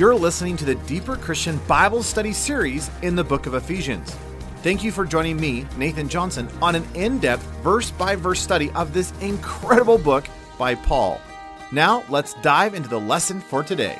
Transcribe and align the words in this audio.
You're 0.00 0.14
listening 0.14 0.56
to 0.56 0.64
the 0.64 0.76
Deeper 0.86 1.14
Christian 1.14 1.58
Bible 1.68 2.02
Study 2.02 2.32
series 2.32 2.88
in 3.02 3.14
the 3.14 3.22
book 3.22 3.44
of 3.44 3.52
Ephesians. 3.52 4.16
Thank 4.62 4.82
you 4.82 4.92
for 4.92 5.04
joining 5.04 5.38
me, 5.38 5.66
Nathan 5.76 6.08
Johnson, 6.08 6.48
on 6.62 6.74
an 6.74 6.86
in 6.94 7.18
depth, 7.18 7.42
verse 7.62 7.90
by 7.90 8.16
verse 8.16 8.40
study 8.40 8.70
of 8.70 8.94
this 8.94 9.12
incredible 9.20 9.98
book 9.98 10.26
by 10.58 10.74
Paul. 10.74 11.20
Now, 11.70 12.02
let's 12.08 12.32
dive 12.40 12.72
into 12.72 12.88
the 12.88 12.98
lesson 12.98 13.42
for 13.42 13.62
today. 13.62 13.98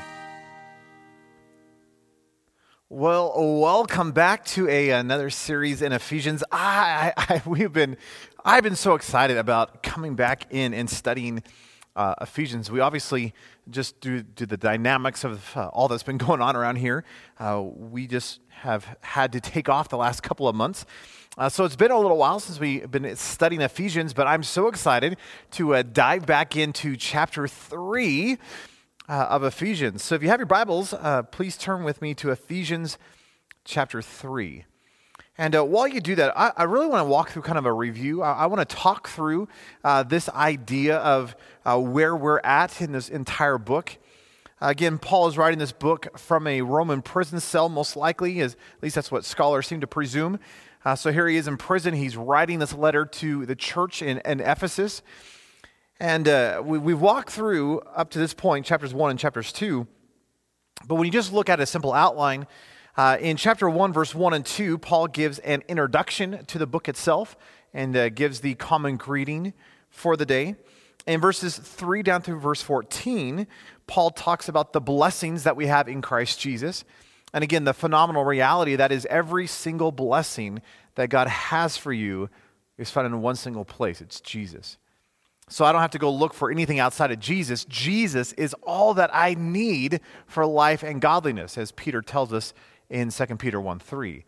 Well, 2.89 3.35
welcome 3.61 4.12
back 4.12 4.46
to 4.46 4.71
a, 4.71 4.93
another 4.93 5.29
series 5.29 5.82
in 5.82 5.93
Ephesians. 5.93 6.43
I, 6.51 7.12
I, 7.14 7.35
I, 7.35 7.43
we've 7.45 7.75
been, 7.75 7.98
I've 8.43 8.62
been 8.62 8.75
so 8.75 8.95
excited 8.95 9.37
about 9.37 9.82
coming 9.82 10.14
back 10.14 10.46
in 10.48 10.73
and 10.73 10.89
studying 10.89 11.43
uh, 11.96 12.14
Ephesians. 12.20 12.70
We 12.70 12.80
obviously 12.80 13.34
just 13.68 14.00
due 14.00 14.23
to 14.36 14.46
the 14.46 14.56
dynamics 14.56 15.25
of 15.25 15.56
uh, 15.56 15.68
all 15.68 15.88
that's 15.88 16.02
been 16.02 16.18
going 16.28 16.41
on 16.41 16.56
around 16.56 16.77
here, 16.77 17.05
uh, 17.38 17.62
we 17.62 18.06
just 18.06 18.41
have 18.48 18.96
had 19.01 19.32
to 19.32 19.41
take 19.41 19.69
off 19.69 19.88
the 19.88 19.96
last 19.96 20.23
couple 20.23 20.48
of 20.48 20.55
months. 20.55 20.84
Uh, 21.38 21.48
so 21.48 21.65
it's 21.65 21.77
been 21.77 21.91
a 21.91 21.98
little 21.98 22.16
while 22.16 22.41
since 22.41 22.59
we've 22.59 22.91
been 22.91 23.15
studying 23.16 23.62
Ephesians, 23.62 24.12
but 24.12 24.27
I'm 24.27 24.42
so 24.42 24.68
excited 24.68 25.16
to 25.52 25.74
uh, 25.74 25.82
dive 25.82 26.27
back 26.27 26.56
into 26.56 26.96
chapter 26.96 27.46
three 27.46 28.37
uh, 29.09 29.27
of 29.30 29.45
Ephesians. 29.45 30.02
So 30.02 30.15
if 30.15 30.23
you 30.23 30.29
have 30.29 30.41
your 30.41 30.46
Bibles, 30.46 30.93
please 31.30 31.57
turn 31.57 31.84
with 31.84 32.02
me 32.02 32.15
to 32.15 32.30
Ephesians 32.30 32.98
chapter 33.65 34.02
three. 34.02 34.65
And 35.41 35.57
uh, 35.57 35.65
while 35.65 35.89
you 35.89 36.03
do 36.03 36.17
that, 36.17 36.39
I, 36.39 36.53
I, 36.55 36.62
really 36.65 36.87
want 36.87 37.01
to 37.01 37.07
walk 37.07 37.30
through 37.30 37.41
kind 37.41 37.57
of 37.57 37.65
a 37.65 37.73
review. 37.73 38.21
I, 38.21 38.41
I 38.43 38.47
want 38.47 38.61
to 38.69 38.77
talk 38.77 39.09
through 39.09 39.49
uh, 39.83 40.03
this 40.03 40.29
idea 40.29 40.99
of 40.99 41.35
uh, 41.65 41.80
where 41.80 42.15
we're 42.15 42.41
at 42.41 42.83
in 42.83 42.93
this 42.93 43.09
entire 43.09 43.57
book. 43.57 43.97
Again, 44.61 44.99
Paul 44.99 45.29
is 45.29 45.39
writing 45.39 45.59
this 45.59 45.73
book 45.73 46.19
from 46.19 46.47
a 46.47 46.61
Roman 46.61 47.01
prison 47.01 47.41
cell, 47.41 47.71
most 47.71 47.97
likely, 47.97 48.41
as, 48.41 48.52
at 48.52 48.82
least 48.82 48.97
that's 48.97 49.10
what 49.10 49.24
scholars 49.24 49.66
seem 49.66 49.80
to 49.80 49.87
presume. 49.87 50.38
Uh, 50.85 50.95
so 50.95 51.10
here 51.10 51.27
he 51.27 51.38
is 51.38 51.49
in 51.49 51.57
prison. 51.57 51.95
He's 51.95 52.19
writing 52.19 52.59
this 52.59 52.75
letter 52.75 53.07
to 53.07 53.47
the 53.47 53.57
church 53.57 54.02
in, 54.02 54.21
in 54.27 54.41
Ephesus. 54.41 55.01
And 55.99 56.29
uh, 56.29 56.60
we, 56.63 56.77
we've 56.77 57.01
walked 57.01 57.30
through 57.30 57.80
up 57.97 58.10
to 58.10 58.19
this 58.19 58.35
point, 58.35 58.66
chapters 58.66 58.93
1 58.93 59.13
and 59.13 59.19
chapters 59.19 59.52
2. 59.52 59.87
But 60.87 60.97
when 60.97 61.07
you 61.07 61.10
just 61.10 61.32
look 61.32 61.49
at 61.49 61.60
a 61.60 61.65
simple 61.65 61.95
outline, 61.95 62.47
uh, 63.01 63.16
in 63.16 63.38
chapter 63.38 63.70
1, 63.70 63.95
verse 63.95 64.15
1 64.15 64.34
and 64.34 64.44
2, 64.44 64.76
Paul 64.76 65.06
gives 65.06 65.38
an 65.38 65.62
introduction 65.69 66.44
to 66.44 66.59
the 66.59 66.66
book 66.66 66.87
itself 66.87 67.34
and 67.72 67.97
uh, 67.97 68.10
gives 68.10 68.41
the 68.41 68.56
common 68.56 68.98
greeting 68.98 69.54
for 69.88 70.19
the 70.19 70.26
day. 70.26 70.54
In 71.06 71.19
verses 71.19 71.56
3 71.56 72.03
down 72.03 72.20
through 72.20 72.41
verse 72.41 72.60
14, 72.60 73.47
Paul 73.87 74.10
talks 74.10 74.50
about 74.50 74.75
the 74.75 74.82
blessings 74.82 75.44
that 75.44 75.56
we 75.56 75.66
have 75.66 75.88
in 75.88 76.03
Christ 76.03 76.41
Jesus. 76.41 76.84
And 77.32 77.42
again, 77.42 77.65
the 77.65 77.72
phenomenal 77.72 78.22
reality 78.22 78.76
that 78.76 78.92
is 78.92 79.06
every 79.06 79.47
single 79.47 79.92
blessing 79.92 80.60
that 80.97 81.09
God 81.09 81.26
has 81.26 81.78
for 81.78 81.94
you 81.94 82.28
is 82.76 82.91
found 82.91 83.06
in 83.06 83.22
one 83.22 83.37
single 83.37 83.64
place 83.64 84.03
it's 84.03 84.20
Jesus. 84.20 84.76
So 85.48 85.64
I 85.64 85.72
don't 85.72 85.81
have 85.81 85.92
to 85.92 85.98
go 85.98 86.12
look 86.12 86.34
for 86.34 86.50
anything 86.50 86.78
outside 86.78 87.10
of 87.12 87.19
Jesus. 87.19 87.64
Jesus 87.64 88.34
is 88.34 88.54
all 88.62 88.92
that 88.92 89.09
I 89.14 89.34
need 89.34 90.00
for 90.26 90.44
life 90.44 90.82
and 90.82 91.00
godliness, 91.00 91.56
as 91.56 91.72
Peter 91.72 92.03
tells 92.03 92.34
us 92.34 92.53
in 92.91 93.10
2 93.10 93.27
Peter 93.37 93.60
1 93.60 93.78
3. 93.78 94.25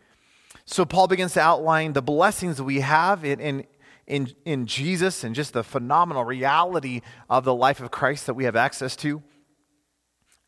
So 0.65 0.85
Paul 0.85 1.07
begins 1.07 1.33
to 1.33 1.41
outline 1.41 1.93
the 1.93 2.01
blessings 2.01 2.61
we 2.61 2.79
have 2.79 3.25
in, 3.25 3.39
in, 3.39 3.65
in, 4.07 4.33
in 4.45 4.65
Jesus 4.65 5.23
and 5.23 5.35
just 5.35 5.53
the 5.53 5.63
phenomenal 5.63 6.23
reality 6.23 7.01
of 7.29 7.43
the 7.43 7.53
life 7.53 7.81
of 7.81 7.91
Christ 7.91 8.25
that 8.27 8.33
we 8.33 8.45
have 8.45 8.55
access 8.55 8.95
to. 8.97 9.21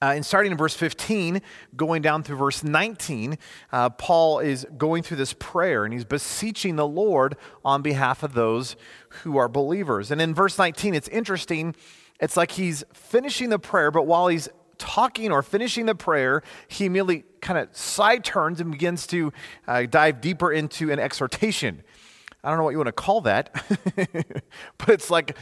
Uh, 0.01 0.11
and 0.13 0.25
starting 0.25 0.51
in 0.51 0.57
verse 0.57 0.75
15, 0.75 1.41
going 1.75 2.01
down 2.01 2.21
through 2.21 2.37
verse 2.37 2.63
19, 2.63 3.37
uh, 3.71 3.89
Paul 3.89 4.39
is 4.39 4.65
going 4.77 5.03
through 5.03 5.17
this 5.17 5.33
prayer 5.33 5.85
and 5.85 5.93
he's 5.93 6.05
beseeching 6.05 6.75
the 6.75 6.87
Lord 6.87 7.37
on 7.63 7.81
behalf 7.81 8.21
of 8.21 8.33
those 8.33 8.75
who 9.09 9.37
are 9.37 9.47
believers. 9.47 10.11
And 10.11 10.21
in 10.21 10.33
verse 10.33 10.57
19, 10.57 10.93
it's 10.93 11.07
interesting. 11.07 11.75
It's 12.19 12.35
like 12.35 12.51
he's 12.51 12.83
finishing 12.93 13.49
the 13.49 13.59
prayer, 13.59 13.89
but 13.89 14.05
while 14.05 14.27
he's 14.27 14.49
talking 14.77 15.31
or 15.31 15.41
finishing 15.41 15.85
the 15.85 15.95
prayer, 15.95 16.43
he 16.67 16.85
immediately 16.85 17.23
kind 17.41 17.59
of 17.59 17.75
side 17.75 18.23
turns 18.23 18.59
and 18.61 18.71
begins 18.71 19.07
to 19.07 19.31
uh, 19.67 19.83
dive 19.83 20.21
deeper 20.21 20.51
into 20.51 20.91
an 20.91 20.99
exhortation. 20.99 21.83
I 22.43 22.49
don't 22.49 22.59
know 22.59 22.63
what 22.63 22.71
you 22.71 22.77
want 22.77 22.87
to 22.87 22.93
call 22.93 23.21
that, 23.21 23.51
but 24.77 24.89
it's 24.89 25.09
like 25.09 25.35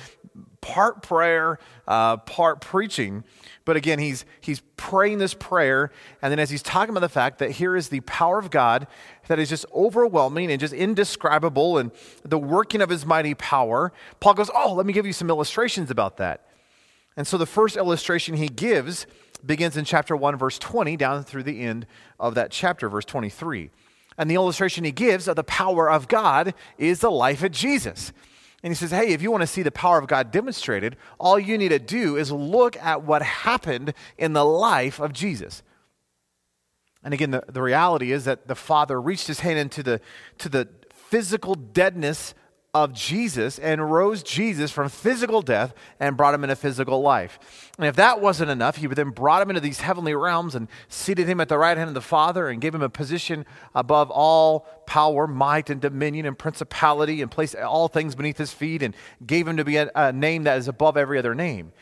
part 0.62 1.04
prayer, 1.04 1.60
uh, 1.86 2.16
part 2.18 2.62
preaching. 2.62 3.26
But 3.66 3.76
again, 3.76 4.00
he's, 4.00 4.26
he's 4.40 4.62
praying 4.78 5.18
this 5.18 5.34
prayer, 5.34 5.92
and 6.22 6.32
then 6.32 6.40
as 6.40 6.50
he's 6.50 6.62
talking 6.62 6.92
about 6.92 7.02
the 7.02 7.10
fact 7.10 7.40
that 7.40 7.52
here 7.52 7.76
is 7.76 7.90
the 7.90 8.00
power 8.02 8.40
of 8.40 8.50
God 8.50 8.88
that 9.28 9.38
is 9.38 9.50
just 9.50 9.66
overwhelming 9.74 10.50
and 10.50 10.62
just 10.62 10.74
indescribable, 10.74 11.78
and 11.78 11.92
the 12.24 12.40
working 12.40 12.82
of 12.82 12.90
his 12.90 13.06
mighty 13.06 13.34
power, 13.34 13.92
Paul 14.22 14.34
goes, 14.36 14.50
Oh, 14.56 14.74
let 14.74 14.86
me 14.86 14.94
give 14.94 15.06
you 15.06 15.14
some 15.14 15.30
illustrations 15.30 15.92
about 15.92 16.18
that. 16.18 16.48
And 17.16 17.28
so 17.28 17.38
the 17.38 17.46
first 17.46 17.76
illustration 17.76 18.36
he 18.36 18.48
gives 18.48 19.06
begins 19.46 19.78
in 19.78 19.86
chapter 19.86 20.16
1, 20.16 20.38
verse 20.38 20.58
20, 20.58 20.98
down 20.98 21.24
through 21.24 21.44
the 21.44 21.62
end 21.62 21.86
of 22.20 22.36
that 22.36 22.52
chapter, 22.52 22.90
verse 22.90 23.06
23. 23.06 23.70
And 24.18 24.30
the 24.30 24.36
illustration 24.36 24.84
he 24.84 24.92
gives 24.92 25.28
of 25.28 25.36
the 25.36 25.44
power 25.44 25.90
of 25.90 26.08
God 26.08 26.54
is 26.78 27.00
the 27.00 27.12
life 27.12 27.44
of 27.44 27.52
Jesus. 27.52 28.14
And 28.64 28.72
he 28.72 28.76
says, 28.76 28.92
hey, 28.92 29.10
if 29.10 29.22
you 29.22 29.30
want 29.30 29.42
to 29.42 29.48
see 29.48 29.62
the 29.62 29.72
power 29.72 29.98
of 29.98 30.08
God 30.08 30.32
demonstrated, 30.32 30.96
all 31.20 31.38
you 31.38 31.58
need 31.58 31.70
to 31.70 31.80
do 31.80 32.16
is 32.16 32.32
look 32.32 32.78
at 32.78 33.04
what 33.04 33.22
happened 33.22 33.94
in 34.18 34.34
the 34.34 34.46
life 34.46 35.00
of 35.00 35.12
Jesus. 35.12 35.64
And 37.04 37.14
again, 37.14 37.32
the, 37.32 37.44
the 37.52 37.62
reality 37.62 38.14
is 38.14 38.24
that 38.26 38.48
the 38.48 38.56
Father 38.56 39.02
reached 39.02 39.28
his 39.28 39.42
hand 39.42 39.60
into 39.60 39.84
the, 39.84 40.00
to 40.38 40.48
the 40.48 40.70
physical 40.94 41.56
deadness 41.56 42.34
of 42.76 42.92
Jesus 42.92 43.60
and 43.60 43.92
rose 43.92 44.24
Jesus 44.24 44.72
from 44.72 44.90
physical 44.90 45.44
death 45.44 45.76
and 46.00 46.18
brought 46.18 46.34
him 46.34 46.44
into 46.44 46.56
physical 46.56 47.04
life. 47.04 47.70
And 47.78 47.86
if 47.86 47.96
that 47.98 48.20
wasn't 48.20 48.50
enough, 48.50 48.78
he 48.78 48.88
then 48.88 49.12
brought 49.12 49.44
him 49.44 49.52
into 49.52 49.62
these 49.62 49.82
heavenly 49.82 50.16
realms 50.16 50.56
and 50.56 50.68
seated 50.88 51.30
him 51.30 51.40
at 51.40 51.50
the 51.50 51.58
right 51.60 51.78
hand 51.78 51.90
of 51.90 51.94
the 51.94 52.02
Father 52.02 52.50
and 52.50 52.60
gave 52.60 52.74
him 52.74 52.82
a 52.82 52.90
position 52.90 53.46
above 53.76 54.10
all 54.10 54.62
power, 54.88 55.28
might, 55.28 55.70
and 55.70 55.82
dominion 55.82 56.26
and 56.26 56.38
principality 56.38 57.22
and 57.22 57.30
placed 57.30 57.56
all 57.56 57.88
things 57.88 58.16
beneath 58.16 58.40
his 58.40 58.52
feet 58.52 58.82
and 58.82 58.96
gave 59.24 59.48
him 59.48 59.58
to 59.58 59.64
be 59.64 59.78
a, 59.78 59.92
a 59.94 60.12
name 60.12 60.44
that 60.44 60.58
is 60.58 60.68
above 60.68 60.98
every 60.98 61.20
other 61.20 61.36
name. 61.36 61.74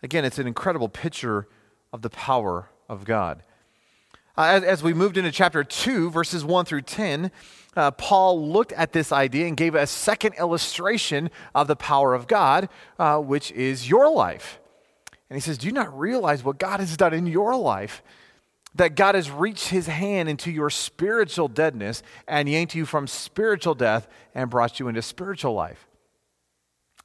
Again, 0.00 0.24
it's 0.24 0.38
an 0.38 0.46
incredible 0.46 0.88
picture 0.88 1.48
of 1.92 2.02
the 2.02 2.10
power 2.10 2.70
of 2.88 3.04
God. 3.04 3.42
Uh, 4.38 4.44
as, 4.44 4.62
as 4.62 4.82
we 4.82 4.94
moved 4.94 5.16
into 5.16 5.32
chapter 5.32 5.64
2, 5.64 6.08
verses 6.10 6.44
1 6.44 6.66
through 6.66 6.82
10, 6.82 7.32
uh, 7.76 7.90
Paul 7.92 8.50
looked 8.50 8.72
at 8.72 8.92
this 8.92 9.12
idea 9.12 9.46
and 9.46 9.56
gave 9.56 9.74
a 9.74 9.86
second 9.86 10.34
illustration 10.34 11.30
of 11.54 11.68
the 11.68 11.76
power 11.76 12.14
of 12.14 12.26
God, 12.26 12.68
uh, 12.98 13.18
which 13.18 13.52
is 13.52 13.88
your 13.88 14.10
life. 14.10 14.58
And 15.28 15.36
he 15.36 15.40
says, 15.40 15.58
Do 15.58 15.68
you 15.68 15.72
not 15.72 15.96
realize 15.96 16.42
what 16.42 16.58
God 16.58 16.80
has 16.80 16.96
done 16.96 17.14
in 17.14 17.26
your 17.26 17.56
life? 17.56 18.02
That 18.74 18.96
God 18.96 19.14
has 19.14 19.30
reached 19.30 19.68
his 19.68 19.86
hand 19.86 20.28
into 20.28 20.50
your 20.50 20.70
spiritual 20.70 21.48
deadness 21.48 22.02
and 22.26 22.48
yanked 22.48 22.74
you 22.74 22.86
from 22.86 23.06
spiritual 23.06 23.74
death 23.74 24.08
and 24.34 24.50
brought 24.50 24.80
you 24.80 24.88
into 24.88 25.02
spiritual 25.02 25.54
life. 25.54 25.86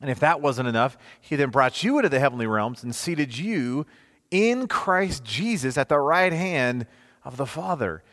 And 0.01 0.09
if 0.09 0.19
that 0.19 0.41
wasn't 0.41 0.67
enough, 0.67 0.97
he 1.21 1.35
then 1.35 1.49
brought 1.49 1.83
you 1.83 1.97
into 1.97 2.09
the 2.09 2.19
heavenly 2.19 2.47
realms 2.47 2.83
and 2.83 2.93
seated 2.93 3.37
you 3.37 3.85
in 4.29 4.67
Christ 4.67 5.23
Jesus 5.23 5.77
at 5.77 5.89
the 5.89 5.99
right 5.99 6.33
hand 6.33 6.85
of 7.23 7.37
the 7.37 7.45
Father. 7.45 8.03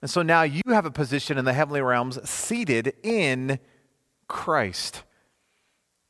And 0.00 0.10
so 0.10 0.22
now 0.22 0.42
you 0.42 0.62
have 0.68 0.86
a 0.86 0.90
position 0.90 1.38
in 1.38 1.44
the 1.44 1.52
heavenly 1.52 1.82
realms 1.82 2.18
seated 2.28 2.94
in 3.02 3.58
Christ. 4.28 5.02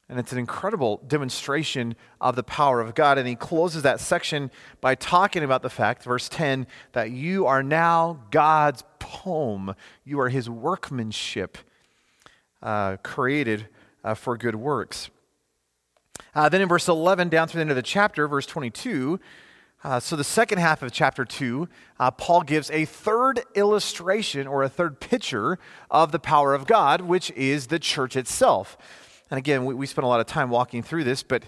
And 0.09 0.19
it's 0.19 0.33
an 0.33 0.39
incredible 0.39 1.03
demonstration 1.07 1.95
of 2.21 2.35
the 2.35 2.43
power 2.43 2.81
of 2.81 2.95
God. 2.95 3.19
And 3.19 3.29
he 3.29 3.35
closes 3.35 3.83
that 3.83 4.01
section 4.01 4.51
by 4.81 4.95
talking 4.95 5.43
about 5.43 5.63
the 5.63 5.71
fact, 5.71 6.03
verse 6.05 6.29
10, 6.29 6.67
that 6.93 7.11
you 7.11 7.47
are 7.47 7.63
now 7.63 8.25
God's 8.31 8.85
poem. 8.99 9.75
You 10.05 10.21
are 10.21 10.31
his 10.31 10.49
workmanship, 10.49 11.59
uh, 12.63 12.97
created 13.03 13.69
uh, 14.03 14.15
for 14.15 14.37
good 14.39 14.55
works. 14.55 15.11
Uh, 16.35 16.49
then 16.49 16.63
in 16.63 16.69
verse 16.69 16.89
11, 16.89 17.29
down 17.29 17.49
through 17.49 17.59
the 17.59 17.63
end 17.63 17.71
of 17.71 17.77
the 17.77 17.83
chapter, 17.83 18.27
verse 18.29 18.47
22, 18.47 19.21
uh, 19.85 20.01
so, 20.01 20.17
the 20.17 20.25
second 20.25 20.59
half 20.59 20.83
of 20.83 20.91
chapter 20.91 21.25
2, 21.25 21.69
uh, 22.01 22.11
Paul 22.11 22.43
gives 22.43 22.69
a 22.73 22.85
third 22.85 23.43
illustration 23.55 24.49
or 24.49 24.65
a 24.65 24.69
third 24.69 24.99
picture 24.99 25.59
of 25.89 26.11
the 26.11 26.19
power 26.19 26.53
of 26.53 26.67
God, 26.67 27.03
which 27.03 27.31
is 27.33 27.69
the 27.69 27.79
church 27.79 28.17
itself. 28.17 28.77
And 29.31 29.39
again, 29.39 29.65
we, 29.65 29.75
we 29.75 29.87
spent 29.87 30.05
a 30.05 30.09
lot 30.09 30.19
of 30.19 30.27
time 30.27 30.51
walking 30.51 30.83
through 30.83 31.05
this, 31.05 31.23
but 31.23 31.45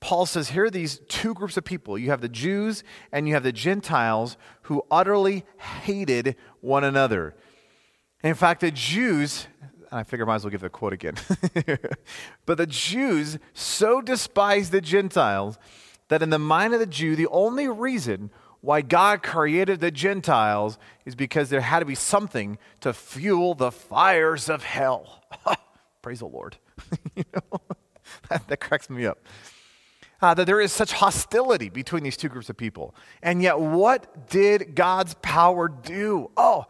Paul 0.00 0.26
says 0.26 0.48
here 0.50 0.64
are 0.64 0.70
these 0.70 1.00
two 1.08 1.32
groups 1.32 1.56
of 1.56 1.62
people 1.62 1.96
you 1.96 2.10
have 2.10 2.20
the 2.20 2.28
Jews 2.28 2.82
and 3.12 3.28
you 3.28 3.34
have 3.34 3.44
the 3.44 3.52
Gentiles 3.52 4.36
who 4.62 4.82
utterly 4.90 5.44
hated 5.84 6.34
one 6.60 6.82
another. 6.82 7.36
in 8.24 8.34
fact, 8.34 8.62
the 8.62 8.72
Jews, 8.72 9.46
I 9.92 10.02
figure 10.02 10.24
I 10.24 10.26
might 10.26 10.34
as 10.36 10.44
well 10.44 10.50
give 10.50 10.62
the 10.62 10.68
quote 10.68 10.92
again, 10.92 11.14
but 12.46 12.58
the 12.58 12.66
Jews 12.66 13.38
so 13.54 14.00
despised 14.00 14.72
the 14.72 14.80
Gentiles 14.80 15.56
that 16.12 16.22
in 16.22 16.28
the 16.28 16.38
mind 16.38 16.74
of 16.74 16.80
the 16.80 16.86
Jew, 16.86 17.16
the 17.16 17.26
only 17.28 17.68
reason 17.68 18.30
why 18.60 18.82
God 18.82 19.22
created 19.22 19.80
the 19.80 19.90
Gentiles 19.90 20.78
is 21.06 21.14
because 21.14 21.48
there 21.48 21.62
had 21.62 21.78
to 21.78 21.86
be 21.86 21.94
something 21.94 22.58
to 22.80 22.92
fuel 22.92 23.54
the 23.54 23.72
fires 23.72 24.50
of 24.50 24.62
hell. 24.62 25.24
Praise 26.02 26.18
the 26.18 26.26
Lord. 26.26 26.58
you 27.16 27.24
know, 27.34 27.60
that, 28.28 28.46
that, 28.46 28.58
cracks 28.58 28.90
me 28.90 29.06
up. 29.06 29.20
Uh, 30.20 30.34
that 30.34 30.44
there 30.44 30.60
is 30.60 30.70
such 30.70 30.92
hostility 30.92 31.70
between 31.70 32.02
these 32.02 32.18
two 32.18 32.28
groups 32.28 32.50
of 32.50 32.58
people. 32.58 32.94
And 33.22 33.40
yet, 33.40 33.58
what 33.58 34.28
did 34.28 34.74
God's 34.74 35.14
power 35.22 35.66
do? 35.66 36.30
Oh, 36.36 36.66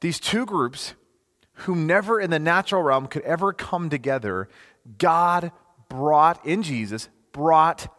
these 0.00 0.18
two 0.18 0.46
groups 0.46 0.94
who 1.60 1.76
never 1.76 2.18
in 2.18 2.30
the 2.30 2.38
natural 2.38 2.82
realm 2.82 3.08
could 3.08 3.22
ever 3.22 3.52
come 3.52 3.90
together, 3.90 4.48
God 4.96 5.52
brought 5.90 6.44
in 6.46 6.62
Jesus, 6.62 7.10
brought 7.32 7.92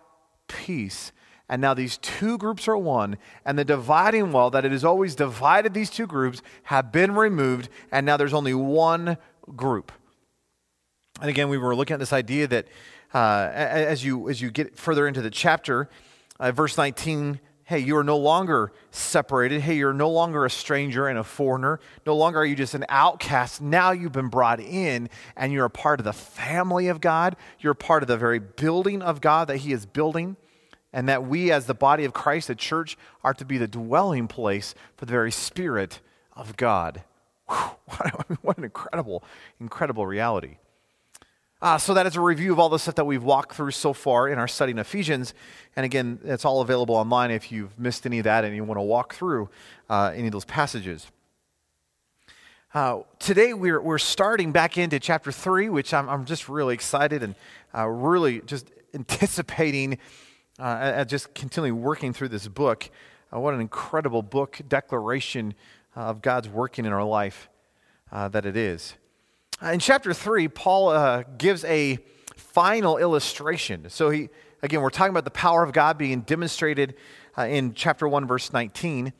peace. 0.47 1.11
And 1.49 1.61
now 1.61 1.73
these 1.73 1.97
two 1.97 2.37
groups 2.37 2.67
are 2.67 2.77
one, 2.77 3.17
and 3.45 3.57
the 3.57 3.63
dividing 3.63 4.33
wall 4.33 4.49
that 4.51 4.65
it 4.65 4.71
has 4.73 4.83
always 4.83 5.15
divided 5.15 5.73
these 5.73 5.89
two 5.89 6.05
groups 6.05 6.41
have 6.63 6.91
been 6.91 7.15
removed, 7.15 7.69
and 7.89 8.05
now 8.05 8.17
there's 8.17 8.33
only 8.33 8.53
one 8.53 9.17
group. 9.55 9.91
And 11.21 11.29
again, 11.29 11.47
we 11.47 11.57
were 11.57 11.73
looking 11.75 11.93
at 11.93 11.99
this 11.99 12.11
idea 12.11 12.47
that 12.47 12.67
uh, 13.13 13.49
as, 13.53 14.03
you, 14.03 14.29
as 14.29 14.41
you 14.41 14.51
get 14.51 14.77
further 14.77 15.07
into 15.07 15.21
the 15.21 15.31
chapter, 15.31 15.89
uh, 16.39 16.51
verse 16.51 16.77
19 16.77 17.39
hey, 17.67 17.79
you 17.79 17.97
are 17.97 18.03
no 18.03 18.15
longer 18.15 18.71
separated. 18.91 19.59
Hey, 19.59 19.75
you're 19.75 19.91
no 19.91 20.09
longer 20.09 20.45
a 20.45 20.49
stranger 20.49 21.09
and 21.09 21.19
a 21.19 21.23
foreigner. 21.23 21.81
No 22.05 22.15
longer 22.15 22.39
are 22.39 22.45
you 22.45 22.55
just 22.55 22.73
an 22.73 22.85
outcast. 22.87 23.61
Now 23.61 23.91
you've 23.91 24.13
been 24.13 24.29
brought 24.29 24.61
in 24.61 25.09
and 25.35 25.51
you're 25.51 25.65
a 25.65 25.69
part 25.69 25.99
of 25.99 26.05
the 26.05 26.13
family 26.13 26.87
of 26.87 27.01
God. 27.01 27.35
You're 27.59 27.73
part 27.73 28.03
of 28.03 28.07
the 28.07 28.15
very 28.15 28.39
building 28.39 29.01
of 29.01 29.19
God 29.19 29.49
that 29.49 29.57
He 29.57 29.73
is 29.73 29.85
building. 29.85 30.37
And 30.93 31.09
that 31.09 31.27
we, 31.27 31.51
as 31.51 31.65
the 31.65 31.73
body 31.73 32.05
of 32.05 32.13
Christ, 32.13 32.47
the 32.47 32.55
church, 32.55 32.97
are 33.21 33.33
to 33.33 33.43
be 33.43 33.57
the 33.57 33.67
dwelling 33.67 34.29
place 34.29 34.73
for 34.95 35.05
the 35.05 35.11
very 35.11 35.31
Spirit 35.31 35.99
of 36.37 36.55
God. 36.55 37.03
Whew, 37.49 37.71
what 38.41 38.57
an 38.57 38.63
incredible, 38.63 39.25
incredible 39.59 40.07
reality. 40.07 40.55
Uh, 41.59 41.75
so 41.75 41.95
that 41.95 42.05
is 42.05 42.15
a 42.15 42.21
review 42.21 42.53
of 42.53 42.59
all 42.59 42.69
the 42.69 42.77
stuff 42.77 42.93
that 42.93 43.05
we've 43.05 43.23
walked 43.23 43.55
through 43.55 43.71
so 43.71 43.91
far 43.91 44.29
in 44.29 44.37
our 44.37 44.47
study 44.47 44.71
in 44.71 44.77
Ephesians. 44.77 45.33
And 45.75 45.85
again, 45.85 46.19
it's 46.23 46.45
all 46.45 46.61
available 46.61 46.93
online 46.93 47.31
if 47.31 47.51
you've 47.51 47.77
missed 47.79 48.05
any 48.05 48.19
of 48.19 48.25
that 48.25 48.43
and 48.43 48.55
you 48.55 48.63
want 48.63 48.77
to 48.77 48.83
walk 48.83 49.15
through 49.15 49.49
uh, 49.89 50.11
any 50.15 50.27
of 50.27 50.33
those 50.33 50.45
passages. 50.45 51.07
Uh, 52.75 52.99
today 53.17 53.55
we're, 53.55 53.81
we're 53.81 53.97
starting 53.97 54.51
back 54.51 54.77
into 54.77 54.99
chapter 54.99 55.31
3, 55.31 55.69
which 55.69 55.95
I'm, 55.95 56.07
I'm 56.07 56.25
just 56.25 56.47
really 56.47 56.75
excited 56.75 57.23
and 57.23 57.33
uh, 57.75 57.87
really 57.87 58.41
just 58.41 58.69
anticipating 58.93 59.97
uh, 60.59 61.05
just 61.05 61.33
continually 61.33 61.71
working 61.71 62.13
through 62.13 62.29
this 62.29 62.47
book. 62.47 62.87
Uh, 63.33 63.39
what 63.39 63.55
an 63.55 63.61
incredible 63.61 64.21
book, 64.21 64.61
declaration 64.69 65.55
of 65.95 66.21
God's 66.21 66.49
working 66.49 66.85
in 66.85 66.93
our 66.93 67.03
life 67.03 67.49
that 68.11 68.45
it 68.45 68.55
is. 68.55 68.93
Uh, 69.59 69.71
in 69.71 69.79
chapter 69.79 70.13
3, 70.13 70.47
Paul 70.49 70.89
uh, 70.89 71.23
gives 71.39 71.63
a 71.65 71.97
final 72.35 72.97
illustration. 72.97 73.89
So, 73.89 74.11
he, 74.11 74.29
again, 74.61 74.81
we're 74.81 74.91
talking 74.91 75.09
about 75.09 75.25
the 75.25 75.31
power 75.31 75.63
of 75.63 75.73
God 75.73 75.97
being 75.97 76.21
demonstrated 76.21 76.93
uh, 77.35 77.43
in 77.43 77.73
chapter 77.73 78.07
1, 78.07 78.27
verse 78.27 78.53
19. 78.53 79.11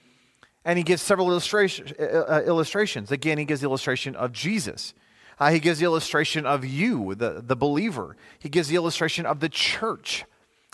And 0.64 0.78
he 0.78 0.84
gives 0.84 1.02
several 1.02 1.32
illustration, 1.32 1.92
uh, 2.00 2.04
uh, 2.04 2.44
illustrations. 2.46 3.12
Again, 3.12 3.40
he 3.40 3.46
gives 3.46 3.62
the 3.62 3.68
illustration 3.68 4.16
of 4.16 4.32
Jesus. 4.32 4.94
Uh, 5.40 5.50
he 5.50 5.60
gives 5.60 5.80
the 5.80 5.86
illustration 5.86 6.46
of 6.46 6.64
you, 6.64 7.16
the, 7.16 7.42
the 7.44 7.56
believer. 7.56 8.16
He 8.38 8.50
gives 8.50 8.68
the 8.68 8.76
illustration 8.76 9.26
of 9.26 9.40
the 9.40 9.50
church 9.50 10.24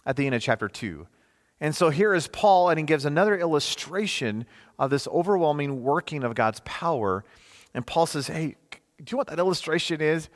at 0.05 0.17
the 0.17 0.25
end 0.25 0.35
of 0.35 0.41
chapter 0.41 0.67
2. 0.67 1.07
And 1.61 1.73
so 1.73 1.89
here 1.89 2.13
is 2.13 2.27
Paul, 2.27 2.69
and 2.69 2.77
he 2.77 2.83
gives 2.83 3.05
another 3.05 3.37
illustration 3.37 4.45
of 4.77 4.89
this 4.89 5.07
overwhelming 5.07 5.83
working 5.83 6.25
of 6.25 6.35
God's 6.35 6.59
power. 6.65 7.23
And 7.73 7.87
Paul 7.87 8.05
says, 8.05 8.27
Hey, 8.27 8.57
do 8.97 9.03
you 9.11 9.15
know 9.15 9.17
what 9.17 9.27
that 9.27 9.39
illustration 9.39 10.01
is? 10.01 10.29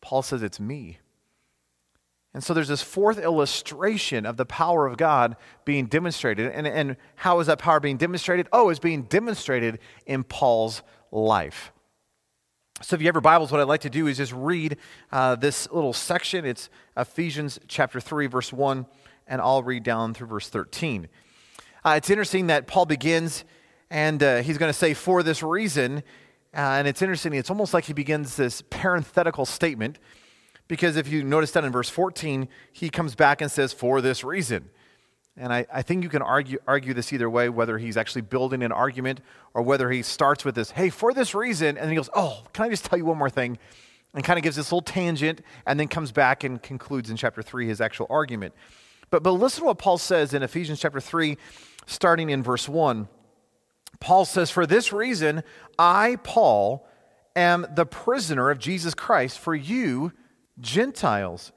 Paul 0.00 0.22
says 0.22 0.42
it's 0.42 0.60
me. 0.60 0.98
And 2.32 2.44
so 2.44 2.54
there's 2.54 2.68
this 2.68 2.82
fourth 2.82 3.18
illustration 3.18 4.24
of 4.24 4.36
the 4.36 4.46
power 4.46 4.86
of 4.86 4.96
God 4.96 5.36
being 5.64 5.86
demonstrated. 5.86 6.52
And, 6.52 6.66
and 6.66 6.96
how 7.16 7.40
is 7.40 7.48
that 7.48 7.58
power 7.58 7.80
being 7.80 7.96
demonstrated? 7.96 8.48
Oh, 8.52 8.68
it's 8.68 8.78
being 8.78 9.02
demonstrated 9.02 9.80
in 10.06 10.22
Paul's 10.22 10.82
life. 11.10 11.72
So 12.82 12.94
if 12.94 13.02
you 13.02 13.08
have 13.08 13.14
your 13.14 13.20
Bibles, 13.20 13.50
what 13.50 13.60
I'd 13.60 13.64
like 13.64 13.82
to 13.82 13.90
do 13.90 14.06
is 14.06 14.16
just 14.16 14.32
read 14.32 14.78
uh, 15.12 15.34
this 15.34 15.70
little 15.70 15.92
section. 15.92 16.46
It's 16.46 16.70
Ephesians 16.96 17.58
chapter 17.68 18.00
3, 18.00 18.26
verse 18.26 18.52
1, 18.52 18.86
and 19.26 19.40
I'll 19.40 19.62
read 19.62 19.82
down 19.82 20.14
through 20.14 20.28
verse 20.28 20.48
13. 20.48 21.08
Uh, 21.84 21.94
it's 21.96 22.08
interesting 22.08 22.46
that 22.46 22.66
Paul 22.66 22.86
begins, 22.86 23.44
and 23.90 24.22
uh, 24.22 24.42
he's 24.42 24.56
going 24.56 24.70
to 24.70 24.78
say, 24.78 24.94
for 24.94 25.22
this 25.22 25.42
reason, 25.42 26.02
Uh, 26.52 26.78
and 26.78 26.88
it's 26.88 27.00
interesting, 27.00 27.32
it's 27.32 27.50
almost 27.50 27.72
like 27.72 27.84
he 27.84 27.92
begins 27.92 28.36
this 28.36 28.62
parenthetical 28.70 29.46
statement 29.46 29.98
because 30.66 30.96
if 30.96 31.08
you 31.08 31.24
notice 31.24 31.50
that 31.52 31.64
in 31.64 31.72
verse 31.72 31.88
14, 31.88 32.48
he 32.72 32.90
comes 32.90 33.14
back 33.14 33.40
and 33.40 33.50
says, 33.50 33.72
for 33.72 34.00
this 34.00 34.22
reason. 34.22 34.70
And 35.36 35.52
I, 35.52 35.66
I 35.72 35.82
think 35.82 36.02
you 36.02 36.08
can 36.08 36.22
argue, 36.22 36.58
argue 36.66 36.94
this 36.94 37.12
either 37.12 37.30
way, 37.30 37.48
whether 37.48 37.78
he's 37.78 37.96
actually 37.96 38.22
building 38.22 38.62
an 38.62 38.72
argument 38.72 39.20
or 39.54 39.62
whether 39.62 39.90
he 39.90 40.02
starts 40.02 40.44
with 40.44 40.54
this, 40.54 40.72
hey, 40.72 40.90
for 40.90 41.12
this 41.12 41.34
reason, 41.34 41.68
and 41.68 41.78
then 41.78 41.88
he 41.88 41.96
goes, 41.96 42.10
oh, 42.14 42.44
can 42.52 42.66
I 42.66 42.68
just 42.68 42.84
tell 42.84 42.98
you 42.98 43.04
one 43.04 43.18
more 43.18 43.30
thing? 43.30 43.58
And 44.14 44.24
kind 44.24 44.38
of 44.38 44.42
gives 44.42 44.56
this 44.56 44.66
little 44.66 44.82
tangent 44.82 45.40
and 45.66 45.78
then 45.78 45.88
comes 45.88 46.12
back 46.12 46.44
and 46.44 46.60
concludes 46.60 47.10
in 47.10 47.16
chapter 47.16 47.42
3 47.42 47.66
his 47.66 47.80
actual 47.80 48.06
argument. 48.10 48.54
But, 49.10 49.22
but 49.22 49.32
listen 49.32 49.60
to 49.60 49.66
what 49.66 49.78
Paul 49.78 49.98
says 49.98 50.34
in 50.34 50.42
Ephesians 50.42 50.80
chapter 50.80 51.00
3, 51.00 51.36
starting 51.86 52.30
in 52.30 52.42
verse 52.42 52.68
1. 52.68 53.08
Paul 53.98 54.24
says, 54.24 54.50
For 54.50 54.66
this 54.66 54.92
reason, 54.92 55.42
I, 55.78 56.16
Paul, 56.22 56.86
am 57.34 57.66
the 57.74 57.86
prisoner 57.86 58.50
of 58.50 58.58
Jesus 58.58 58.94
Christ 58.94 59.38
for 59.38 59.54
you, 59.54 60.12
Gentiles. 60.60 61.52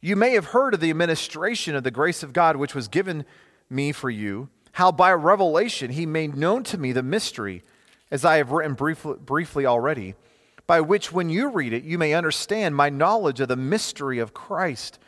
You 0.00 0.16
may 0.16 0.32
have 0.32 0.46
heard 0.46 0.74
of 0.74 0.80
the 0.80 0.90
administration 0.90 1.74
of 1.74 1.84
the 1.84 1.90
grace 1.90 2.22
of 2.22 2.32
God 2.32 2.56
which 2.56 2.74
was 2.74 2.88
given 2.88 3.24
me 3.70 3.92
for 3.92 4.10
you, 4.10 4.48
how 4.72 4.92
by 4.92 5.12
revelation 5.12 5.92
he 5.92 6.06
made 6.06 6.36
known 6.36 6.64
to 6.64 6.78
me 6.78 6.92
the 6.92 7.02
mystery, 7.02 7.62
as 8.10 8.24
I 8.24 8.36
have 8.36 8.50
written 8.50 8.74
briefly, 8.74 9.14
briefly 9.18 9.64
already, 9.64 10.14
by 10.66 10.80
which 10.80 11.12
when 11.12 11.30
you 11.30 11.50
read 11.50 11.72
it, 11.72 11.84
you 11.84 11.98
may 11.98 12.14
understand 12.14 12.76
my 12.76 12.90
knowledge 12.90 13.40
of 13.40 13.48
the 13.48 13.56
mystery 13.56 14.18
of 14.18 14.34
Christ 14.34 14.98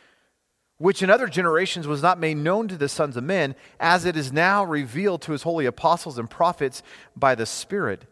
which 0.77 1.01
in 1.01 1.09
other 1.09 1.27
generations 1.27 1.87
was 1.87 2.01
not 2.01 2.19
made 2.19 2.37
known 2.37 2.67
to 2.67 2.77
the 2.77 2.89
sons 2.89 3.15
of 3.15 3.23
men, 3.23 3.55
as 3.79 4.05
it 4.05 4.17
is 4.17 4.33
now 4.33 4.63
revealed 4.63 5.21
to 5.21 5.31
his 5.31 5.43
holy 5.43 5.65
apostles 5.65 6.17
and 6.17 6.29
prophets 6.29 6.83
by 7.15 7.33
the 7.33 7.45
Spirit. 7.45 8.05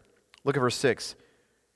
Look 0.44 0.56
at 0.56 0.62
verse 0.62 0.76
6. 0.76 1.16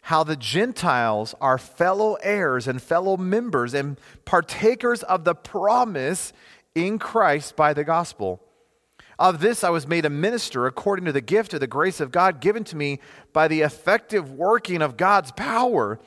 How 0.04 0.24
the 0.24 0.38
Gentiles 0.38 1.36
are 1.42 1.58
fellow 1.58 2.16
heirs 2.22 2.68
and 2.68 2.82
fellow 2.82 3.18
members 3.18 3.74
and 3.74 4.00
partakers 4.24 5.04
of 5.04 5.26
the 5.26 5.36
promise 5.36 6.32
in 6.76 7.00
Christ 7.00 7.56
by 7.58 7.74
the 7.74 7.84
gospel. 7.84 8.42
Of 9.20 9.40
this 9.40 9.64
I 9.64 9.70
was 9.70 9.88
made 9.88 10.06
a 10.06 10.10
minister 10.10 10.68
according 10.68 11.06
to 11.06 11.12
the 11.12 11.22
gift 11.22 11.54
of 11.54 11.60
the 11.60 11.68
grace 11.68 12.00
of 12.00 12.12
God 12.12 12.40
given 12.40 12.64
to 12.66 12.78
me 12.78 13.00
by 13.34 13.48
the 13.48 13.62
effective 13.62 14.32
working 14.32 14.82
of 14.82 14.96
God's 14.96 15.32
power. 15.32 16.00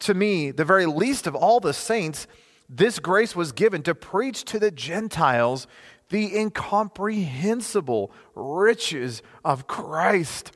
To 0.00 0.14
me, 0.14 0.50
the 0.50 0.64
very 0.64 0.86
least 0.86 1.26
of 1.26 1.34
all 1.34 1.60
the 1.60 1.72
saints, 1.72 2.26
this 2.68 2.98
grace 2.98 3.34
was 3.34 3.52
given 3.52 3.82
to 3.84 3.94
preach 3.94 4.44
to 4.44 4.58
the 4.58 4.70
Gentiles 4.70 5.66
the 6.10 6.36
incomprehensible 6.36 8.10
riches 8.34 9.22
of 9.44 9.66
Christ 9.66 10.52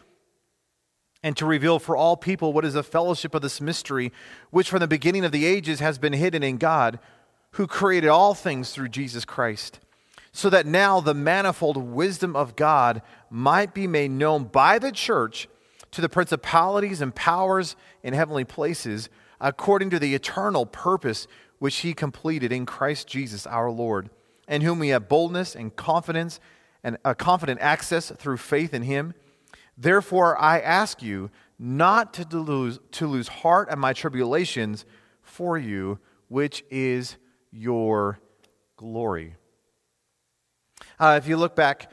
and 1.23 1.37
to 1.37 1.47
reveal 1.47 1.79
for 1.79 1.97
all 1.97 2.17
people 2.17 2.53
what 2.53 2.65
is 2.65 2.75
the 2.75 2.83
fellowship 2.83 3.35
of 3.35 3.43
this 3.43 3.61
mystery, 3.61 4.13
which 4.51 4.69
from 4.69 4.81
the 4.81 4.89
beginning 4.89 5.25
of 5.25 5.33
the 5.33 5.47
ages 5.47 5.81
has 5.81 5.99
been 5.99 6.13
hidden 6.13 6.43
in 6.43 6.57
God, 6.57 6.99
who 7.53 7.67
created 7.67 8.09
all 8.09 8.35
things 8.35 8.73
through 8.73 8.89
Jesus 8.89 9.25
Christ, 9.25 9.79
so 10.33 10.51
that 10.51 10.67
now 10.67 11.01
the 11.01 11.15
manifold 11.15 11.77
wisdom 11.77 12.35
of 12.35 12.57
God 12.57 13.03
might 13.31 13.73
be 13.73 13.87
made 13.87 14.11
known 14.11 14.45
by 14.45 14.79
the 14.79 14.91
church 14.91 15.49
to 15.93 16.01
the 16.01 16.09
principalities 16.09 17.01
and 17.01 17.15
powers 17.15 17.77
in 18.03 18.15
heavenly 18.15 18.45
places, 18.45 19.09
according 19.41 19.91
to 19.91 19.99
the 19.99 20.15
eternal 20.15 20.67
purpose 20.67 21.29
which 21.63 21.77
he 21.77 21.95
completed 21.95 22.51
in 22.51 22.67
Christ 22.67 23.07
Jesus 23.07 23.47
our 23.47 23.71
Lord, 23.71 24.11
in 24.49 24.63
whom 24.63 24.81
we 24.81 24.89
have 24.89 25.09
boldness 25.09 25.55
and 25.55 25.77
confidence 25.77 26.41
and 26.83 26.99
a 27.05 27.15
confident 27.15 27.61
access 27.61 28.11
through 28.11 28.39
faith 28.39 28.75
in 28.75 28.83
him. 28.83 29.15
Therefore, 29.79 30.37
I 30.37 30.59
ask 30.59 31.05
you 31.05 31.31
not 31.61 32.15
to 32.15 32.27
lose, 32.37 32.81
to 32.91 33.07
lose 33.07 33.29
heart 33.29 33.69
at 33.69 33.79
my 33.79 33.93
tribulations 33.93 34.85
for 35.23 35.57
you, 35.57 36.01
which 36.27 36.65
is 36.69 37.17
your 37.53 38.19
glory. 38.75 39.37
Uh, 40.99 41.21
if 41.23 41.29
you 41.29 41.37
look 41.37 41.55
back, 41.55 41.93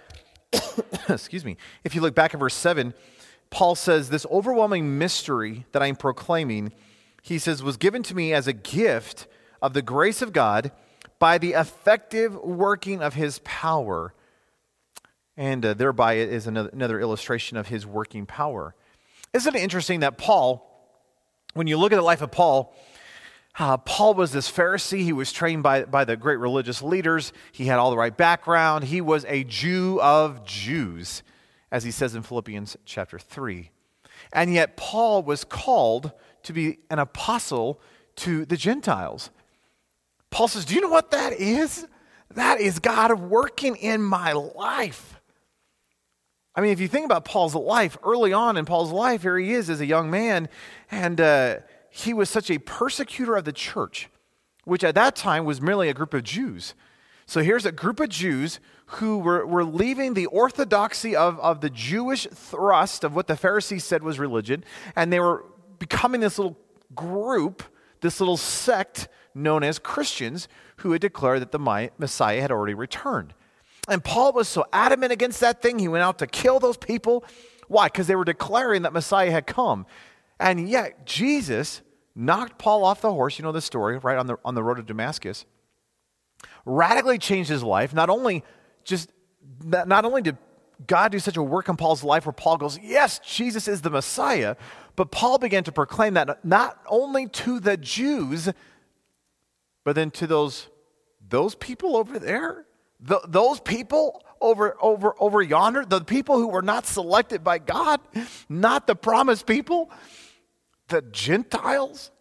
excuse 1.10 1.46
me, 1.46 1.58
if 1.84 1.94
you 1.94 2.02
look 2.02 2.16
back 2.16 2.34
at 2.34 2.40
verse 2.40 2.56
7, 2.56 2.96
Paul 3.52 3.76
says, 3.76 4.10
This 4.10 4.26
overwhelming 4.32 4.98
mystery 4.98 5.68
that 5.74 5.84
I'm 5.84 5.96
proclaiming, 5.96 6.74
he 7.22 7.38
says, 7.38 7.62
was 7.62 7.78
given 7.78 8.02
to 8.02 8.16
me 8.16 8.34
as 8.34 8.48
a 8.48 8.54
gift 8.54 9.28
of 9.62 9.74
the 9.74 9.82
grace 9.82 10.22
of 10.22 10.34
God 10.34 10.72
by 11.20 11.38
the 11.38 11.54
effective 11.54 12.36
working 12.36 13.02
of 13.02 13.14
his 13.14 13.40
power. 13.44 14.14
And 15.38 15.66
uh, 15.66 15.74
thereby 15.74 16.14
it 16.14 16.30
is 16.30 16.48
another, 16.48 16.70
another 16.70 17.00
illustration 17.00 17.58
of 17.58 17.68
his 17.68 17.86
working 17.86 18.26
power. 18.26 18.76
Isn't 19.34 19.56
it 19.56 19.62
interesting 19.62 20.00
that 20.00 20.18
Paul, 20.18 20.66
when 21.54 21.68
you 21.68 21.78
look 21.78 21.92
at 21.92 21.98
the 21.98 22.02
life 22.02 22.22
of 22.22 22.32
Paul, 22.32 22.74
uh, 23.58 23.78
Paul 23.78 24.14
was 24.14 24.32
this 24.32 24.50
Pharisee. 24.50 25.04
He 25.04 25.14
was 25.14 25.32
trained 25.32 25.64
by, 25.64 25.84
by 25.84 26.06
the 26.06 26.16
great 26.16 26.38
religious 26.38 26.82
leaders. 26.82 27.34
He 27.52 27.66
had 27.66 27.78
all 27.78 27.92
the 27.92 27.98
right 27.98 28.16
background. 28.16 28.86
He 28.86 29.02
was 29.02 29.26
a 29.28 29.44
Jew 29.44 30.00
of 30.02 30.46
Jews, 30.46 31.24
as 31.72 31.84
he 31.84 31.92
says 31.92 32.16
in 32.16 32.24
Philippians 32.24 32.78
chapter 32.86 33.20
3. 33.20 33.72
And 34.32 34.54
yet, 34.54 34.78
Paul 34.78 35.24
was 35.24 35.44
called 35.44 36.12
to 36.44 36.54
be 36.54 36.80
an 36.90 37.00
apostle 37.00 37.82
to 38.18 38.46
the 38.46 38.58
Gentiles. 38.58 39.30
Paul 40.32 40.48
says, 40.48 40.66
Do 40.66 40.76
you 40.76 40.82
know 40.82 40.90
what 40.90 41.12
that 41.12 41.34
is? 41.34 41.88
That 42.36 42.62
is 42.62 42.80
God 42.80 43.20
working 43.20 43.76
in 43.76 44.02
my 44.02 44.34
life. 44.34 45.20
I 46.56 46.62
mean, 46.62 46.72
if 46.72 46.80
you 46.80 46.88
think 46.88 47.06
about 47.06 47.26
Paul's 47.26 47.56
life, 47.56 47.98
early 48.04 48.34
on 48.34 48.58
in 48.58 48.66
Paul's 48.66 48.92
life, 48.92 49.22
here 49.22 49.38
he 49.38 49.54
is 49.54 49.70
as 49.70 49.82
a 49.82 49.86
young 49.86 50.12
man, 50.12 50.50
and 50.92 51.22
uh, 51.22 51.58
he 51.90 52.14
was 52.14 52.30
such 52.30 52.52
a 52.52 52.58
persecutor 52.58 53.36
of 53.36 53.46
the 53.46 53.54
church, 53.54 54.10
which 54.66 54.84
at 54.84 54.96
that 54.96 55.16
time 55.16 55.46
was 55.46 55.62
merely 55.62 55.90
a 55.90 55.94
group 55.94 56.14
of 56.14 56.24
Jews. 56.24 56.74
So 57.26 57.42
here's 57.42 57.66
a 57.66 57.72
group 57.72 58.00
of 58.00 58.10
Jews 58.10 58.60
who 58.88 59.20
were, 59.20 59.46
were 59.46 59.64
leaving 59.64 60.16
the 60.16 60.26
orthodoxy 60.26 61.16
of, 61.16 61.40
of 61.40 61.62
the 61.62 61.70
Jewish 61.70 62.28
thrust 62.28 63.04
of 63.04 63.16
what 63.16 63.28
the 63.28 63.38
Pharisees 63.38 63.84
said 63.84 64.04
was 64.04 64.20
religion, 64.20 64.64
and 64.96 65.14
they 65.14 65.20
were 65.20 65.46
becoming 65.78 66.22
this 66.22 66.38
little 66.38 66.58
group, 66.96 67.64
this 68.02 68.20
little 68.20 68.38
sect 68.38 69.08
known 69.40 69.64
as 69.64 69.80
Christians, 69.80 70.48
who 70.78 70.92
had 70.92 71.02
declared 71.02 71.42
that 71.42 71.52
the 71.52 71.92
Messiah 71.98 72.42
had 72.42 72.52
already 72.52 72.74
returned. 72.74 73.34
And 73.88 74.04
Paul 74.04 74.34
was 74.34 74.48
so 74.48 74.66
adamant 74.72 75.12
against 75.12 75.40
that 75.40 75.62
thing, 75.62 75.80
he 75.80 75.88
went 75.88 76.04
out 76.04 76.20
to 76.20 76.28
kill 76.28 76.60
those 76.60 76.78
people. 76.78 77.24
Why? 77.68 77.88
Because 77.88 78.08
they 78.08 78.16
were 78.16 78.26
declaring 78.26 78.84
that 78.84 78.94
Messiah 78.94 79.32
had 79.32 79.48
come. 79.48 79.86
And 80.40 80.70
yet, 80.70 81.06
Jesus 81.06 81.82
knocked 82.16 82.58
Paul 82.58 82.84
off 82.84 83.02
the 83.02 83.12
horse. 83.12 83.40
You 83.40 83.44
know 83.44 83.52
the 83.52 83.62
story, 83.62 83.98
right? 83.98 84.18
On 84.18 84.28
the, 84.28 84.38
on 84.46 84.56
the 84.56 84.64
road 84.64 84.76
to 84.76 84.84
Damascus. 84.84 85.46
Radically 86.66 87.18
changed 87.18 87.50
his 87.50 87.64
life. 87.64 87.94
Not 87.94 88.10
only 88.10 88.44
just, 88.84 89.12
not 89.64 90.06
only 90.06 90.22
did 90.22 90.38
God 90.88 91.12
do 91.12 91.20
such 91.20 91.38
a 91.38 91.44
work 91.44 91.68
in 91.68 91.76
Paul's 91.76 92.04
life 92.04 92.26
where 92.26 92.34
Paul 92.34 92.58
goes, 92.58 92.80
Yes, 92.82 93.20
Jesus 93.20 93.68
is 93.68 93.82
the 93.82 93.90
Messiah, 93.90 94.56
but 94.96 95.12
Paul 95.12 95.38
began 95.38 95.64
to 95.66 95.72
proclaim 95.72 96.14
that 96.14 96.44
not 96.46 96.80
only 96.88 97.28
to 97.28 97.60
the 97.60 97.76
Jews, 97.76 98.50
but 99.90 99.96
then 99.96 100.12
to 100.12 100.28
those, 100.28 100.68
those 101.30 101.56
people 101.56 101.98
over 101.98 102.20
there, 102.20 102.68
the, 103.00 103.22
those 103.28 103.60
people 103.60 104.22
over, 104.40 104.78
over, 104.80 105.16
over 105.20 105.42
yonder, 105.42 105.84
the 105.84 106.02
people 106.02 106.38
who 106.38 106.48
were 106.48 106.62
not 106.62 106.86
selected 106.86 107.44
by 107.44 107.58
God, 107.58 108.00
not 108.48 108.86
the 108.86 108.94
promised 108.94 109.48
people 109.48 109.90
the 110.90 111.02
Gentiles? 111.02 112.12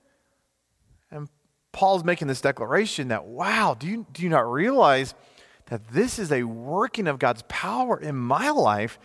And 1.10 1.28
Paul's 1.70 2.04
making 2.04 2.28
this 2.28 2.40
declaration 2.40 3.08
that, 3.08 3.26
wow, 3.26 3.76
do 3.78 3.86
you, 3.86 4.06
do 4.14 4.22
you 4.22 4.30
not 4.30 4.50
realize 4.50 5.12
that 5.66 5.88
this 5.88 6.18
is 6.18 6.32
a 6.32 6.44
working 6.44 7.06
of 7.06 7.18
God's 7.18 7.42
power 7.48 8.00
in 8.00 8.16
my 8.16 8.48
life? 8.48 8.98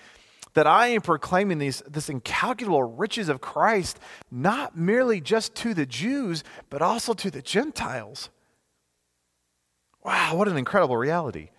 That 0.54 0.68
I 0.68 0.88
am 0.88 1.02
proclaiming 1.02 1.58
these, 1.58 1.84
this 1.86 2.08
incalculable 2.08 2.84
riches 2.84 3.28
of 3.28 3.42
Christ, 3.42 4.00
not 4.32 4.78
merely 4.78 5.20
just 5.20 5.54
to 5.56 5.74
the 5.74 5.86
Jews, 5.86 6.46
but 6.70 6.82
also 6.82 7.14
to 7.14 7.30
the 7.30 7.42
Gentiles. 7.42 8.30
Wow, 10.04 10.36
what 10.36 10.48
an 10.48 10.58
incredible 10.58 10.98
reality. 10.98 11.50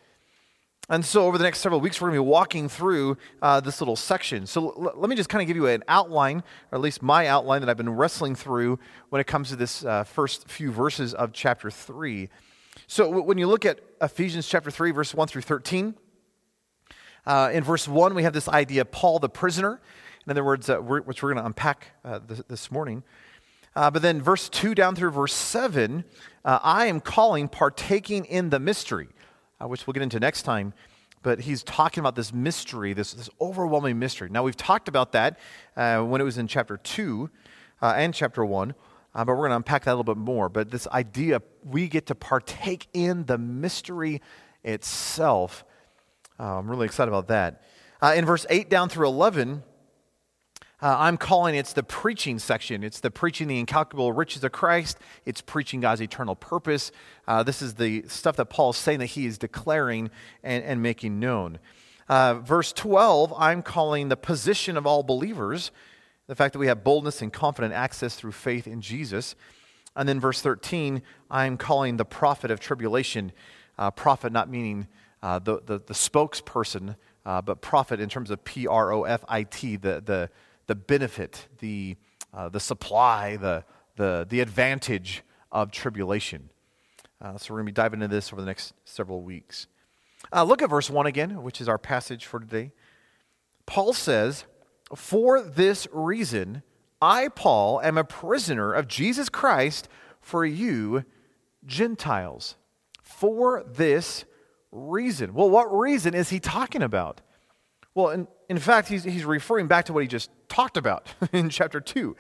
And 0.91 1.03
so, 1.03 1.25
over 1.25 1.39
the 1.39 1.45
next 1.45 1.61
several 1.61 1.81
weeks, 1.81 1.99
we're 1.99 2.09
going 2.09 2.19
to 2.19 2.25
be 2.25 2.29
walking 2.29 2.69
through 2.69 3.17
uh, 3.41 3.61
this 3.61 3.81
little 3.81 3.97
section. 3.97 4.47
So, 4.47 4.69
l- 4.73 4.93
let 4.97 5.09
me 5.09 5.17
just 5.17 5.31
kind 5.31 5.41
of 5.41 5.49
give 5.49 5.57
you 5.57 5.67
an 5.67 5.83
outline, 5.89 6.43
or 6.71 6.77
at 6.77 6.83
least 6.83 7.01
my 7.01 7.27
outline 7.27 7.63
that 7.63 7.71
I've 7.71 7.79
been 7.79 7.89
wrestling 7.89 8.35
through 8.35 8.79
when 9.09 9.19
it 9.19 9.27
comes 9.27 9.49
to 9.49 9.57
this 9.57 9.83
uh, 9.83 10.05
first 10.05 10.47
few 10.47 10.71
verses 10.71 11.15
of 11.15 11.33
chapter 11.33 11.71
3. 11.71 12.29
So, 12.87 13.05
w- 13.05 13.25
when 13.25 13.39
you 13.39 13.47
look 13.47 13.65
at 13.65 13.81
Ephesians 14.03 14.47
chapter 14.47 14.71
3, 14.71 14.91
verse 14.91 15.15
1 15.15 15.27
through 15.29 15.43
13, 15.43 15.95
uh, 17.25 17.51
in 17.51 17.65
verse 17.65 17.89
1, 17.89 18.15
we 18.15 18.25
have 18.25 18.35
this 18.35 18.49
idea 18.49 18.85
Paul 18.85 19.21
the 19.21 19.31
prisoner. 19.31 19.81
In 20.27 20.31
other 20.31 20.45
words, 20.45 20.69
uh, 20.69 20.83
we're, 20.83 21.01
which 21.01 21.23
we're 21.23 21.33
going 21.33 21.43
to 21.43 21.47
unpack 21.47 21.93
uh, 22.05 22.19
this, 22.27 22.43
this, 22.49 22.71
morning. 22.71 23.03
Uh, 23.77 23.91
but 23.91 24.03
then, 24.03 24.23
verse 24.23 24.49
2 24.49 24.75
down 24.75 24.95
through 24.95 25.11
verse 25.11 25.35
7, 25.35 26.05
I 26.45 26.87
am 26.87 27.01
calling 27.01 27.49
partaking 27.49 28.25
in 28.27 28.51
the 28.51 28.61
mystery 28.61 29.09
uh, 29.61 29.69
which 29.69 29.87
we'll 29.87 29.93
get 29.93 30.03
into 30.03 30.21
next 30.21 30.43
time. 30.43 30.73
But 31.23 31.41
he's 31.41 31.63
talking 31.63 32.01
about 32.01 32.17
this 32.17 32.33
mystery, 32.33 32.93
this, 32.93 33.15
this 33.15 33.31
overwhelming 33.41 33.99
mystery. 33.99 34.29
Now, 34.31 34.43
we've 34.43 34.57
talked 34.57 34.89
about 34.89 35.13
that 35.13 35.39
uh, 35.77 36.03
when 36.03 36.21
it 36.21 36.25
was 36.25 36.37
in 36.37 36.47
chapter 36.47 36.77
2 36.77 37.31
uh, 37.81 37.95
and 37.97 38.13
chapter 38.13 38.45
1, 38.45 38.75
uh, 39.15 39.25
but 39.25 39.33
we're 39.33 39.37
going 39.37 39.51
to 39.51 39.57
unpack 39.57 39.85
that 39.85 39.93
a 39.93 39.97
little 39.97 40.15
bit 40.15 40.21
more. 40.21 40.49
But 40.49 40.71
this 40.71 40.87
idea, 40.89 41.41
we 41.65 41.89
get 41.89 42.07
to 42.07 42.15
partake 42.15 42.89
in 42.93 43.25
the 43.25 43.39
mystery 43.39 44.21
itself. 44.65 45.65
Uh, 46.39 46.59
I'm 46.59 46.69
really 46.69 46.85
excited 46.85 47.09
about 47.09 47.29
that. 47.29 47.63
Uh, 48.03 48.13
in 48.15 48.27
verse 48.27 48.45
8 48.51 48.69
down 48.69 48.91
through 48.91 49.07
11, 49.07 49.63
uh, 50.85 50.99
I'm 50.99 51.17
calling 51.17 51.55
it's 51.55 51.73
the 51.73 51.83
preaching 51.83 52.39
section. 52.39 52.85
It's 52.85 53.01
the 53.01 53.11
preaching 53.11 53.49
the 53.49 53.59
incalculable 53.59 54.13
riches 54.13 54.45
of 54.45 54.53
Christ. 54.53 54.99
It's 55.25 55.41
preaching 55.41 55.81
God's 55.81 56.03
eternal 56.03 56.37
purpose. 56.37 56.93
Uh, 57.27 57.43
this 57.43 57.63
is 57.63 57.75
the 57.75 58.05
stuff 58.07 58.37
that 58.37 58.51
Paul 58.51 58.69
is 58.69 58.77
saying 58.77 58.99
that 58.99 59.07
he 59.07 59.25
is 59.25 59.39
declaring 59.39 60.11
and, 60.43 60.63
and 60.63 60.83
making 60.83 61.19
known. 61.19 61.59
Uh, 62.07 62.35
verse 62.35 62.71
12, 62.75 63.33
I'm 63.35 63.63
calling 63.63 64.11
the 64.11 64.17
position 64.19 64.77
of 64.77 64.87
all 64.87 65.03
believers, 65.03 65.71
the 66.27 66.35
fact 66.35 66.53
that 66.53 66.59
we 66.59 66.67
have 66.67 66.85
boldness 66.85 67.23
and 67.23 67.33
confident 67.33 67.73
access 67.73 68.17
through 68.17 68.33
faith 68.33 68.67
in 68.67 68.83
Jesus. 68.83 69.35
And 69.97 70.07
then 70.07 70.21
verse 70.21 70.43
13, 70.43 71.01
I'm 71.31 71.57
calling 71.57 71.97
the 71.97 72.05
prophet 72.05 72.51
of 72.51 72.61
tribulation. 72.61 73.33
Uh, 73.79 73.91
prophet 73.91 74.35
not 74.35 74.51
meaning 74.51 74.89
uh, 75.23 75.39
the, 75.39 75.63
the, 75.65 75.79
the, 75.79 75.95
spokesperson, 75.95 76.97
uh, 77.25 77.41
but 77.41 77.63
prophet 77.63 78.01
in 78.01 78.11
terms 78.11 78.31
of 78.31 78.45
P 78.45 78.67
R 78.67 78.93
O 78.93 79.05
F 79.05 79.25
I 79.27 79.45
T, 79.45 79.77
the, 79.77 80.03
the 80.05 80.29
the 80.67 80.75
benefit, 80.75 81.49
the, 81.59 81.97
uh, 82.33 82.49
the 82.49 82.61
supply, 82.61 83.37
the, 83.37 83.65
the, 83.97 84.27
the 84.29 84.41
advantage 84.41 85.23
of 85.53 85.71
tribulation. 85.71 86.51
Uh, 87.21 87.39
so 87.39 87.55
we're 87.55 87.59
going 87.61 87.67
to 87.67 87.73
be 87.73 87.75
diving 87.75 88.03
into 88.03 88.15
this 88.15 88.33
over 88.33 88.43
the 88.43 88.47
next 88.47 88.75
several 88.85 89.23
weeks. 89.23 89.67
Uh, 90.33 90.43
look 90.43 90.63
at 90.63 90.71
verse 90.71 90.91
1 90.91 91.07
again, 91.07 91.43
which 91.43 91.61
is 91.61 91.69
our 91.69 91.79
passage 91.79 92.27
for 92.27 92.41
today. 92.41 92.73
Paul 93.67 93.93
says, 93.93 94.45
For 94.95 95.41
this 95.41 95.87
reason, 95.93 96.63
I, 97.01 97.29
Paul, 97.29 97.81
am 97.83 97.99
a 97.99 98.05
prisoner 98.05 98.73
of 98.73 98.89
Jesus 98.89 99.29
Christ 99.29 99.89
for 100.21 100.45
you, 100.45 101.05
Gentiles. 101.65 102.57
For 103.03 103.63
this 103.67 104.25
reason. 104.73 105.35
Well, 105.35 105.51
what 105.51 105.75
reason 105.75 106.15
is 106.15 106.31
he 106.31 106.41
talking 106.41 106.83
about? 106.83 107.21
Well, 107.95 108.11
in, 108.11 108.29
in 108.49 108.59
fact, 108.59 108.89
he's, 108.89 109.05
he's 109.05 109.25
referring 109.25 109.69
back 109.69 109.87
to 109.87 109.93
what 109.93 110.03
he 110.03 110.09
just 110.09 110.31
talked 110.49 110.77
about 110.77 111.07
in 111.33 111.49
chapter 111.49 111.81
2. 111.81 112.17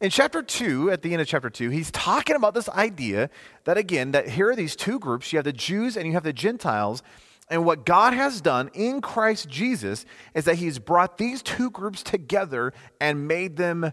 In 0.00 0.10
chapter 0.10 0.42
2, 0.42 0.90
at 0.90 1.02
the 1.02 1.12
end 1.12 1.22
of 1.22 1.28
chapter 1.28 1.50
2, 1.50 1.70
he's 1.70 1.90
talking 1.90 2.36
about 2.36 2.54
this 2.54 2.68
idea 2.70 3.30
that, 3.64 3.76
again, 3.76 4.12
that 4.12 4.28
here 4.30 4.50
are 4.50 4.56
these 4.56 4.76
two 4.76 4.98
groups. 4.98 5.32
You 5.32 5.38
have 5.38 5.44
the 5.44 5.52
Jews 5.52 5.96
and 5.96 6.06
you 6.06 6.12
have 6.14 6.24
the 6.24 6.32
Gentiles. 6.32 7.02
And 7.48 7.64
what 7.64 7.84
God 7.84 8.14
has 8.14 8.40
done 8.40 8.70
in 8.72 9.00
Christ 9.00 9.48
Jesus 9.48 10.06
is 10.34 10.46
that 10.46 10.56
he's 10.56 10.78
brought 10.78 11.18
these 11.18 11.42
two 11.42 11.70
groups 11.70 12.02
together 12.02 12.72
and 13.00 13.28
made 13.28 13.56
them 13.56 13.92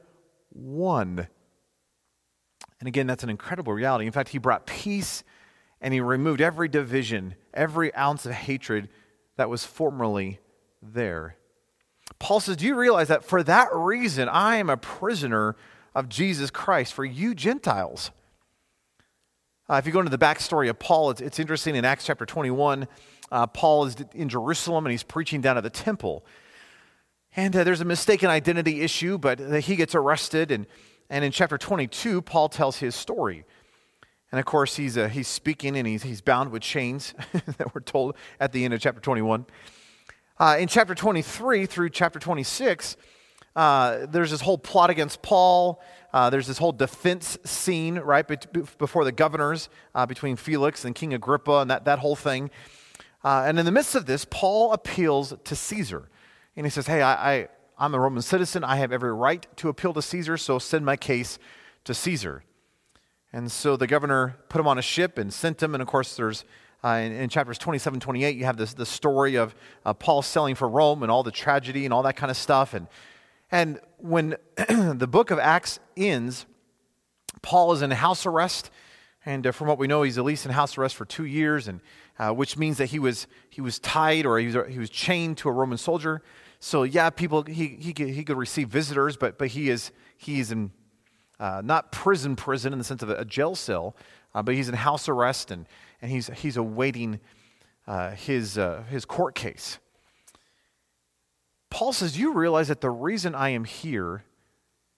one. 0.50 1.28
And 2.80 2.88
again, 2.88 3.06
that's 3.06 3.24
an 3.24 3.30
incredible 3.30 3.74
reality. 3.74 4.06
In 4.06 4.12
fact, 4.12 4.30
he 4.30 4.38
brought 4.38 4.66
peace 4.66 5.24
and 5.82 5.94
he 5.94 6.00
removed 6.00 6.42
every 6.42 6.68
division, 6.68 7.36
every 7.54 7.94
ounce 7.96 8.26
of 8.26 8.32
hatred 8.32 8.90
that 9.36 9.50
was 9.50 9.66
formerly 9.66 10.40
there. 10.82 11.36
Paul 12.20 12.40
says, 12.40 12.58
Do 12.58 12.66
you 12.66 12.76
realize 12.76 13.08
that 13.08 13.24
for 13.24 13.44
that 13.44 13.70
reason 13.74 14.30
I 14.30 14.58
am 14.58 14.70
a 14.70 14.78
prisoner 14.78 15.56
of 15.96 16.10
Jesus 16.10 16.52
Christ 16.52 16.94
for 16.94 17.06
you 17.06 17.34
Gentiles? 17.36 18.12
Uh, 19.70 19.76
if 19.76 19.86
you 19.86 19.92
go 19.92 20.00
into 20.00 20.12
the 20.12 20.18
backstory 20.18 20.70
of 20.70 20.78
Paul, 20.80 21.12
it's, 21.12 21.22
it's 21.22 21.40
interesting 21.40 21.76
in 21.76 21.86
Acts 21.86 22.06
chapter 22.06 22.26
21. 22.26 22.88
Uh, 23.32 23.48
Paul 23.48 23.86
is 23.86 23.96
in 24.14 24.28
Jerusalem 24.28 24.86
and 24.86 24.92
he's 24.92 25.04
preaching 25.04 25.40
down 25.40 25.58
at 25.58 25.64
the 25.64 25.70
temple. 25.70 26.26
And 27.36 27.56
uh, 27.56 27.64
there's 27.64 27.80
a 27.80 27.86
mistaken 27.86 28.30
identity 28.30 28.82
issue, 28.82 29.18
but 29.18 29.40
he 29.64 29.78
gets 29.78 29.96
arrested. 29.96 30.52
And, 30.52 30.68
and 31.10 31.24
in 31.24 31.32
chapter 31.32 31.58
22, 31.58 32.22
Paul 32.22 32.50
tells 32.50 32.78
his 32.78 32.96
story. 32.96 33.46
And 34.32 34.40
of 34.40 34.46
course, 34.46 34.76
he's, 34.76 34.98
uh, 34.98 35.08
he's 35.08 35.28
speaking 35.28 35.78
and 35.78 35.88
he's, 35.88 36.04
he's 36.04 36.22
bound 36.22 36.52
with 36.52 36.62
chains 36.62 37.14
that 37.58 37.74
we're 37.74 37.82
told 37.82 38.16
at 38.40 38.52
the 38.52 38.66
end 38.66 38.74
of 38.74 38.82
chapter 38.82 39.00
21. 39.00 39.46
Uh, 40.42 40.58
in 40.58 40.68
chapter 40.68 40.96
23 40.96 41.68
through 41.68 41.88
chapter 41.88 42.18
26, 42.18 42.98
uh, 43.56 44.08
there's 44.08 44.32
this 44.32 44.42
whole 44.42 44.58
plot 44.58 44.90
against 44.90 45.22
Paul. 45.22 45.80
Uh, 46.12 46.32
there's 46.32 46.48
this 46.48 46.58
whole 46.58 46.72
defense 46.72 47.38
scene, 47.44 48.00
right, 48.00 48.28
be- 48.28 48.64
before 48.80 49.06
the 49.06 49.12
governors, 49.12 49.70
uh, 49.94 50.08
between 50.08 50.36
Felix 50.36 50.84
and 50.84 50.96
King 50.96 51.14
Agrippa, 51.14 51.60
and 51.60 51.70
that, 51.70 51.86
that 51.86 52.00
whole 52.00 52.16
thing. 52.16 52.50
Uh, 53.24 53.44
and 53.46 53.60
in 53.60 53.68
the 53.68 53.72
midst 53.72 53.94
of 53.94 54.08
this, 54.08 54.26
Paul 54.32 54.74
appeals 54.74 55.36
to 55.44 55.56
Caesar. 55.56 56.10
And 56.56 56.66
he 56.66 56.72
says, 56.72 56.88
Hey, 56.88 57.04
I, 57.04 57.34
I, 57.34 57.48
I'm 57.78 57.94
a 57.94 58.00
Roman 58.00 58.24
citizen. 58.24 58.64
I 58.64 58.78
have 58.78 58.92
every 58.92 59.14
right 59.14 59.46
to 59.58 59.70
appeal 59.70 59.94
to 59.94 60.02
Caesar, 60.02 60.38
so 60.38 60.58
send 60.58 60.84
my 60.84 60.96
case 60.96 61.38
to 61.84 61.94
Caesar. 61.94 62.44
And 63.32 63.52
so 63.52 63.78
the 63.78 63.86
governor 63.86 64.38
put 64.50 64.60
him 64.60 64.68
on 64.68 64.80
a 64.80 64.82
ship 64.82 65.20
and 65.20 65.32
sent 65.32 65.62
him. 65.62 65.76
And 65.76 65.84
of 65.84 65.88
course, 65.88 66.16
there's 66.16 66.46
uh, 66.84 66.90
in, 66.90 67.12
in, 67.12 67.30
chapters 67.30 67.58
27, 67.58 68.00
28, 68.00 68.36
you 68.36 68.46
have 68.46 68.58
this, 68.58 68.74
the 68.74 68.86
story 68.86 69.36
of 69.36 69.54
uh, 69.86 69.94
Paul 69.94 70.22
selling 70.22 70.56
for 70.56 70.68
Rome 70.68 71.04
and 71.04 71.12
all 71.12 71.22
the 71.22 71.32
tragedy 71.32 71.86
and 71.86 71.94
all 71.94 72.04
that 72.04 72.16
kind 72.16 72.32
of 72.32 72.38
stuff. 72.38 72.74
And, 72.74 72.88
and 73.52 73.80
when 73.98 74.36
the 74.56 75.08
book 75.08 75.30
of 75.30 75.38
Acts 75.38 75.80
ends, 75.96 76.46
Paul 77.42 77.74
is 77.74 77.82
in 77.82 77.92
house 77.92 78.26
arrest. 78.26 78.72
And 79.26 79.46
uh, 79.46 79.52
from 79.52 79.68
what 79.68 79.78
we 79.78 79.86
know, 79.86 80.02
he's 80.02 80.18
at 80.18 80.24
least 80.24 80.46
in 80.46 80.52
house 80.52 80.78
arrest 80.78 80.96
for 80.96 81.06
two 81.06 81.26
years, 81.26 81.68
and, 81.68 81.82
uh, 82.18 82.32
which 82.32 82.58
means 82.58 82.78
that 82.78 82.88
he 82.88 82.98
was, 82.98 83.28
he 83.50 83.62
was 83.62 83.78
tied 83.78 84.26
or 84.26 84.40
he 84.40 84.48
was, 84.48 84.68
he 84.68 84.80
was 84.80 84.90
chained 84.90 85.38
to 85.38 85.50
a 85.50 85.52
Roman 85.52 85.78
soldier. 85.78 86.24
So, 86.60 86.84
yeah, 86.84 87.12
people, 87.12 87.44
he, 87.44 87.68
he, 87.68 87.94
could, 87.94 88.10
he 88.10 88.24
could 88.24 88.38
receive 88.38 88.70
visitors, 88.70 89.18
but, 89.18 89.38
but 89.38 89.50
he 89.50 89.70
is, 89.70 89.92
he 90.18 90.40
is 90.40 90.52
in 90.52 90.72
uh, 91.40 91.62
not 91.64 91.92
prison, 91.92 92.36
prison 92.36 92.74
in 92.74 92.80
the 92.80 92.86
sense 92.86 93.04
of 93.04 93.10
a, 93.10 93.18
a 93.18 93.26
jail 93.26 93.54
cell, 93.54 93.96
uh, 94.34 94.42
but 94.42 94.56
he's 94.56 94.70
in 94.70 94.76
house 94.76 95.08
arrest 95.08 95.52
and, 95.52 95.68
and 96.02 96.12
he's, 96.12 96.28
he's 96.28 96.58
awaiting 96.58 97.20
uh, 97.88 98.12
his, 98.12 98.58
uh, 98.58 98.84
his 98.90 99.06
court 99.06 99.36
case. 99.36 99.80
Paul 101.70 101.94
says, 101.94 102.20
You 102.20 102.34
realize 102.34 102.68
that 102.68 102.82
the 102.82 102.90
reason 102.90 103.36
I 103.36 103.50
am 103.50 103.64
here 103.64 104.24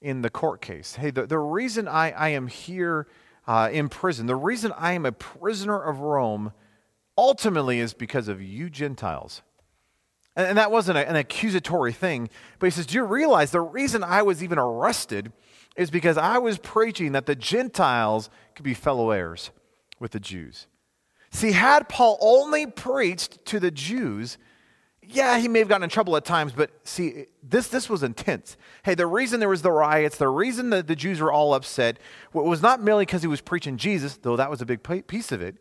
in 0.02 0.22
the 0.22 0.30
court 0.30 0.62
case, 0.62 0.96
hey, 0.96 1.12
the, 1.12 1.26
the 1.26 1.40
reason 1.40 1.88
I, 1.88 2.12
I 2.12 2.30
am 2.30 2.48
here 2.48 3.08
uh, 3.48 3.70
in 3.72 3.90
prison, 3.90 4.26
the 4.26 4.36
reason 4.36 4.74
I 4.78 4.94
am 4.94 5.06
a 5.06 5.12
prisoner 5.12 5.82
of 5.82 6.00
Rome 6.00 6.52
ultimately 7.18 7.80
is 7.80 7.94
because 7.94 8.28
of 8.28 8.42
you 8.42 8.70
Gentiles. 8.70 9.42
And, 10.36 10.48
and 10.48 10.58
that 10.58 10.72
wasn't 10.72 10.98
a, 10.98 11.08
an 11.08 11.16
accusatory 11.16 11.94
thing, 11.94 12.30
but 12.60 12.68
he 12.68 12.72
says, 12.72 12.86
Do 12.86 12.96
you 12.96 13.04
realize 13.04 13.52
the 13.52 13.62
reason 13.62 14.04
I 14.04 14.22
was 14.22 14.44
even 14.44 14.58
arrested 14.58 15.32
is 15.76 15.90
because 15.90 16.18
I 16.18 16.38
was 16.38 16.58
preaching 16.58 17.14
that 17.14 17.26
the 17.26 17.36
Gentiles 17.36 18.30
could 18.56 18.64
be 18.64 18.74
fellow 18.74 19.12
heirs 19.12 19.52
with 20.00 20.12
the 20.12 20.20
Jews. 20.20 20.68
See, 21.34 21.52
had 21.52 21.90
Paul 21.90 22.18
only 22.22 22.68
preached 22.68 23.44
to 23.46 23.60
the 23.60 23.72
Jews, 23.72 24.38
yeah, 25.02 25.40
he 25.40 25.48
may 25.48 25.60
have 25.60 25.68
gotten 25.68 25.84
in 25.84 25.90
trouble 25.90 26.16
at 26.16 26.26
times, 26.26 26.54
but 26.54 26.70
see, 26.84 27.26
this, 27.42 27.68
this 27.70 27.90
was 27.90 28.04
intense. 28.04 28.56
Hey, 28.84 28.94
the 28.94 29.08
reason 29.08 29.40
there 29.40 29.50
was 29.50 29.64
the 29.64 29.72
riots, 29.72 30.18
the 30.18 30.30
reason 30.30 30.70
that 30.70 30.86
the 30.86 30.96
Jews 30.96 31.20
were 31.20 31.32
all 31.32 31.56
upset, 31.56 31.98
was 32.34 32.62
not 32.62 32.84
merely 32.84 33.06
because 33.06 33.24
he 33.24 33.28
was 33.28 33.42
preaching 33.42 33.78
Jesus, 33.78 34.16
though 34.22 34.38
that 34.38 34.52
was 34.52 34.62
a 34.62 34.66
big 34.66 34.84
piece 35.08 35.32
of 35.32 35.42
it. 35.42 35.58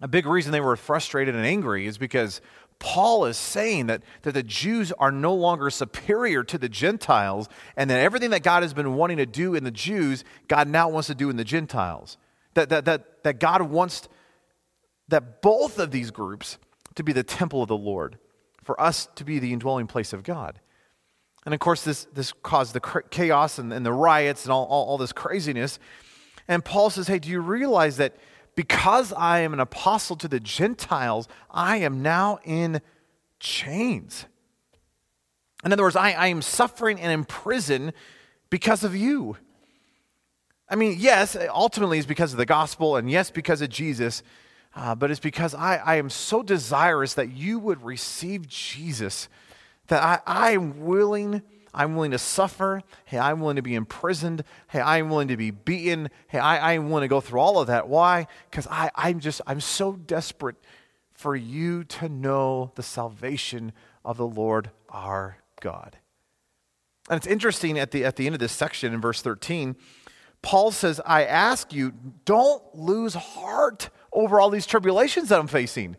A 0.00 0.06
big 0.08 0.24
reason 0.24 0.52
they 0.52 0.60
were 0.60 0.76
frustrated 0.76 1.34
and 1.34 1.44
angry 1.44 1.88
is 1.88 1.98
because 1.98 2.40
Paul 2.78 3.26
is 3.26 3.36
saying 3.36 3.88
that, 3.88 4.02
that 4.22 4.34
the 4.34 4.42
Jews 4.44 4.92
are 4.92 5.10
no 5.10 5.34
longer 5.34 5.68
superior 5.68 6.44
to 6.44 6.58
the 6.58 6.68
Gentiles, 6.68 7.48
and 7.76 7.90
that 7.90 7.98
everything 7.98 8.30
that 8.30 8.44
God 8.44 8.62
has 8.62 8.72
been 8.72 8.94
wanting 8.94 9.16
to 9.16 9.26
do 9.26 9.56
in 9.56 9.64
the 9.64 9.72
Jews, 9.72 10.22
God 10.46 10.68
now 10.68 10.88
wants 10.88 11.08
to 11.08 11.14
do 11.16 11.28
in 11.28 11.36
the 11.36 11.44
Gentiles. 11.44 12.18
That, 12.54 12.68
that, 12.68 12.84
that, 12.84 13.24
that 13.24 13.40
God 13.40 13.62
wants 13.62 14.08
that 15.08 15.42
both 15.42 15.78
of 15.78 15.90
these 15.90 16.10
groups 16.10 16.58
to 16.94 17.02
be 17.02 17.12
the 17.12 17.22
temple 17.22 17.62
of 17.62 17.68
the 17.68 17.76
Lord, 17.76 18.18
for 18.62 18.80
us 18.80 19.08
to 19.16 19.24
be 19.24 19.38
the 19.38 19.52
indwelling 19.52 19.86
place 19.86 20.12
of 20.12 20.22
God. 20.22 20.60
And 21.44 21.52
of 21.52 21.60
course, 21.60 21.82
this, 21.82 22.06
this 22.14 22.32
caused 22.42 22.74
the 22.74 23.02
chaos 23.10 23.58
and, 23.58 23.72
and 23.72 23.84
the 23.84 23.92
riots 23.92 24.44
and 24.44 24.52
all, 24.52 24.64
all, 24.64 24.86
all 24.86 24.98
this 24.98 25.12
craziness. 25.12 25.78
And 26.48 26.64
Paul 26.64 26.90
says, 26.90 27.06
Hey, 27.06 27.18
do 27.18 27.28
you 27.28 27.40
realize 27.40 27.98
that 27.98 28.16
because 28.54 29.12
I 29.12 29.40
am 29.40 29.52
an 29.52 29.60
apostle 29.60 30.16
to 30.16 30.28
the 30.28 30.40
Gentiles, 30.40 31.28
I 31.50 31.78
am 31.78 32.02
now 32.02 32.38
in 32.44 32.80
chains? 33.40 34.26
In 35.64 35.72
other 35.72 35.82
words, 35.82 35.96
I, 35.96 36.12
I 36.12 36.28
am 36.28 36.42
suffering 36.42 37.00
and 37.00 37.12
in 37.12 37.24
prison 37.24 37.92
because 38.50 38.84
of 38.84 38.94
you. 38.94 39.36
I 40.68 40.76
mean, 40.76 40.96
yes, 40.98 41.36
ultimately 41.50 41.98
it's 41.98 42.06
because 42.06 42.32
of 42.32 42.38
the 42.38 42.46
gospel, 42.46 42.96
and 42.96 43.10
yes, 43.10 43.30
because 43.30 43.60
of 43.60 43.68
Jesus. 43.68 44.22
Uh, 44.76 44.94
but 44.94 45.10
it's 45.10 45.20
because 45.20 45.54
I, 45.54 45.76
I 45.76 45.96
am 45.96 46.10
so 46.10 46.42
desirous 46.42 47.14
that 47.14 47.30
you 47.32 47.58
would 47.58 47.82
receive 47.84 48.48
Jesus 48.48 49.28
that 49.86 50.02
I, 50.02 50.20
I 50.26 50.50
am 50.52 50.84
willing. 50.84 51.42
I'm 51.72 51.94
willing 51.94 52.10
to 52.10 52.18
suffer. 52.18 52.82
Hey, 53.04 53.18
I'm 53.18 53.40
willing 53.40 53.56
to 53.56 53.62
be 53.62 53.74
imprisoned. 53.74 54.42
Hey, 54.68 54.80
I'm 54.80 55.10
willing 55.10 55.28
to 55.28 55.36
be 55.36 55.50
beaten. 55.50 56.10
Hey, 56.28 56.38
I, 56.38 56.74
I'm 56.74 56.88
willing 56.88 57.02
to 57.02 57.08
go 57.08 57.20
through 57.20 57.40
all 57.40 57.60
of 57.60 57.68
that. 57.68 57.88
Why? 57.88 58.26
Because 58.50 58.66
I'm 58.70 59.20
just, 59.20 59.40
I'm 59.46 59.60
so 59.60 59.92
desperate 59.92 60.56
for 61.12 61.36
you 61.36 61.84
to 61.84 62.08
know 62.08 62.72
the 62.74 62.82
salvation 62.82 63.72
of 64.04 64.16
the 64.16 64.26
Lord 64.26 64.70
our 64.88 65.38
God. 65.60 65.98
And 67.08 67.16
it's 67.16 67.26
interesting 67.26 67.78
at 67.78 67.90
the, 67.90 68.04
at 68.04 68.16
the 68.16 68.26
end 68.26 68.34
of 68.34 68.40
this 68.40 68.52
section 68.52 68.92
in 68.94 69.00
verse 69.00 69.22
13, 69.22 69.76
Paul 70.42 70.70
says, 70.72 71.00
I 71.06 71.24
ask 71.24 71.72
you, 71.72 71.92
don't 72.24 72.62
lose 72.74 73.14
heart 73.14 73.90
over 74.14 74.40
all 74.40 74.50
these 74.50 74.66
tribulations 74.66 75.28
that 75.28 75.38
I'm 75.38 75.48
facing. 75.48 75.96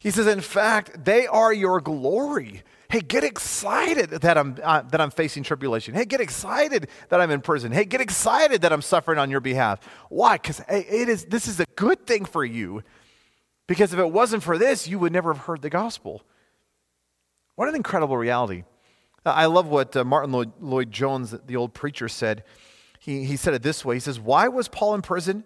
He 0.00 0.10
says, 0.10 0.26
in 0.26 0.40
fact, 0.40 1.04
they 1.04 1.26
are 1.26 1.52
your 1.52 1.80
glory. 1.80 2.62
Hey, 2.88 3.00
get 3.00 3.24
excited 3.24 4.10
that 4.10 4.38
I'm, 4.38 4.56
uh, 4.62 4.82
that 4.82 5.00
I'm 5.00 5.10
facing 5.10 5.42
tribulation. 5.42 5.94
Hey, 5.94 6.04
get 6.04 6.20
excited 6.20 6.88
that 7.08 7.20
I'm 7.20 7.30
in 7.30 7.40
prison. 7.40 7.72
Hey, 7.72 7.84
get 7.84 8.00
excited 8.00 8.62
that 8.62 8.72
I'm 8.72 8.82
suffering 8.82 9.18
on 9.18 9.30
your 9.30 9.40
behalf. 9.40 9.80
Why? 10.08 10.36
Because 10.36 10.58
hey, 10.68 10.86
it 10.88 11.08
is, 11.08 11.24
this 11.26 11.48
is 11.48 11.60
a 11.60 11.66
good 11.76 12.06
thing 12.06 12.24
for 12.24 12.44
you. 12.44 12.82
Because 13.66 13.92
if 13.92 13.98
it 13.98 14.10
wasn't 14.10 14.42
for 14.42 14.58
this, 14.58 14.88
you 14.88 14.98
would 14.98 15.12
never 15.12 15.32
have 15.32 15.44
heard 15.44 15.62
the 15.62 15.70
gospel. 15.70 16.22
What 17.54 17.68
an 17.68 17.74
incredible 17.74 18.16
reality. 18.16 18.64
I 19.24 19.46
love 19.46 19.68
what 19.68 19.96
uh, 19.96 20.04
Martyn 20.04 20.32
Lloyd, 20.32 20.52
Lloyd 20.60 20.90
Jones, 20.90 21.30
the 21.30 21.56
old 21.56 21.74
preacher, 21.74 22.08
said. 22.08 22.44
He, 22.98 23.24
he 23.24 23.36
said 23.36 23.54
it 23.54 23.62
this 23.62 23.84
way 23.84 23.96
He 23.96 24.00
says, 24.00 24.20
Why 24.20 24.48
was 24.48 24.68
Paul 24.68 24.94
in 24.94 25.02
prison? 25.02 25.44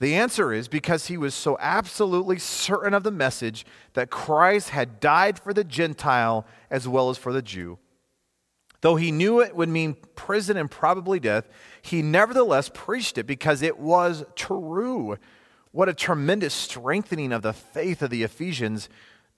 The 0.00 0.14
answer 0.14 0.52
is 0.52 0.68
because 0.68 1.06
he 1.06 1.16
was 1.16 1.34
so 1.34 1.56
absolutely 1.60 2.38
certain 2.38 2.94
of 2.94 3.04
the 3.04 3.10
message 3.10 3.64
that 3.92 4.10
Christ 4.10 4.70
had 4.70 5.00
died 5.00 5.38
for 5.38 5.54
the 5.54 5.64
Gentile 5.64 6.46
as 6.70 6.88
well 6.88 7.10
as 7.10 7.18
for 7.18 7.32
the 7.32 7.42
Jew. 7.42 7.78
Though 8.80 8.96
he 8.96 9.12
knew 9.12 9.40
it 9.40 9.56
would 9.56 9.68
mean 9.68 9.96
prison 10.14 10.56
and 10.56 10.70
probably 10.70 11.18
death, 11.18 11.48
he 11.80 12.02
nevertheless 12.02 12.70
preached 12.72 13.16
it 13.16 13.26
because 13.26 13.62
it 13.62 13.78
was 13.78 14.24
true. 14.34 15.16
What 15.70 15.88
a 15.88 15.94
tremendous 15.94 16.52
strengthening 16.52 17.32
of 17.32 17.42
the 17.42 17.54
faith 17.54 18.02
of 18.02 18.10
the 18.10 18.24
Ephesians 18.24 18.88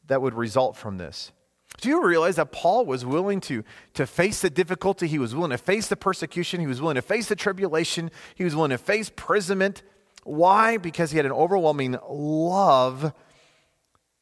that 0.06 0.20
would 0.20 0.34
result 0.34 0.76
from 0.76 0.98
this. 0.98 1.32
Do 1.80 1.88
you 1.90 2.04
realize 2.04 2.36
that 2.36 2.52
Paul 2.52 2.86
was 2.86 3.04
willing 3.04 3.40
to, 3.42 3.62
to 3.94 4.06
face 4.06 4.40
the 4.40 4.50
difficulty? 4.50 5.06
He 5.06 5.18
was 5.18 5.34
willing 5.34 5.50
to 5.50 5.58
face 5.58 5.88
the 5.88 5.96
persecution. 5.96 6.60
He 6.60 6.66
was 6.66 6.80
willing 6.80 6.94
to 6.96 7.02
face 7.02 7.28
the 7.28 7.36
tribulation. 7.36 8.10
He 8.34 8.44
was 8.44 8.56
willing 8.56 8.70
to 8.70 8.78
face 8.78 9.10
imprisonment 9.10 9.82
why? 10.26 10.76
Because 10.76 11.12
he 11.12 11.16
had 11.16 11.26
an 11.26 11.32
overwhelming 11.32 11.96
love 12.08 13.12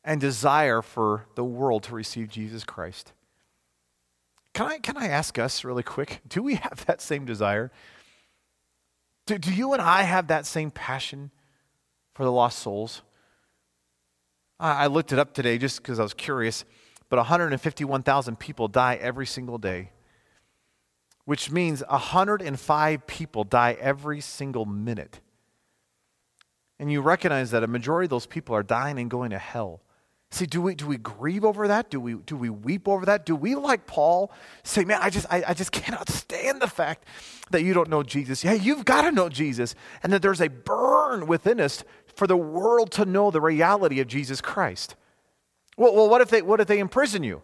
and 0.04 0.20
desire 0.20 0.82
for 0.82 1.26
the 1.34 1.44
world 1.44 1.82
to 1.84 1.94
receive 1.94 2.28
Jesus 2.28 2.62
Christ. 2.64 3.12
Can 4.52 4.66
I, 4.66 4.78
can 4.78 4.96
I 4.96 5.08
ask 5.08 5.38
us 5.38 5.64
really 5.64 5.82
quick? 5.82 6.20
Do 6.28 6.42
we 6.42 6.56
have 6.56 6.84
that 6.86 7.00
same 7.00 7.24
desire? 7.24 7.72
Do, 9.26 9.38
do 9.38 9.52
you 9.52 9.72
and 9.72 9.80
I 9.80 10.02
have 10.02 10.26
that 10.26 10.44
same 10.44 10.70
passion 10.70 11.30
for 12.14 12.24
the 12.24 12.30
lost 12.30 12.58
souls? 12.58 13.00
I, 14.60 14.84
I 14.84 14.86
looked 14.88 15.12
it 15.14 15.18
up 15.18 15.32
today 15.32 15.56
just 15.56 15.82
because 15.82 15.98
I 15.98 16.02
was 16.02 16.12
curious, 16.12 16.66
but 17.08 17.16
151,000 17.16 18.38
people 18.38 18.68
die 18.68 18.98
every 19.00 19.24
single 19.24 19.56
day, 19.56 19.92
which 21.24 21.50
means 21.50 21.82
105 21.88 23.06
people 23.06 23.44
die 23.44 23.78
every 23.80 24.20
single 24.20 24.66
minute 24.66 25.20
and 26.84 26.92
you 26.92 27.00
recognize 27.00 27.50
that 27.52 27.62
a 27.62 27.66
majority 27.66 28.04
of 28.04 28.10
those 28.10 28.26
people 28.26 28.54
are 28.54 28.62
dying 28.62 28.98
and 28.98 29.10
going 29.10 29.30
to 29.30 29.38
hell. 29.38 29.80
See, 30.30 30.44
do 30.44 30.60
we, 30.60 30.74
do 30.74 30.86
we 30.86 30.98
grieve 30.98 31.42
over 31.42 31.66
that? 31.66 31.88
Do 31.88 31.98
we, 31.98 32.12
do 32.12 32.36
we 32.36 32.50
weep 32.50 32.86
over 32.86 33.06
that? 33.06 33.24
Do 33.24 33.34
we, 33.34 33.54
like 33.54 33.86
Paul, 33.86 34.30
say, 34.64 34.84
man, 34.84 34.98
I 35.00 35.08
just, 35.08 35.24
I, 35.30 35.44
I 35.48 35.54
just 35.54 35.72
cannot 35.72 36.10
stand 36.10 36.60
the 36.60 36.68
fact 36.68 37.06
that 37.52 37.62
you 37.62 37.72
don't 37.72 37.88
know 37.88 38.02
Jesus? 38.02 38.44
Yeah, 38.44 38.52
you've 38.52 38.84
got 38.84 39.00
to 39.00 39.12
know 39.12 39.30
Jesus. 39.30 39.74
And 40.02 40.12
that 40.12 40.20
there's 40.20 40.42
a 40.42 40.48
burn 40.48 41.26
within 41.26 41.58
us 41.58 41.84
for 42.16 42.26
the 42.26 42.36
world 42.36 42.92
to 42.92 43.06
know 43.06 43.30
the 43.30 43.40
reality 43.40 43.98
of 44.00 44.06
Jesus 44.06 44.42
Christ. 44.42 44.94
Well, 45.78 45.94
well 45.94 46.10
what, 46.10 46.20
if 46.20 46.28
they, 46.28 46.42
what 46.42 46.60
if 46.60 46.66
they 46.66 46.80
imprison 46.80 47.22
you? 47.22 47.40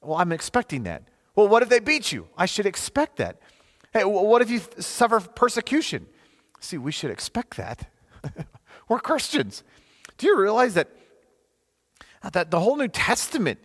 Well, 0.00 0.16
I'm 0.16 0.30
expecting 0.30 0.84
that. 0.84 1.02
Well, 1.34 1.48
what 1.48 1.64
if 1.64 1.68
they 1.68 1.80
beat 1.80 2.12
you? 2.12 2.28
I 2.38 2.46
should 2.46 2.66
expect 2.66 3.16
that. 3.16 3.40
Hey, 3.92 4.04
what 4.04 4.42
if 4.42 4.48
you 4.48 4.60
suffer 4.78 5.18
persecution? 5.18 6.06
See, 6.60 6.78
we 6.78 6.92
should 6.92 7.10
expect 7.10 7.56
that. 7.56 7.90
We're 8.90 8.98
Christians. 8.98 9.62
Do 10.18 10.26
you 10.26 10.36
realize 10.36 10.74
that, 10.74 10.88
that 12.32 12.50
the 12.50 12.58
whole 12.58 12.76
New 12.76 12.88
Testament, 12.88 13.60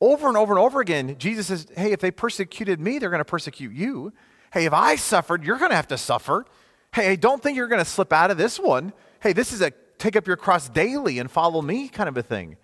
over 0.00 0.26
and 0.26 0.38
over 0.38 0.54
and 0.54 0.58
over 0.58 0.80
again, 0.80 1.16
Jesus 1.18 1.48
says, 1.48 1.66
hey, 1.76 1.92
if 1.92 2.00
they 2.00 2.10
persecuted 2.10 2.80
me, 2.80 2.98
they're 2.98 3.10
going 3.10 3.20
to 3.20 3.26
persecute 3.26 3.74
you. 3.74 4.14
Hey, 4.54 4.64
if 4.64 4.72
I 4.72 4.96
suffered, 4.96 5.44
you're 5.44 5.58
going 5.58 5.70
to 5.70 5.76
have 5.76 5.88
to 5.88 5.98
suffer. 5.98 6.46
Hey, 6.94 7.14
don't 7.14 7.42
think 7.42 7.58
you're 7.58 7.68
going 7.68 7.84
to 7.84 7.88
slip 7.88 8.10
out 8.10 8.30
of 8.30 8.38
this 8.38 8.58
one. 8.58 8.94
Hey, 9.20 9.34
this 9.34 9.52
is 9.52 9.60
a 9.60 9.70
take 9.98 10.16
up 10.16 10.26
your 10.26 10.38
cross 10.38 10.70
daily 10.70 11.18
and 11.18 11.30
follow 11.30 11.60
me, 11.60 11.88
kind 11.88 12.08
of 12.08 12.16
a 12.16 12.22
thing. 12.22 12.56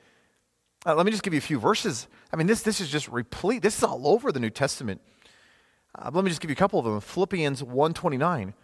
Uh, 0.87 0.95
let 0.95 1.05
me 1.05 1.13
just 1.13 1.23
give 1.23 1.35
you 1.35 1.39
a 1.39 1.43
few 1.43 1.61
verses. 1.61 2.09
I 2.33 2.37
mean, 2.37 2.47
this, 2.47 2.63
this 2.63 2.81
is 2.81 2.89
just 2.89 3.09
replete. 3.09 3.61
This 3.61 3.77
is 3.77 3.85
all 3.85 4.09
over 4.09 4.33
the 4.33 4.41
New 4.41 4.49
Testament. 4.49 5.03
Uh, 5.95 6.11
let 6.15 6.25
me 6.25 6.31
just 6.31 6.41
give 6.41 6.49
you 6.51 6.55
a 6.55 6.57
couple 6.57 6.79
of 6.79 6.87
them. 6.87 6.99
Philippians 7.01 7.63
1.29. 7.63 8.55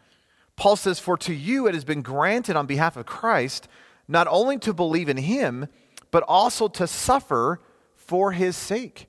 Paul 0.56 0.76
says, 0.76 0.98
For 0.98 1.16
to 1.18 1.34
you 1.34 1.66
it 1.66 1.74
has 1.74 1.84
been 1.84 2.02
granted 2.02 2.56
on 2.56 2.66
behalf 2.66 2.96
of 2.96 3.06
Christ 3.06 3.68
not 4.08 4.26
only 4.28 4.58
to 4.58 4.72
believe 4.72 5.08
in 5.08 5.16
him, 5.16 5.68
but 6.10 6.24
also 6.28 6.68
to 6.68 6.86
suffer 6.86 7.60
for 7.94 8.32
his 8.32 8.56
sake. 8.56 9.08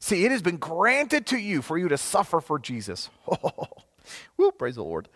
See, 0.00 0.24
it 0.24 0.30
has 0.30 0.42
been 0.42 0.56
granted 0.56 1.26
to 1.26 1.38
you 1.38 1.62
for 1.62 1.78
you 1.78 1.88
to 1.88 1.98
suffer 1.98 2.40
for 2.40 2.58
Jesus. 2.58 3.10
Woo, 4.36 4.50
praise 4.52 4.74
the 4.74 4.82
Lord. 4.82 5.08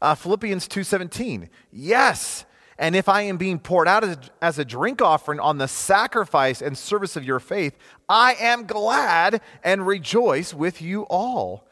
Uh, 0.00 0.14
Philippians 0.14 0.68
2.17. 0.68 1.48
Yes, 1.72 2.44
and 2.78 2.94
if 2.94 3.08
I 3.08 3.22
am 3.22 3.36
being 3.36 3.58
poured 3.58 3.88
out 3.88 4.04
as, 4.04 4.18
as 4.40 4.58
a 4.58 4.64
drink 4.64 5.02
offering 5.02 5.40
on 5.40 5.58
the 5.58 5.66
sacrifice 5.66 6.62
and 6.62 6.78
service 6.78 7.16
of 7.16 7.24
your 7.24 7.40
faith, 7.40 7.76
I 8.08 8.34
am 8.34 8.66
glad 8.66 9.40
and 9.64 9.86
rejoice 9.86 10.54
with 10.54 10.80
you 10.80 11.02
all. 11.02 11.67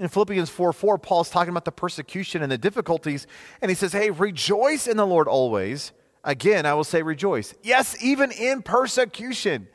In 0.00 0.08
Philippians 0.08 0.48
4 0.48 0.72
4, 0.72 0.98
Paul's 0.98 1.28
talking 1.28 1.50
about 1.50 1.66
the 1.66 1.72
persecution 1.72 2.42
and 2.42 2.50
the 2.50 2.56
difficulties, 2.56 3.26
and 3.60 3.70
he 3.70 3.74
says, 3.74 3.92
Hey, 3.92 4.10
rejoice 4.10 4.86
in 4.86 4.96
the 4.96 5.06
Lord 5.06 5.28
always. 5.28 5.92
Again, 6.24 6.64
I 6.64 6.72
will 6.72 6.84
say 6.84 7.02
rejoice. 7.02 7.54
Yes, 7.62 7.96
even 8.02 8.30
in 8.32 8.62
persecution. 8.62 9.68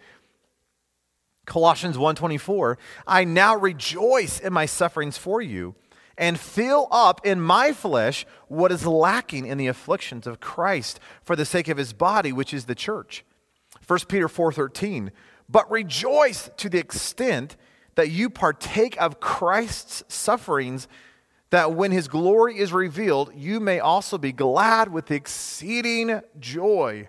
Colossians 1.45 1.95
1:24, 1.95 2.77
I 3.05 3.23
now 3.23 3.55
rejoice 3.55 4.39
in 4.39 4.51
my 4.51 4.65
sufferings 4.65 5.15
for 5.15 5.41
you 5.41 5.75
and 6.17 6.39
fill 6.39 6.87
up 6.91 7.23
in 7.23 7.39
my 7.39 7.71
flesh 7.71 8.25
what 8.47 8.71
is 8.71 8.85
lacking 8.87 9.45
in 9.45 9.59
the 9.59 9.67
afflictions 9.67 10.25
of 10.25 10.39
Christ 10.39 10.99
for 11.23 11.35
the 11.35 11.45
sake 11.45 11.67
of 11.67 11.77
his 11.77 11.93
body 11.93 12.31
which 12.31 12.51
is 12.51 12.65
the 12.65 12.73
church. 12.73 13.23
1 13.85 13.99
Peter 14.07 14.27
4:13 14.27 15.11
But 15.47 15.69
rejoice 15.69 16.49
to 16.57 16.67
the 16.67 16.79
extent 16.79 17.57
that 17.95 18.11
you 18.11 18.29
partake 18.29 19.01
of 19.01 19.19
Christ's 19.19 20.03
sufferings 20.07 20.87
that 21.49 21.73
when 21.73 21.91
his 21.91 22.07
glory 22.07 22.57
is 22.57 22.73
revealed 22.73 23.31
you 23.35 23.59
may 23.59 23.79
also 23.79 24.17
be 24.17 24.31
glad 24.31 24.91
with 24.91 25.11
exceeding 25.11 26.21
joy. 26.39 27.07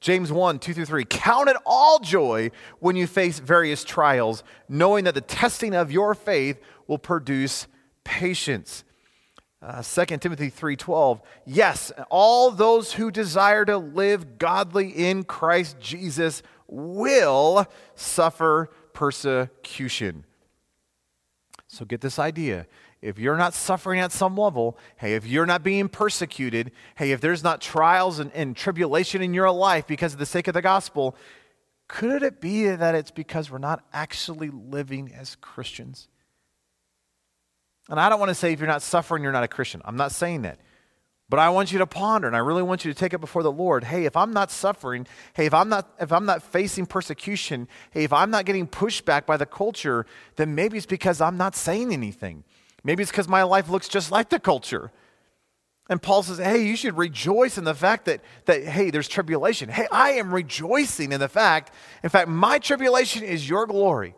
James 0.00 0.32
1, 0.32 0.58
2 0.58 0.72
through 0.72 0.86
3. 0.86 1.04
Count 1.04 1.50
it 1.50 1.56
all 1.66 1.98
joy 1.98 2.50
when 2.78 2.96
you 2.96 3.06
face 3.06 3.38
various 3.38 3.84
trials, 3.84 4.42
knowing 4.66 5.04
that 5.04 5.14
the 5.14 5.20
testing 5.20 5.74
of 5.74 5.92
your 5.92 6.14
faith 6.14 6.58
will 6.86 6.98
produce 6.98 7.66
patience. 8.02 8.84
Uh, 9.62 9.82
2 9.82 10.20
Timothy 10.20 10.50
3:12 10.50 11.20
Yes, 11.44 11.92
all 12.08 12.50
those 12.50 12.94
who 12.94 13.10
desire 13.10 13.66
to 13.66 13.76
live 13.76 14.38
godly 14.38 14.88
in 14.88 15.22
Christ 15.22 15.78
Jesus 15.78 16.42
will 16.66 17.66
suffer 17.94 18.70
persecution. 18.92 20.24
So 21.68 21.84
get 21.84 22.00
this 22.00 22.18
idea. 22.18 22.66
If 23.00 23.18
you're 23.18 23.36
not 23.36 23.54
suffering 23.54 24.00
at 24.00 24.12
some 24.12 24.36
level, 24.36 24.76
hey, 24.96 25.14
if 25.14 25.26
you're 25.26 25.46
not 25.46 25.62
being 25.62 25.88
persecuted, 25.88 26.72
hey, 26.96 27.12
if 27.12 27.20
there's 27.20 27.42
not 27.42 27.60
trials 27.60 28.18
and, 28.18 28.30
and 28.34 28.54
tribulation 28.56 29.22
in 29.22 29.32
your 29.32 29.50
life 29.50 29.86
because 29.86 30.12
of 30.12 30.18
the 30.18 30.26
sake 30.26 30.48
of 30.48 30.54
the 30.54 30.62
gospel, 30.62 31.16
could 31.88 32.22
it 32.22 32.40
be 32.40 32.68
that 32.68 32.94
it's 32.94 33.10
because 33.10 33.50
we're 33.50 33.58
not 33.58 33.84
actually 33.92 34.50
living 34.50 35.12
as 35.14 35.36
Christians? 35.36 36.08
And 37.88 37.98
I 37.98 38.08
don't 38.08 38.20
want 38.20 38.30
to 38.30 38.34
say 38.34 38.52
if 38.52 38.60
you're 38.60 38.68
not 38.68 38.82
suffering, 38.82 39.22
you're 39.22 39.32
not 39.32 39.42
a 39.42 39.48
Christian. 39.48 39.80
I'm 39.84 39.96
not 39.96 40.12
saying 40.12 40.42
that. 40.42 40.60
But 41.30 41.38
I 41.38 41.48
want 41.50 41.70
you 41.70 41.78
to 41.78 41.86
ponder, 41.86 42.26
and 42.26 42.34
I 42.34 42.40
really 42.40 42.64
want 42.64 42.84
you 42.84 42.92
to 42.92 42.98
take 42.98 43.14
it 43.14 43.20
before 43.20 43.44
the 43.44 43.52
Lord. 43.52 43.84
Hey, 43.84 44.04
if 44.04 44.16
I'm 44.16 44.32
not 44.32 44.50
suffering, 44.50 45.06
hey, 45.34 45.46
if 45.46 45.54
I'm 45.54 45.68
not 45.68 45.88
if 46.00 46.10
I'm 46.10 46.26
not 46.26 46.42
facing 46.42 46.86
persecution, 46.86 47.68
hey, 47.92 48.02
if 48.02 48.12
I'm 48.12 48.30
not 48.30 48.46
getting 48.46 48.66
pushed 48.66 49.04
back 49.04 49.26
by 49.26 49.36
the 49.36 49.46
culture, 49.46 50.06
then 50.34 50.56
maybe 50.56 50.76
it's 50.76 50.86
because 50.86 51.20
I'm 51.20 51.36
not 51.36 51.54
saying 51.54 51.92
anything. 51.92 52.42
Maybe 52.82 53.04
it's 53.04 53.12
because 53.12 53.28
my 53.28 53.44
life 53.44 53.68
looks 53.68 53.88
just 53.88 54.10
like 54.10 54.28
the 54.30 54.40
culture. 54.40 54.90
And 55.88 56.02
Paul 56.02 56.24
says, 56.24 56.38
hey, 56.38 56.64
you 56.64 56.76
should 56.76 56.96
rejoice 56.96 57.58
in 57.58 57.64
the 57.64 57.74
fact 57.74 58.06
that, 58.06 58.20
that, 58.46 58.64
hey, 58.64 58.90
there's 58.90 59.08
tribulation. 59.08 59.68
Hey, 59.68 59.86
I 59.90 60.12
am 60.12 60.32
rejoicing 60.32 61.12
in 61.12 61.20
the 61.20 61.28
fact, 61.28 61.72
in 62.02 62.10
fact, 62.10 62.28
my 62.28 62.58
tribulation 62.58 63.22
is 63.24 63.48
your 63.48 63.66
glory. 63.66 64.14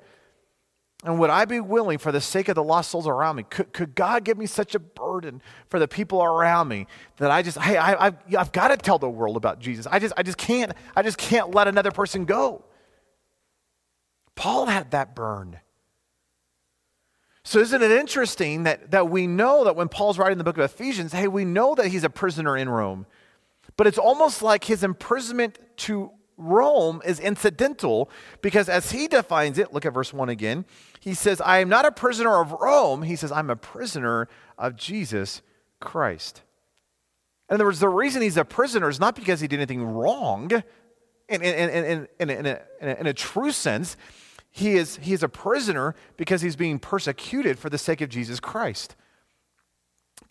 And 1.04 1.18
would 1.18 1.30
I 1.30 1.44
be 1.46 1.58
willing, 1.58 1.98
for 1.98 2.12
the 2.12 2.20
sake 2.20 2.48
of 2.48 2.54
the 2.54 2.62
lost 2.62 2.90
souls 2.92 3.08
around 3.08 3.36
me, 3.36 3.42
could, 3.42 3.72
could 3.72 3.94
God 3.96 4.22
give 4.22 4.38
me 4.38 4.46
such 4.46 4.76
a 4.76 4.78
burden 4.78 5.42
for 5.68 5.80
the 5.80 5.88
people 5.88 6.22
around 6.22 6.68
me 6.68 6.86
that 7.16 7.30
I 7.30 7.42
just, 7.42 7.58
hey, 7.58 7.76
I, 7.76 8.04
have 8.04 8.18
I've 8.38 8.52
got 8.52 8.68
to 8.68 8.76
tell 8.76 8.98
the 8.98 9.10
world 9.10 9.36
about 9.36 9.58
Jesus. 9.58 9.86
I 9.90 9.98
just, 9.98 10.14
I 10.16 10.22
just 10.22 10.38
can't, 10.38 10.72
I 10.94 11.02
just 11.02 11.18
can't 11.18 11.52
let 11.52 11.66
another 11.66 11.90
person 11.90 12.24
go. 12.24 12.64
Paul 14.36 14.66
had 14.66 14.92
that 14.92 15.16
burn. 15.16 15.58
So 17.42 17.58
isn't 17.58 17.82
it 17.82 17.90
interesting 17.90 18.62
that, 18.62 18.92
that 18.92 19.10
we 19.10 19.26
know 19.26 19.64
that 19.64 19.74
when 19.74 19.88
Paul's 19.88 20.18
writing 20.18 20.38
the 20.38 20.44
book 20.44 20.56
of 20.56 20.64
Ephesians, 20.64 21.12
hey, 21.12 21.26
we 21.26 21.44
know 21.44 21.74
that 21.74 21.88
he's 21.88 22.04
a 22.04 22.10
prisoner 22.10 22.56
in 22.56 22.68
Rome. 22.68 23.06
But 23.76 23.88
it's 23.88 23.98
almost 23.98 24.42
like 24.42 24.64
his 24.64 24.84
imprisonment 24.84 25.58
to 25.78 26.12
Rome 26.36 27.02
is 27.04 27.20
incidental 27.20 28.10
because 28.40 28.68
as 28.68 28.92
he 28.92 29.08
defines 29.08 29.58
it, 29.58 29.72
look 29.72 29.86
at 29.86 29.94
verse 29.94 30.12
1 30.12 30.28
again. 30.28 30.64
He 31.00 31.14
says, 31.14 31.40
I 31.40 31.58
am 31.58 31.68
not 31.68 31.84
a 31.84 31.92
prisoner 31.92 32.40
of 32.40 32.52
Rome. 32.52 33.02
He 33.02 33.16
says, 33.16 33.32
I'm 33.32 33.50
a 33.50 33.56
prisoner 33.56 34.28
of 34.58 34.76
Jesus 34.76 35.42
Christ. 35.80 36.42
In 37.50 37.54
other 37.54 37.64
words, 37.64 37.80
the 37.80 37.88
reason 37.88 38.22
he's 38.22 38.36
a 38.36 38.44
prisoner 38.44 38.88
is 38.88 38.98
not 38.98 39.14
because 39.14 39.40
he 39.40 39.48
did 39.48 39.56
anything 39.56 39.82
wrong 39.82 40.50
in, 41.28 41.42
in, 41.42 41.70
in, 41.70 42.08
in, 42.18 42.30
in, 42.30 42.46
a, 42.46 42.60
in 42.80 43.06
a 43.06 43.12
true 43.12 43.52
sense. 43.52 43.96
He 44.50 44.74
is, 44.74 44.96
he 44.96 45.12
is 45.12 45.22
a 45.22 45.28
prisoner 45.28 45.94
because 46.16 46.42
he's 46.42 46.56
being 46.56 46.78
persecuted 46.78 47.58
for 47.58 47.68
the 47.70 47.78
sake 47.78 48.00
of 48.00 48.08
Jesus 48.08 48.38
Christ. 48.40 48.96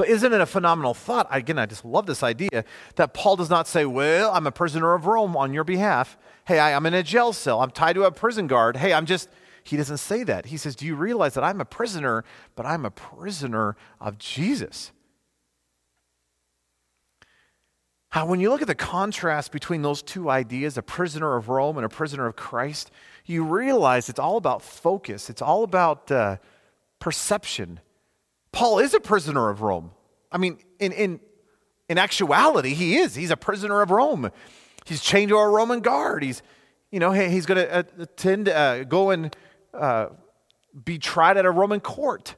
But 0.01 0.09
isn't 0.09 0.33
it 0.33 0.41
a 0.41 0.47
phenomenal 0.47 0.95
thought? 0.95 1.27
Again, 1.29 1.59
I 1.59 1.67
just 1.67 1.85
love 1.85 2.07
this 2.07 2.23
idea 2.23 2.65
that 2.95 3.13
Paul 3.13 3.35
does 3.35 3.51
not 3.51 3.67
say, 3.67 3.85
Well, 3.85 4.31
I'm 4.31 4.47
a 4.47 4.51
prisoner 4.51 4.95
of 4.95 5.05
Rome 5.05 5.37
on 5.37 5.53
your 5.53 5.63
behalf. 5.63 6.17
Hey, 6.45 6.57
I, 6.57 6.71
am 6.71 6.87
in 6.87 6.95
a 6.95 7.03
jail 7.03 7.33
cell. 7.33 7.61
I'm 7.61 7.69
tied 7.69 7.93
to 7.93 8.05
a 8.05 8.11
prison 8.11 8.47
guard. 8.47 8.77
Hey, 8.77 8.93
I'm 8.93 9.05
just. 9.05 9.29
He 9.63 9.77
doesn't 9.77 9.97
say 9.97 10.23
that. 10.23 10.47
He 10.47 10.57
says, 10.57 10.75
Do 10.75 10.87
you 10.87 10.95
realize 10.95 11.35
that 11.35 11.43
I'm 11.43 11.61
a 11.61 11.65
prisoner, 11.65 12.23
but 12.55 12.65
I'm 12.65 12.83
a 12.83 12.89
prisoner 12.89 13.75
of 13.99 14.17
Jesus? 14.17 14.91
How, 18.09 18.25
when 18.25 18.39
you 18.39 18.49
look 18.49 18.63
at 18.63 18.67
the 18.67 18.73
contrast 18.73 19.51
between 19.51 19.83
those 19.83 20.01
two 20.01 20.31
ideas, 20.31 20.79
a 20.79 20.81
prisoner 20.81 21.35
of 21.35 21.47
Rome 21.47 21.77
and 21.77 21.85
a 21.85 21.89
prisoner 21.89 22.25
of 22.25 22.35
Christ, 22.35 22.89
you 23.23 23.43
realize 23.43 24.09
it's 24.09 24.17
all 24.17 24.37
about 24.37 24.63
focus, 24.63 25.29
it's 25.29 25.43
all 25.43 25.61
about 25.61 26.11
uh, 26.11 26.37
perception. 26.99 27.81
Paul 28.51 28.79
is 28.79 28.93
a 28.93 28.99
prisoner 28.99 29.49
of 29.49 29.61
Rome. 29.61 29.91
I 30.31 30.37
mean, 30.37 30.59
in, 30.79 30.91
in, 30.91 31.19
in 31.89 31.97
actuality, 31.97 32.73
he 32.73 32.97
is. 32.97 33.15
He's 33.15 33.31
a 33.31 33.37
prisoner 33.37 33.81
of 33.81 33.91
Rome. 33.91 34.31
He's 34.85 35.01
chained 35.01 35.29
to 35.29 35.37
a 35.37 35.49
Roman 35.49 35.79
guard. 35.79 36.23
He's, 36.23 36.41
you 36.91 36.99
know, 36.99 37.11
he's 37.11 37.45
going 37.45 37.65
to 37.65 37.73
uh, 37.73 37.83
attend, 37.99 38.49
uh, 38.49 38.83
go 38.83 39.11
and 39.11 39.35
uh, 39.73 40.07
be 40.83 40.97
tried 40.97 41.37
at 41.37 41.45
a 41.45 41.51
Roman 41.51 41.79
court. 41.79 42.35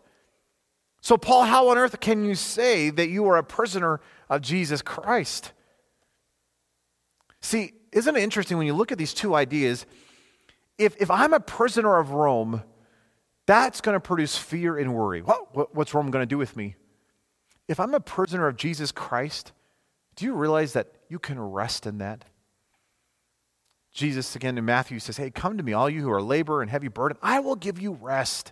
So, 1.02 1.18
Paul, 1.18 1.44
how 1.44 1.70
on 1.70 1.78
earth 1.78 2.00
can 2.00 2.24
you 2.24 2.36
say 2.36 2.90
that 2.90 3.10
you 3.10 3.28
are 3.28 3.38
a 3.38 3.44
prisoner 3.44 4.00
of 4.30 4.42
Jesus 4.42 4.82
Christ? 4.82 5.52
See, 7.42 7.74
isn't 7.92 8.16
it 8.16 8.24
interesting 8.24 8.58
when 8.58 8.68
you 8.68 8.74
look 8.74 8.92
at 8.92 8.98
these 8.98 9.14
two 9.14 9.36
ideas? 9.36 9.86
If, 10.78 10.96
if 11.00 11.12
I'm 11.12 11.34
a 11.34 11.40
prisoner 11.40 11.98
of 11.98 12.12
Rome, 12.12 12.64
that's 13.46 13.82
going 13.82 13.96
to 13.96 14.00
produce 14.00 14.38
fear 14.38 14.78
and 14.78 14.94
worry. 14.94 15.22
What, 15.22 15.76
what's 15.76 15.94
Rome 15.94 16.12
going 16.12 16.24
to 16.24 16.28
do 16.28 16.38
with 16.38 16.56
me? 16.56 16.76
If 17.68 17.80
I'm 17.80 17.94
a 17.94 18.00
prisoner 18.00 18.48
of 18.48 18.58
Jesus 18.58 18.92
Christ, 18.92 19.52
do 20.16 20.26
you 20.26 20.34
realize 20.34 20.74
that 20.74 20.94
you 21.10 21.20
can 21.20 21.40
rest 21.40 21.86
in 21.86 21.98
that? 22.00 22.26
Jesus, 23.94 24.36
again 24.36 24.58
in 24.58 24.66
Matthew, 24.66 25.00
says, 25.00 25.18
Hey, 25.18 25.30
come 25.30 25.58
to 25.58 25.64
me, 25.64 25.74
all 25.74 25.90
you 25.90 26.02
who 26.02 26.12
are 26.12 26.22
labor 26.22 26.62
and 26.62 26.72
heavy 26.72 26.88
burden. 26.88 27.18
I 27.22 27.40
will 27.40 27.56
give 27.56 27.80
you 27.80 27.94
rest. 27.94 28.52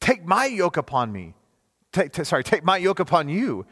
Take 0.00 0.24
my 0.24 0.46
yoke 0.46 0.76
upon 0.76 1.12
me. 1.12 1.34
Take, 1.92 2.12
t- 2.12 2.24
sorry, 2.24 2.44
take 2.44 2.62
my 2.62 2.76
yoke 2.76 3.00
upon 3.00 3.28
you. 3.28 3.66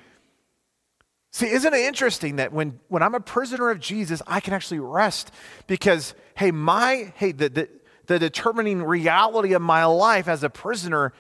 See, 1.31 1.46
isn't 1.46 1.74
it 1.74 1.81
interesting 1.81 2.37
that 2.37 2.53
when, 2.53 2.81
when 2.88 3.03
I'm 3.03 3.14
a 3.14 3.20
prisoner 3.20 3.70
of 3.70 3.81
Jesus, 3.81 4.22
I 4.27 4.40
can 4.40 4.55
actually 4.55 4.81
rest 4.81 5.31
because, 5.66 6.14
hey, 6.35 6.51
my, 6.51 7.12
hey, 7.16 7.33
the, 7.33 7.48
the, 7.51 7.68
the 8.09 8.18
determining 8.18 8.83
reality 8.83 9.53
of 9.53 9.62
my 9.62 9.85
life 9.85 10.27
as 10.27 10.42
a 10.42 10.51
prisoner 10.51 11.12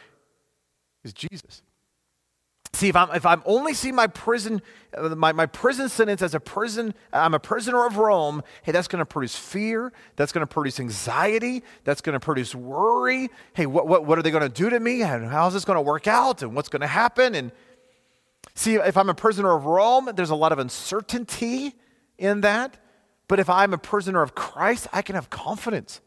is 1.04 1.12
Jesus. 1.12 1.62
See, 2.72 2.88
if 2.88 2.96
I'm, 2.96 3.10
if 3.14 3.24
I'm 3.24 3.42
only 3.46 3.72
see 3.72 3.92
my 3.92 4.08
prison, 4.08 4.60
my, 5.00 5.32
my 5.32 5.46
prison 5.46 5.88
sentence 5.88 6.20
as 6.22 6.34
a 6.34 6.40
prison, 6.40 6.94
I'm 7.12 7.34
a 7.34 7.38
prisoner 7.38 7.86
of 7.86 7.96
Rome, 7.96 8.42
hey, 8.62 8.72
that's 8.72 8.88
going 8.88 8.98
to 8.98 9.06
produce 9.06 9.36
fear. 9.36 9.92
That's 10.16 10.32
going 10.32 10.42
to 10.42 10.52
produce 10.52 10.78
anxiety. 10.78 11.62
That's 11.84 12.00
going 12.00 12.12
to 12.14 12.20
produce 12.20 12.54
worry. 12.54 13.30
Hey, 13.54 13.66
what, 13.66 13.86
what, 13.86 14.04
what 14.04 14.18
are 14.18 14.22
they 14.22 14.30
going 14.30 14.42
to 14.42 14.48
do 14.48 14.68
to 14.68 14.80
me? 14.80 15.02
And 15.02 15.28
how's 15.28 15.54
this 15.54 15.64
going 15.64 15.76
to 15.76 15.82
work 15.82 16.06
out? 16.06 16.42
And 16.42 16.54
what's 16.54 16.68
going 16.68 16.82
to 16.82 16.88
happen? 16.88 17.34
And 17.34 17.52
see, 18.54 18.74
if 18.74 18.96
I'm 18.96 19.08
a 19.08 19.14
prisoner 19.14 19.54
of 19.54 19.64
Rome, 19.64 20.10
there's 20.14 20.30
a 20.30 20.36
lot 20.36 20.52
of 20.52 20.58
uncertainty. 20.58 21.74
in 22.18 22.40
that. 22.42 22.76
But 23.28 23.38
if 23.38 23.48
I'm 23.48 23.72
a 23.72 23.78
prisoner 23.78 24.22
of 24.22 24.34
Christ, 24.34 24.88
I 24.92 25.02
can 25.02 25.14
have 25.14 25.30
confidence. 25.30 26.00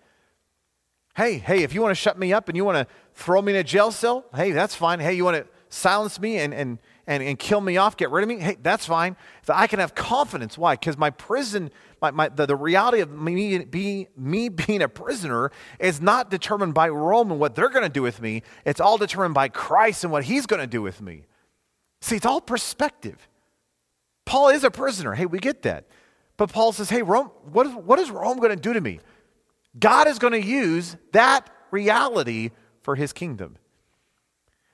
Hey, 1.15 1.37
hey, 1.37 1.63
if 1.63 1.73
you 1.73 1.81
want 1.81 1.91
to 1.91 2.01
shut 2.01 2.17
me 2.17 2.31
up 2.31 2.47
and 2.47 2.55
you 2.55 2.63
want 2.63 2.77
to 2.77 2.93
throw 3.13 3.41
me 3.41 3.53
in 3.53 3.59
a 3.59 3.63
jail 3.63 3.91
cell, 3.91 4.25
hey, 4.33 4.51
that's 4.51 4.75
fine. 4.75 4.99
Hey, 4.99 5.13
you 5.13 5.25
want 5.25 5.37
to 5.37 5.47
silence 5.69 6.19
me 6.19 6.37
and, 6.37 6.53
and, 6.53 6.79
and, 7.07 7.21
and 7.23 7.37
kill 7.37 7.59
me 7.59 7.77
off, 7.77 7.97
get 7.97 8.11
rid 8.11 8.23
of 8.23 8.29
me, 8.29 8.37
hey, 8.37 8.57
that's 8.61 8.85
fine. 8.85 9.17
So 9.43 9.53
I 9.53 9.67
can 9.67 9.79
have 9.79 9.95
confidence. 9.95 10.57
Why? 10.57 10.75
Because 10.75 10.97
my 10.97 11.09
prison, 11.09 11.71
my, 12.01 12.11
my, 12.11 12.29
the, 12.29 12.45
the 12.45 12.55
reality 12.55 13.01
of 13.01 13.11
me, 13.11 13.59
be, 13.59 14.07
me 14.15 14.49
being 14.49 14.81
a 14.81 14.89
prisoner 14.89 15.51
is 15.79 16.01
not 16.01 16.29
determined 16.29 16.73
by 16.73 16.89
Rome 16.89 17.31
and 17.31 17.39
what 17.39 17.55
they're 17.55 17.69
going 17.69 17.83
to 17.83 17.89
do 17.89 18.01
with 18.01 18.21
me. 18.21 18.43
It's 18.65 18.79
all 18.79 18.97
determined 18.97 19.33
by 19.33 19.49
Christ 19.49 20.03
and 20.03 20.11
what 20.11 20.25
he's 20.25 20.45
going 20.45 20.61
to 20.61 20.67
do 20.67 20.81
with 20.81 21.01
me. 21.01 21.25
See, 22.01 22.15
it's 22.15 22.25
all 22.25 22.41
perspective. 22.41 23.27
Paul 24.25 24.49
is 24.49 24.63
a 24.63 24.71
prisoner. 24.71 25.13
Hey, 25.13 25.25
we 25.25 25.39
get 25.39 25.63
that. 25.63 25.85
But 26.37 26.51
Paul 26.51 26.71
says, 26.71 26.89
hey, 26.89 27.03
Rome, 27.03 27.27
what 27.51 27.83
what 27.83 27.99
is 27.99 28.09
Rome 28.09 28.37
going 28.37 28.49
to 28.49 28.55
do 28.55 28.73
to 28.73 28.81
me? 28.81 28.99
God 29.79 30.07
is 30.07 30.19
going 30.19 30.33
to 30.33 30.41
use 30.41 30.97
that 31.13 31.49
reality 31.71 32.51
for 32.81 32.95
his 32.95 33.13
kingdom. 33.13 33.57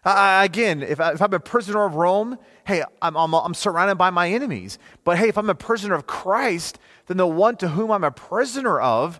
Uh, 0.03 0.41
again, 0.43 0.81
if, 0.81 1.01
I, 1.01 1.15
I'm 1.19 1.33
a 1.33 1.39
prisoner 1.39 1.83
of 1.83 1.95
Rome, 1.95 2.37
hey, 2.65 2.83
I'm, 3.01 3.17
I'm, 3.17 3.33
I'm 3.33 3.53
surrounded 3.53 3.95
by 3.95 4.09
my 4.09 4.29
enemies. 4.29 4.79
But 5.03 5.17
hey, 5.17 5.27
if 5.27 5.37
I'm 5.37 5.49
a 5.49 5.55
prisoner 5.55 5.95
of 5.95 6.07
Christ, 6.07 6.79
then 7.07 7.17
the 7.17 7.27
one 7.27 7.57
to 7.57 7.69
whom 7.69 7.91
I'm 7.91 8.05
a 8.05 8.11
prisoner 8.11 8.79
of, 8.79 9.19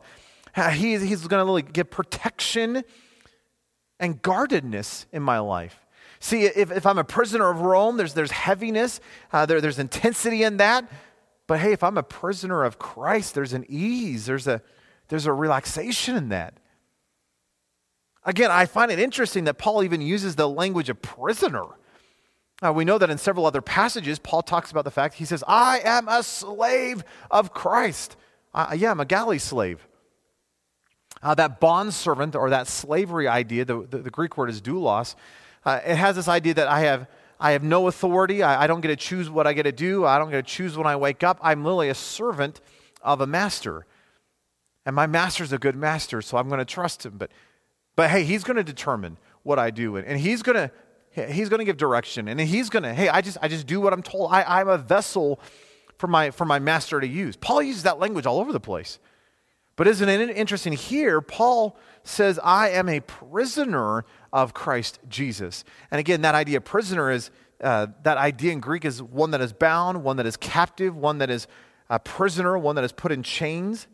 he, 0.74 0.98
he's 0.98 1.28
going 1.28 1.64
to 1.66 1.72
get 1.72 1.92
protection 1.92 2.84
and 4.00 4.22
guardedness 4.22 5.06
in 5.12 5.22
my 5.24 5.40
life. 5.40 5.86
See, 6.20 6.44
if, 6.44 6.72
if 6.72 6.86
I'm 6.86 6.98
a 6.98 7.04
prisoner 7.04 7.50
of 7.50 7.62
Rome, 7.62 7.98
there's, 7.98 8.14
there's 8.14 8.32
heaviness, 8.32 9.00
uh, 9.32 9.46
there, 9.46 9.62
there's 9.62 9.80
intensity 9.80 10.44
in 10.44 10.58
that. 10.58 10.90
But 11.48 11.60
hey, 11.60 11.74
if 11.74 11.84
I'm 11.84 11.98
a 11.98 12.04
prisoner 12.04 12.64
of 12.64 12.80
Christ, 12.80 13.36
there's 13.36 13.54
an 13.54 13.66
ease, 13.68 14.26
there's 14.26 14.48
a, 14.48 14.62
there's 15.10 15.26
a 15.26 15.34
relaxation 15.34 16.16
in 16.16 16.30
that. 16.30 16.54
Again, 18.24 18.52
I 18.52 18.66
find 18.66 18.92
it 18.92 19.00
interesting 19.00 19.46
that 19.46 19.58
Paul 19.58 19.84
even 19.84 20.02
uses 20.02 20.36
the 20.36 20.50
language 20.50 20.90
of 20.90 21.02
prisoner. 21.02 21.66
Uh, 22.62 22.74
we 22.74 22.84
know 22.84 22.98
that 22.98 23.10
in 23.10 23.18
several 23.18 23.46
other 23.46 23.62
passages, 23.62 24.20
Paul 24.20 24.42
talks 24.42 24.72
about 24.72 24.84
the 24.84 24.92
fact 24.92 25.16
he 25.16 25.26
says, 25.26 25.44
I 25.48 25.80
am 25.84 26.08
a 26.08 26.24
slave 26.24 27.04
of 27.32 27.54
Christ. 27.54 28.18
Uh, 28.54 28.76
yeah, 28.76 28.92
I'm 28.92 29.00
a 29.00 29.06
galley 29.06 29.38
slave. 29.38 29.88
Uh, 31.22 31.36
that 31.36 31.60
bond 31.60 31.94
servant 31.94 32.36
or 32.36 32.50
that 32.50 32.68
slavery 32.68 33.28
idea, 33.28 33.64
the, 33.64 33.88
the, 33.90 34.00
the 34.00 34.10
Greek 34.10 34.38
word 34.38 34.50
is 34.50 34.62
doulos, 34.62 35.16
uh, 35.66 35.80
it 35.86 35.96
has 35.96 36.16
this 36.16 36.28
idea 36.28 36.54
that 36.56 36.68
I 36.68 36.82
have, 36.82 37.08
I 37.40 37.52
have 37.52 37.64
no 37.64 37.88
authority. 37.88 38.44
I, 38.44 38.64
I 38.64 38.68
don't 38.68 38.82
get 38.82 38.90
to 38.90 38.96
choose 38.96 39.30
what 39.30 39.46
I 39.48 39.54
get 39.54 39.64
to 39.64 39.72
do. 39.72 40.06
I 40.06 40.18
don't 40.18 40.32
get 40.32 40.46
to 40.46 40.52
choose 40.52 40.78
when 40.78 40.88
I 40.88 40.96
wake 40.96 41.24
up. 41.24 41.40
I'm 41.42 41.64
literally 41.64 41.90
a 41.90 41.96
servant 41.96 42.62
of 43.02 43.22
a 43.22 43.28
master. 43.28 43.86
And 44.88 44.96
my 44.96 45.06
master's 45.06 45.52
a 45.52 45.58
good 45.58 45.76
master, 45.76 46.22
so 46.22 46.38
I'm 46.38 46.48
going 46.48 46.60
to 46.60 46.66
trust 46.66 47.06
him. 47.06 47.18
But 47.18 47.30
but 47.98 48.10
hey, 48.10 48.24
he's 48.24 48.46
going 48.46 48.56
to 48.56 48.64
determine 48.64 49.18
what 49.44 49.60
I 49.60 49.70
do, 49.70 49.98
and 49.98 50.18
he's 50.18 50.42
going 50.42 50.56
to 50.56 51.28
he's 51.30 51.50
going 51.50 51.60
to 51.60 51.66
give 51.66 51.76
direction, 51.76 52.30
and 52.30 52.40
he's 52.40 52.70
going 52.70 52.84
to 52.84 52.94
hey, 52.94 53.10
I 53.10 53.20
just 53.20 53.38
I 53.42 53.50
just 53.50 53.68
do 53.68 53.82
what 53.82 53.92
I'm 53.92 54.02
told. 54.02 54.32
I, 54.32 54.44
I'm 54.44 54.70
a 54.70 54.78
vessel 54.78 55.42
for 55.98 56.08
my 56.08 56.32
for 56.32 56.46
my 56.46 56.60
master 56.60 57.02
to 57.02 57.08
use. 57.08 57.36
Paul 57.36 57.62
uses 57.62 57.84
that 57.84 58.00
language 58.00 58.26
all 58.26 58.40
over 58.40 58.54
the 58.54 58.62
place. 58.62 58.98
But 59.76 59.88
isn't 59.88 60.08
it 60.08 60.30
interesting 60.30 60.72
here? 60.72 61.20
Paul 61.20 61.78
says, 62.04 62.40
I 62.42 62.70
am 62.70 62.88
a 62.88 63.02
prisoner 63.02 64.06
of 64.32 64.54
Christ 64.54 65.00
Jesus. 65.10 65.66
And 65.92 66.00
again, 66.00 66.22
that 66.22 66.34
idea 66.34 66.62
prisoner 66.62 67.12
is 67.12 67.30
uh, 67.62 67.88
that 68.04 68.18
idea 68.18 68.54
in 68.54 68.62
Greek 68.62 68.86
is 68.86 69.04
one 69.04 69.32
that 69.32 69.42
is 69.42 69.52
bound, 69.52 70.04
one 70.04 70.16
that 70.18 70.26
is 70.26 70.38
captive, 70.38 70.96
one 70.96 71.18
that 71.18 71.30
is 71.30 71.46
a 71.90 72.00
prisoner, 72.00 72.58
one 72.58 72.76
that 72.76 72.86
is 72.86 72.94
put 72.94 73.12
in 73.12 73.22
chains. 73.22 73.88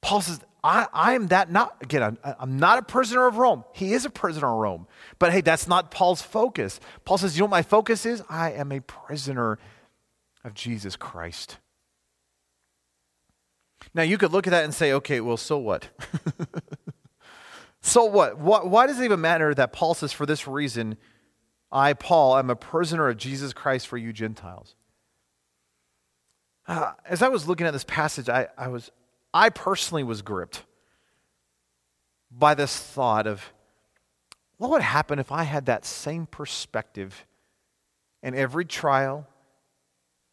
Paul 0.00 0.20
says, 0.20 0.40
I, 0.64 1.14
am 1.14 1.28
that 1.28 1.50
not, 1.50 1.76
again, 1.80 2.02
I'm, 2.02 2.18
I'm 2.24 2.58
not 2.58 2.78
a 2.78 2.82
prisoner 2.82 3.26
of 3.26 3.36
Rome. 3.36 3.64
He 3.72 3.92
is 3.92 4.04
a 4.04 4.10
prisoner 4.10 4.48
of 4.48 4.58
Rome. 4.58 4.86
But 5.18 5.32
hey, 5.32 5.40
that's 5.40 5.68
not 5.68 5.90
Paul's 5.90 6.20
focus. 6.20 6.80
Paul 7.04 7.18
says, 7.18 7.36
you 7.36 7.40
know 7.40 7.46
what 7.46 7.50
my 7.50 7.62
focus 7.62 8.04
is? 8.04 8.22
I 8.28 8.52
am 8.52 8.72
a 8.72 8.80
prisoner 8.80 9.58
of 10.44 10.54
Jesus 10.54 10.96
Christ. 10.96 11.58
Now, 13.94 14.02
you 14.02 14.18
could 14.18 14.32
look 14.32 14.46
at 14.46 14.50
that 14.50 14.64
and 14.64 14.74
say, 14.74 14.92
okay, 14.92 15.20
well, 15.20 15.36
so 15.36 15.56
what? 15.58 15.88
so 17.80 18.04
what? 18.04 18.38
Why 18.38 18.86
does 18.86 19.00
it 19.00 19.04
even 19.04 19.20
matter 19.20 19.54
that 19.54 19.72
Paul 19.72 19.94
says, 19.94 20.12
for 20.12 20.26
this 20.26 20.46
reason, 20.48 20.96
I, 21.70 21.92
Paul, 21.94 22.36
am 22.36 22.50
a 22.50 22.56
prisoner 22.56 23.08
of 23.08 23.16
Jesus 23.16 23.52
Christ 23.52 23.86
for 23.86 23.96
you 23.96 24.12
Gentiles? 24.12 24.74
Uh, 26.66 26.92
as 27.06 27.22
I 27.22 27.28
was 27.28 27.48
looking 27.48 27.66
at 27.66 27.72
this 27.72 27.84
passage, 27.84 28.28
I, 28.28 28.48
I 28.58 28.68
was 28.68 28.90
I 29.32 29.50
personally 29.50 30.04
was 30.04 30.22
gripped 30.22 30.62
by 32.30 32.54
this 32.54 32.78
thought 32.78 33.26
of 33.26 33.52
what 34.56 34.70
would 34.70 34.82
happen 34.82 35.18
if 35.18 35.30
I 35.30 35.44
had 35.44 35.66
that 35.66 35.84
same 35.84 36.26
perspective 36.26 37.26
in 38.22 38.34
every 38.34 38.64
trial, 38.64 39.26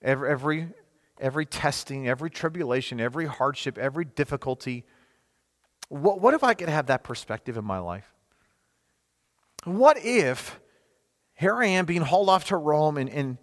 every, 0.02 0.30
every, 0.30 0.68
every 1.20 1.46
testing, 1.46 2.08
every 2.08 2.30
tribulation, 2.30 3.00
every 3.00 3.26
hardship, 3.26 3.78
every 3.78 4.06
difficulty. 4.06 4.84
What, 5.90 6.20
what 6.20 6.34
if 6.34 6.44
I 6.44 6.54
could 6.54 6.70
have 6.70 6.88
that 6.88 7.04
perspective 7.04 7.58
in 7.58 7.66
my 7.66 7.80
life? 7.80 8.12
What 9.66 9.98
if 10.04 10.60
here 11.36 11.56
I 11.56 11.68
am 11.68 11.86
being 11.86 12.02
hauled 12.02 12.30
off 12.30 12.46
to 12.46 12.58
Rome 12.58 12.98
in, 12.98 13.08
in, 13.08 13.38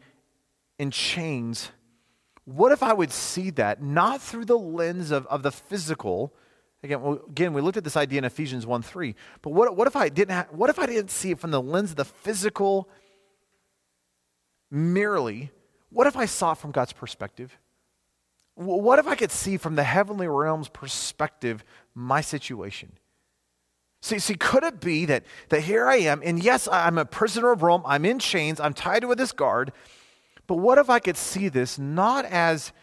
in 0.78 0.90
chains? 0.90 1.70
What 2.44 2.72
if 2.72 2.82
I 2.82 2.92
would 2.92 3.12
see 3.12 3.50
that 3.50 3.82
not 3.82 4.20
through 4.20 4.46
the 4.46 4.58
lens 4.58 5.10
of, 5.10 5.26
of 5.26 5.42
the 5.42 5.52
physical? 5.52 6.34
Again, 6.82 7.00
well, 7.00 7.20
again, 7.28 7.52
we 7.52 7.60
looked 7.60 7.76
at 7.76 7.84
this 7.84 7.96
idea 7.96 8.18
in 8.18 8.24
Ephesians 8.24 8.66
1 8.66 8.82
3. 8.82 9.14
But 9.42 9.50
what, 9.50 9.76
what, 9.76 9.86
if 9.86 9.94
I 9.94 10.08
didn't 10.08 10.34
ha- 10.34 10.46
what 10.50 10.68
if 10.68 10.78
I 10.78 10.86
didn't 10.86 11.10
see 11.10 11.30
it 11.30 11.38
from 11.38 11.52
the 11.52 11.62
lens 11.62 11.90
of 11.90 11.96
the 11.96 12.04
physical 12.04 12.88
merely? 14.70 15.50
What 15.90 16.06
if 16.06 16.16
I 16.16 16.26
saw 16.26 16.52
it 16.52 16.58
from 16.58 16.72
God's 16.72 16.92
perspective? 16.92 17.56
What 18.54 18.98
if 18.98 19.06
I 19.06 19.14
could 19.14 19.30
see 19.30 19.56
from 19.56 19.76
the 19.76 19.82
heavenly 19.82 20.26
realm's 20.26 20.68
perspective 20.68 21.64
my 21.94 22.20
situation? 22.20 22.92
See, 24.02 24.18
see, 24.18 24.34
could 24.34 24.64
it 24.64 24.80
be 24.80 25.06
that, 25.06 25.24
that 25.48 25.60
here 25.60 25.86
I 25.86 25.96
am, 25.96 26.22
and 26.24 26.42
yes, 26.42 26.68
I'm 26.70 26.98
a 26.98 27.04
prisoner 27.04 27.52
of 27.52 27.62
Rome, 27.62 27.82
I'm 27.86 28.04
in 28.04 28.18
chains, 28.18 28.58
I'm 28.58 28.74
tied 28.74 29.04
with 29.04 29.16
this 29.16 29.30
guard, 29.30 29.72
but 30.52 30.58
what 30.58 30.76
if 30.76 30.90
I 30.90 30.98
could 30.98 31.16
see 31.16 31.48
this 31.48 31.78
not 31.78 32.26
as 32.26 32.74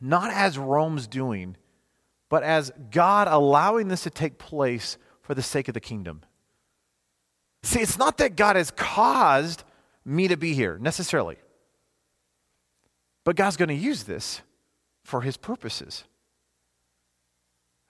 not 0.00 0.32
as 0.32 0.58
Rome's 0.58 1.06
doing, 1.06 1.56
but 2.28 2.42
as 2.42 2.72
God 2.90 3.28
allowing 3.28 3.86
this 3.86 4.02
to 4.02 4.10
take 4.10 4.38
place 4.38 4.98
for 5.20 5.36
the 5.36 5.42
sake 5.42 5.68
of 5.68 5.74
the 5.74 5.80
kingdom? 5.80 6.22
See, 7.62 7.78
it's 7.78 7.96
not 7.96 8.18
that 8.18 8.34
God 8.34 8.56
has 8.56 8.72
caused 8.72 9.62
me 10.04 10.26
to 10.26 10.36
be 10.36 10.52
here 10.52 10.78
necessarily. 10.78 11.36
But 13.22 13.36
God's 13.36 13.56
going 13.56 13.68
to 13.68 13.74
use 13.76 14.02
this 14.02 14.40
for 15.04 15.20
his 15.20 15.36
purposes. 15.36 16.02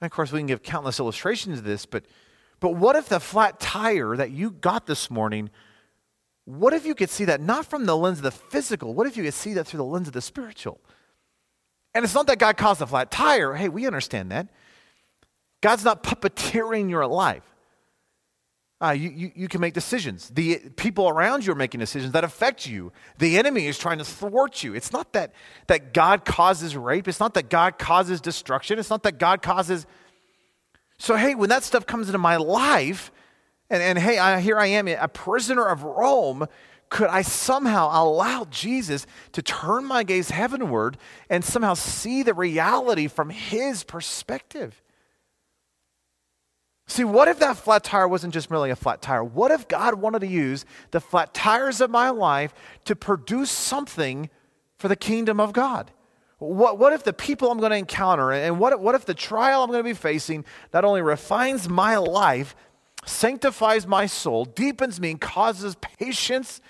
And 0.03 0.05
of 0.05 0.13
course, 0.13 0.31
we 0.31 0.41
can 0.41 0.47
give 0.47 0.63
countless 0.63 1.01
illustrations 1.01 1.61
of 1.61 1.65
this, 1.65 1.87
but, 1.87 2.05
but 2.61 2.75
what 2.75 2.97
if 2.97 3.09
the 3.09 3.19
flat 3.19 3.61
tire 3.61 4.15
that 4.15 4.31
you 4.31 4.51
got 4.51 4.85
this 4.85 5.11
morning 5.11 5.49
what 6.45 6.73
if 6.73 6.85
you 6.85 6.95
could 6.95 7.11
see 7.11 7.25
that 7.27 7.41
not 7.41 7.67
from 7.67 7.87
the 7.87 7.97
lens 7.97 8.19
of 8.19 8.25
the 8.25 8.31
physical? 8.31 8.95
What 8.95 9.07
if 9.07 9.17
you 9.17 9.23
could 9.23 9.35
see 9.35 9.55
that 9.55 9.67
through 9.67 9.79
the 9.79 9.85
lens 9.85 10.09
of 10.09 10.15
the 10.15 10.21
spiritual? 10.21 10.81
And 11.95 12.05
it's 12.05 12.15
not 12.15 12.27
that 12.27 12.39
God 12.39 12.57
caused 12.57 12.81
a 12.83 12.87
flat 12.87 13.11
tire. 13.11 13.55
Hey, 13.55 13.69
we 13.69 13.87
understand 13.87 14.33
that. 14.33 14.49
God's 15.61 15.85
not 15.85 16.03
puppeteering 16.03 16.91
your 16.91 17.07
life. 17.07 17.45
Uh, 18.83 18.91
you, 18.91 19.11
you, 19.11 19.33
you, 19.37 19.49
can 19.49 19.61
make 19.61 19.75
decisions. 19.75 20.29
The 20.31 20.59
people 20.75 21.09
around 21.09 21.47
you 21.47 21.53
are 21.53 21.57
making 21.57 21.79
decisions 21.79 22.13
that 22.15 22.25
affect 22.25 22.67
you. 22.67 22.93
The 23.19 23.39
enemy 23.39 23.69
is 23.69 23.79
trying 23.79 23.99
to 23.99 24.05
thwart 24.05 24.65
you. 24.65 24.75
It's 24.75 24.93
not 24.93 25.13
that, 25.13 25.33
that 25.69 25.95
God 25.95 26.25
causes 26.25 26.77
rape. 26.77 27.07
It's 27.07 27.21
not 27.21 27.35
that 27.35 27.49
God 27.49 27.79
causes 27.79 28.21
destruction. 28.21 28.81
It's 28.81 28.91
not 28.91 29.05
that 29.05 29.19
God 29.19 29.41
causes. 29.41 29.87
So, 30.99 31.15
hey, 31.15 31.37
when 31.37 31.49
that 31.51 31.63
stuff 31.63 31.87
comes 31.87 32.09
into 32.09 32.19
my 32.19 32.37
life, 32.39 33.13
and, 33.73 33.83
and 33.83 33.99
hey, 33.99 34.19
I, 34.19 34.41
here 34.41 34.59
I 34.59 34.67
am, 34.67 34.87
a 34.87 35.09
prisoner 35.09 35.67
of 35.67 35.83
Rome. 35.83 36.47
Could 36.91 37.09
I 37.09 37.23
somehow 37.23 37.89
allow 37.91 38.45
Jesus 38.51 39.07
to 39.33 39.41
turn 39.41 39.87
my 39.87 40.03
gaze 40.03 40.29
heavenward 40.29 40.99
and 41.31 41.43
somehow 41.43 41.73
see 41.73 42.23
the 42.23 42.35
reality 42.35 43.09
from 43.09 43.31
his 43.31 43.83
perspective? 43.83 44.83
See, 46.87 47.05
what 47.05 47.29
if 47.29 47.39
that 47.39 47.57
flat 47.57 47.83
tire 47.83 48.07
wasn't 48.07 48.35
just 48.35 48.51
merely 48.51 48.69
a 48.69 48.77
flat 48.77 49.01
tire? 49.01 49.25
What 49.25 49.51
if 49.51 49.67
God 49.67 49.95
wanted 49.95 50.19
to 50.19 50.27
use 50.27 50.67
the 50.91 51.01
flat 51.01 51.33
tires 51.33 51.81
of 51.81 51.91
my 51.91 52.11
life 52.11 52.53
to 52.85 52.95
produce 52.95 53.51
something 53.51 54.29
for 54.77 54.89
the 54.89 54.97
kingdom 54.97 55.41
of 55.41 55.55
God? 55.55 55.93
What, 56.39 56.77
what 56.79 56.93
if 56.93 57.05
the 57.05 57.15
people 57.15 57.51
I'm 57.51 57.59
going 57.59 57.71
to 57.71 57.79
encounter 57.79 58.33
and 58.33 58.59
what, 58.59 58.79
what 58.81 58.95
if 58.95 59.07
the 59.07 59.15
trial 59.15 59.63
I'm 59.63 59.71
going 59.71 59.81
to 59.81 59.89
be 59.89 59.95
facing 59.95 60.45
not 60.75 60.85
only 60.85 61.01
refines 61.01 61.71
my 61.71 61.97
life, 61.97 62.55
sanctifies 63.05 63.87
my 63.87 64.07
soul, 64.07 64.45
deepens 64.45 65.01
me, 65.01 65.11
and 65.11 65.21
causes 65.21 65.77
patience 65.99 66.61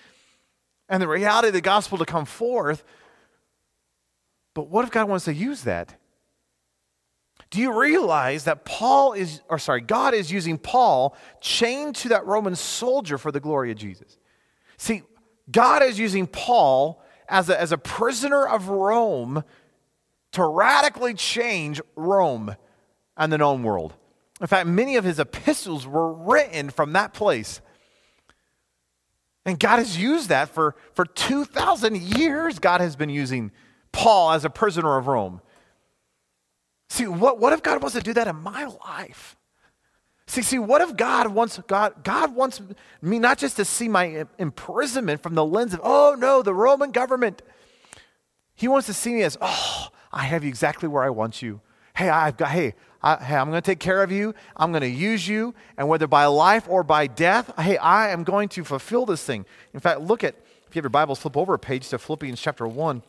and 0.89 1.03
the 1.03 1.09
reality 1.09 1.49
of 1.49 1.55
the 1.55 1.61
gospel 1.61 1.99
to 1.99 2.05
come 2.05 2.25
forth. 2.25 2.85
But 4.55 4.69
what 4.69 4.85
if 4.85 4.91
God 4.91 5.09
wants 5.09 5.25
to 5.27 5.35
use 5.35 5.63
that? 5.65 5.95
Do 7.51 7.61
you 7.61 7.79
realize 7.79 8.45
that 8.45 8.65
Paul 8.65 9.13
is, 9.13 9.43
or 9.49 9.59
sorry, 9.59 9.83
God 9.83 10.15
is 10.15 10.33
using 10.33 10.59
Paul 10.59 11.17
chained 11.41 11.97
to 11.97 12.09
that 12.11 12.27
Roman 12.27 12.57
soldier 12.57 13.19
for 13.19 13.31
the 13.31 13.41
glory 13.41 13.71
of 13.71 13.77
Jesus? 13.77 14.19
See, 14.79 15.03
God 15.51 15.83
is 15.83 15.99
using 15.99 16.27
Paul 16.27 17.03
as 17.29 17.49
a, 17.49 17.61
as 17.61 17.73
a 17.73 17.79
prisoner 17.79 18.47
of 18.47 18.69
Rome 18.69 19.45
to 20.33 20.45
radically 20.45 21.15
change 21.15 21.81
Rome 21.95 22.57
and 23.17 23.33
the 23.33 23.39
known 23.39 23.63
world. 23.63 23.95
In 24.43 24.49
fact, 24.49 24.67
many 24.67 24.97
of 24.97 25.05
his 25.05 25.19
epistles 25.19 25.87
were 25.87 26.13
written 26.13 26.69
from 26.69 26.93
that 26.93 27.15
place. 27.15 27.63
And 29.47 29.59
God 29.59 29.79
has 29.79 29.97
used 29.97 30.29
that 30.29 30.51
for, 30.51 30.77
for 30.93 31.07
2,000 31.07 31.97
years. 31.97 32.59
God 32.59 32.83
has 32.83 32.97
been 32.97 33.09
using 33.09 33.53
Paul 33.93 34.33
as 34.33 34.45
a 34.45 34.51
prisoner 34.51 34.99
of 34.99 35.07
Rome 35.07 35.41
See, 36.93 37.07
what, 37.07 37.39
what 37.39 37.55
if 37.55 37.63
God 37.63 37.81
wants 37.81 37.97
to 37.97 38.03
do 38.03 38.13
that 38.13 38.29
in 38.29 38.37
my 38.37 38.67
life? 38.85 39.35
See, 40.27 40.43
see, 40.43 40.59
what 40.59 40.83
if 40.83 40.95
God 40.95 41.29
wants 41.29 41.59
God, 41.67 42.05
God 42.05 42.35
wants 42.35 42.61
me 43.01 43.19
not 43.19 43.39
just 43.39 43.57
to 43.57 43.65
see 43.65 43.89
my 43.89 44.27
imprisonment 44.39 45.23
from 45.23 45.35
the 45.35 45.43
lens 45.43 45.73
of, 45.73 45.81
oh 45.83 46.15
no, 46.19 46.43
the 46.43 46.53
Roman 46.53 46.91
government. 46.91 47.41
He 48.55 48.69
wants 48.69 48.89
to 48.89 48.93
see 48.93 49.15
me 49.15 49.23
as, 49.23 49.39
oh, 49.41 49.89
I 50.13 50.25
have 50.25 50.45
you 50.45 50.51
exactly 50.51 50.87
where 50.87 51.03
I 51.03 51.09
want 51.09 51.41
you. 51.41 51.63
Hey, 51.97 52.11
I've 52.11 52.37
got, 52.37 52.51
hey, 52.51 52.75
I, 53.03 53.17
hey, 53.17 53.37
I'm 53.37 53.51
going 53.51 53.61
to 53.61 53.67
take 53.67 53.81
care 53.81 54.03
of 54.03 54.13
you. 54.13 54.35
I'm 54.57 54.71
going 54.71 54.83
to 54.83 54.89
use 54.89 55.27
you. 55.27 55.55
And 55.77 55.89
whether 55.89 56.07
by 56.07 56.27
life 56.27 56.67
or 56.69 56.83
by 56.83 57.07
death, 57.07 57.53
hey, 57.59 57.77
I 57.79 58.11
am 58.11 58.25
going 58.25 58.49
to 58.51 58.65
fulfill 58.65 59.07
this 59.07 59.25
thing. 59.25 59.45
In 59.75 59.81
fact, 59.81 60.01
look 60.01 60.23
at, 60.23 60.35
if 60.69 60.77
you 60.77 60.81
have 60.81 60.85
your 60.85 60.91
Bibles, 60.91 61.19
flip 61.19 61.37
over 61.37 61.55
a 61.55 61.59
page 61.59 61.89
to 61.89 61.99
Philippians 61.99 62.41
chapter 62.41 62.67
1. 62.67 63.03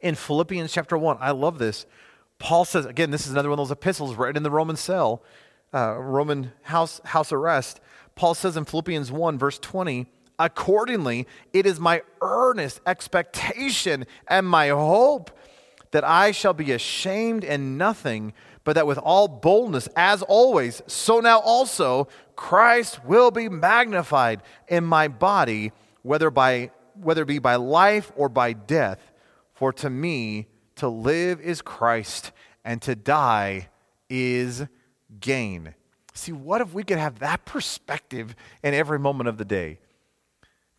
In 0.00 0.14
Philippians 0.14 0.72
chapter 0.72 0.98
1, 0.98 1.18
I 1.20 1.30
love 1.30 1.58
this. 1.58 1.86
Paul 2.38 2.64
says, 2.64 2.86
again, 2.86 3.12
this 3.12 3.24
is 3.24 3.32
another 3.32 3.50
one 3.50 3.58
of 3.58 3.68
those 3.68 3.72
epistles 3.72 4.16
written 4.16 4.36
in 4.36 4.42
the 4.42 4.50
Roman 4.50 4.76
cell, 4.76 5.22
uh, 5.72 5.94
Roman 5.96 6.52
house, 6.62 7.00
house 7.04 7.32
arrest. 7.32 7.80
Paul 8.16 8.34
says 8.34 8.56
in 8.56 8.64
Philippians 8.64 9.12
1, 9.12 9.38
verse 9.38 9.58
20, 9.60 10.06
Accordingly, 10.38 11.28
it 11.52 11.66
is 11.66 11.78
my 11.78 12.02
earnest 12.20 12.80
expectation 12.84 14.06
and 14.26 14.46
my 14.46 14.68
hope 14.70 15.30
that 15.92 16.04
I 16.04 16.32
shall 16.32 16.52
be 16.52 16.72
ashamed 16.72 17.44
in 17.44 17.78
nothing, 17.78 18.32
but 18.64 18.74
that 18.74 18.86
with 18.86 18.98
all 18.98 19.28
boldness, 19.28 19.88
as 19.96 20.22
always, 20.22 20.82
so 20.86 21.20
now 21.20 21.38
also 21.38 22.08
Christ 22.36 23.04
will 23.04 23.30
be 23.30 23.48
magnified 23.48 24.42
in 24.68 24.84
my 24.84 25.08
body, 25.08 25.72
whether 26.02 26.30
by 26.30 26.70
whether 27.00 27.22
it 27.22 27.26
be 27.26 27.38
by 27.38 27.56
life 27.56 28.12
or 28.16 28.28
by 28.28 28.52
death. 28.52 29.12
For 29.54 29.72
to 29.74 29.88
me 29.88 30.48
to 30.76 30.88
live 30.88 31.40
is 31.40 31.62
Christ, 31.62 32.32
and 32.64 32.82
to 32.82 32.94
die 32.94 33.68
is 34.10 34.66
gain. 35.20 35.74
See, 36.14 36.32
what 36.32 36.60
if 36.60 36.74
we 36.74 36.84
could 36.84 36.98
have 36.98 37.20
that 37.20 37.44
perspective 37.44 38.34
in 38.62 38.74
every 38.74 38.98
moment 38.98 39.28
of 39.28 39.38
the 39.38 39.44
day? 39.44 39.78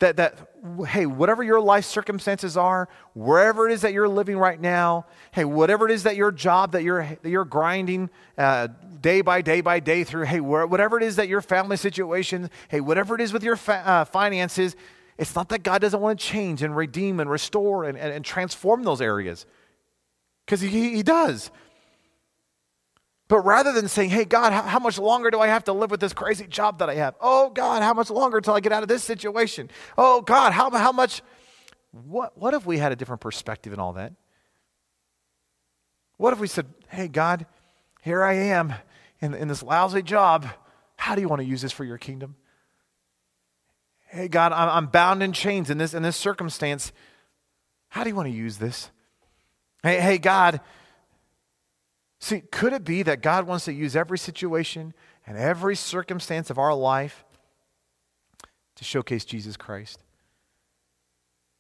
That, 0.04 0.18
that, 0.18 0.50
hey, 0.86 1.06
whatever 1.06 1.44
your 1.44 1.62
life 1.62 1.86
circumstances 1.86 2.58
are, 2.58 2.90
wherever 3.14 3.70
it 3.70 3.72
is 3.72 3.84
that 3.84 3.94
you're 3.94 4.10
living 4.10 4.38
right 4.38 4.60
now, 4.60 5.06
hey, 5.32 5.46
whatever 5.46 5.88
it 5.88 5.94
is 5.94 6.04
that 6.04 6.18
your 6.18 6.30
job 6.30 6.74
that 6.74 6.84
you're, 6.84 7.04
that 7.22 7.30
you're 7.30 7.46
grinding 7.46 8.10
uh, 8.38 8.68
day 9.00 9.22
by 9.22 9.42
day 9.42 9.62
by 9.62 9.80
day 9.80 10.04
through, 10.04 10.26
hey, 10.26 10.42
whatever 10.42 10.98
it 10.98 11.04
is 11.04 11.16
that 11.16 11.30
your 11.30 11.40
family 11.40 11.78
situation, 11.78 12.50
hey, 12.68 12.82
whatever 12.82 13.16
it 13.16 13.22
is 13.22 13.32
with 13.32 13.46
your 13.46 13.56
fa- 13.56 13.82
uh, 13.86 14.04
finances, 14.04 14.76
it's 15.18 15.38
not 15.38 15.48
that 15.48 15.64
God 15.64 15.80
doesn't 15.80 16.02
want 16.02 16.20
to 16.20 16.26
change 16.26 16.64
and 16.64 16.76
redeem 16.76 17.22
and 17.22 17.30
restore 17.30 17.86
and, 17.86 17.98
and, 17.98 18.12
and 18.12 18.26
transform 18.26 18.84
those 18.84 19.00
areas 19.00 19.46
because 20.46 20.60
he, 20.60 20.96
he 20.96 21.02
does. 21.02 21.50
But 23.28 23.40
rather 23.40 23.72
than 23.72 23.88
saying, 23.88 24.10
hey, 24.10 24.26
God, 24.26 24.52
how, 24.52 24.80
much 24.80 25.00
longer 25.00 25.32
do 25.32 25.40
I 25.40 25.48
have 25.48 25.64
to 25.66 25.74
live 25.74 25.90
with 25.90 26.00
this 26.00 26.14
crazy 26.14 26.46
job 26.46 26.80
that 26.80 26.90
I 26.90 26.96
have? 26.96 27.16
Oh, 27.22 27.50
God, 27.50 27.82
how 27.82 27.94
much 27.94 28.10
longer 28.10 28.38
until 28.38 28.54
I 28.54 28.60
get 28.60 28.74
out 28.74 28.84
of 28.84 28.90
this 28.90 29.04
situation? 29.04 29.70
Oh, 29.98 30.22
God, 30.22 30.52
how, 30.52 30.70
how 30.72 30.92
much? 30.92 31.22
What, 31.92 32.38
what 32.38 32.54
if 32.54 32.66
we 32.66 32.78
had 32.78 32.92
a 32.92 32.96
different 32.96 33.22
perspective 33.22 33.72
in 33.72 33.80
all 33.80 33.94
that? 33.94 34.14
What 36.18 36.34
if 36.34 36.40
we 36.40 36.48
said, 36.48 36.68
hey, 36.90 37.08
God, 37.08 37.46
here 38.02 38.24
I 38.24 38.34
am 38.34 38.74
in, 39.22 39.34
in 39.34 39.48
this 39.48 39.64
lousy 39.64 40.02
job. 40.02 40.48
How 40.98 41.16
do 41.16 41.22
you 41.22 41.30
want 41.30 41.42
to 41.42 41.48
use 41.48 41.62
this 41.62 41.72
for 41.72 41.86
your 41.86 41.98
kingdom? 41.98 42.36
Hey, 44.08 44.28
God, 44.28 44.52
I'm, 44.52 44.70
I'm 44.70 44.88
bound 44.88 45.24
in 45.24 45.32
chains 45.32 45.70
in 45.70 45.78
this, 45.78 45.94
in 45.94 46.04
this 46.04 46.18
circumstance. 46.18 46.92
How 47.88 48.04
do 48.04 48.10
you 48.10 48.16
want 48.16 48.28
to 48.28 48.36
use 48.36 48.58
this? 48.58 48.92
Hey, 49.82 50.00
hey, 50.00 50.18
God. 50.18 50.60
See, 52.24 52.40
could 52.40 52.72
it 52.72 52.86
be 52.86 53.04
that 53.04 53.22
God 53.22 53.48
wants 53.48 53.66
to 53.66 53.74
use 53.74 53.98
every 53.98 54.18
situation 54.18 54.94
and 55.28 55.38
every 55.38 55.76
circumstance 55.76 56.50
of 56.50 56.58
our 56.58 56.74
life 56.74 57.26
to 58.76 58.86
showcase 58.86 59.26
Jesus 59.26 59.58
Christ? 59.58 60.02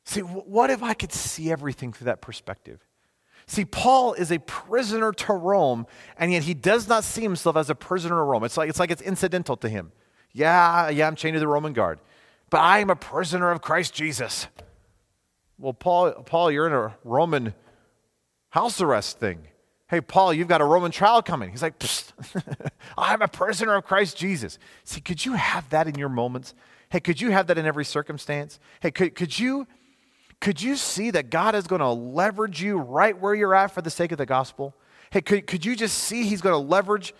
See, 0.05 0.21
what 0.21 0.69
if 0.69 0.81
I 0.81 0.93
could 0.93 1.11
see 1.11 1.51
everything 1.51 1.91
through 1.91 2.05
that 2.05 2.21
perspective? 2.21 2.79
See, 3.45 3.65
Paul 3.65 4.13
is 4.13 4.31
a 4.31 4.39
prisoner 4.39 5.11
to 5.11 5.33
Rome, 5.33 5.85
and 6.17 6.31
yet 6.31 6.43
he 6.43 6.53
does 6.53 6.87
not 6.87 7.03
see 7.03 7.23
himself 7.23 7.57
as 7.57 7.69
a 7.69 7.75
prisoner 7.75 8.15
to 8.15 8.23
Rome. 8.23 8.45
It's 8.45 8.55
like 8.55 8.69
it's, 8.69 8.79
like 8.79 8.89
it's 8.89 9.01
incidental 9.01 9.57
to 9.57 9.67
him. 9.67 9.91
Yeah, 10.31 10.87
yeah, 10.87 11.07
I'm 11.07 11.17
chained 11.17 11.33
to 11.33 11.41
the 11.41 11.47
Roman 11.49 11.73
guard, 11.73 11.99
but 12.49 12.61
I 12.61 12.79
am 12.79 12.89
a 12.89 12.95
prisoner 12.95 13.51
of 13.51 13.61
Christ 13.61 13.93
Jesus. 13.93 14.47
Well, 15.59 15.73
Paul, 15.73 16.13
Paul, 16.25 16.51
you're 16.51 16.67
in 16.67 16.73
a 16.73 16.95
Roman 17.03 17.53
house 18.51 18.79
arrest 18.79 19.19
thing. 19.19 19.49
Hey, 19.89 20.01
Paul, 20.01 20.33
you've 20.33 20.47
got 20.47 20.61
a 20.61 20.65
Roman 20.65 20.91
trial 20.91 21.21
coming. 21.21 21.51
He's 21.51 21.61
like, 21.61 21.75
I'm 22.97 23.21
a 23.21 23.27
prisoner 23.27 23.75
of 23.75 23.85
Christ 23.85 24.17
Jesus. 24.17 24.57
See, 24.83 25.01
could 25.01 25.25
you 25.25 25.33
have 25.33 25.69
that 25.69 25.87
in 25.87 25.95
your 25.95 26.09
moments? 26.09 26.53
Hey, 26.89 26.99
could 26.99 27.19
you 27.19 27.31
have 27.31 27.47
that 27.47 27.57
in 27.57 27.65
every 27.65 27.85
circumstance? 27.85 28.59
Hey, 28.79 28.91
could, 28.91 29.15
could 29.15 29.37
you 29.37 29.67
could 30.39 30.61
you 30.61 30.75
see 30.75 31.09
that 31.11 31.29
God 31.29 31.55
is 31.55 31.67
going 31.67 31.79
to 31.79 31.89
leverage 31.89 32.61
you 32.61 32.77
right 32.77 33.17
where 33.17 33.33
you're 33.33 33.55
at 33.55 33.71
for 33.71 33.81
the 33.81 33.89
sake 33.89 34.11
of 34.11 34.17
the 34.17 34.25
gospel? 34.25 34.75
Hey, 35.09 35.21
could, 35.21 35.47
could 35.47 35.63
you 35.63 35.73
just 35.73 35.97
see 35.97 36.23
He's 36.23 36.41
going 36.41 36.51
to 36.51 36.57
leverage 36.57 37.13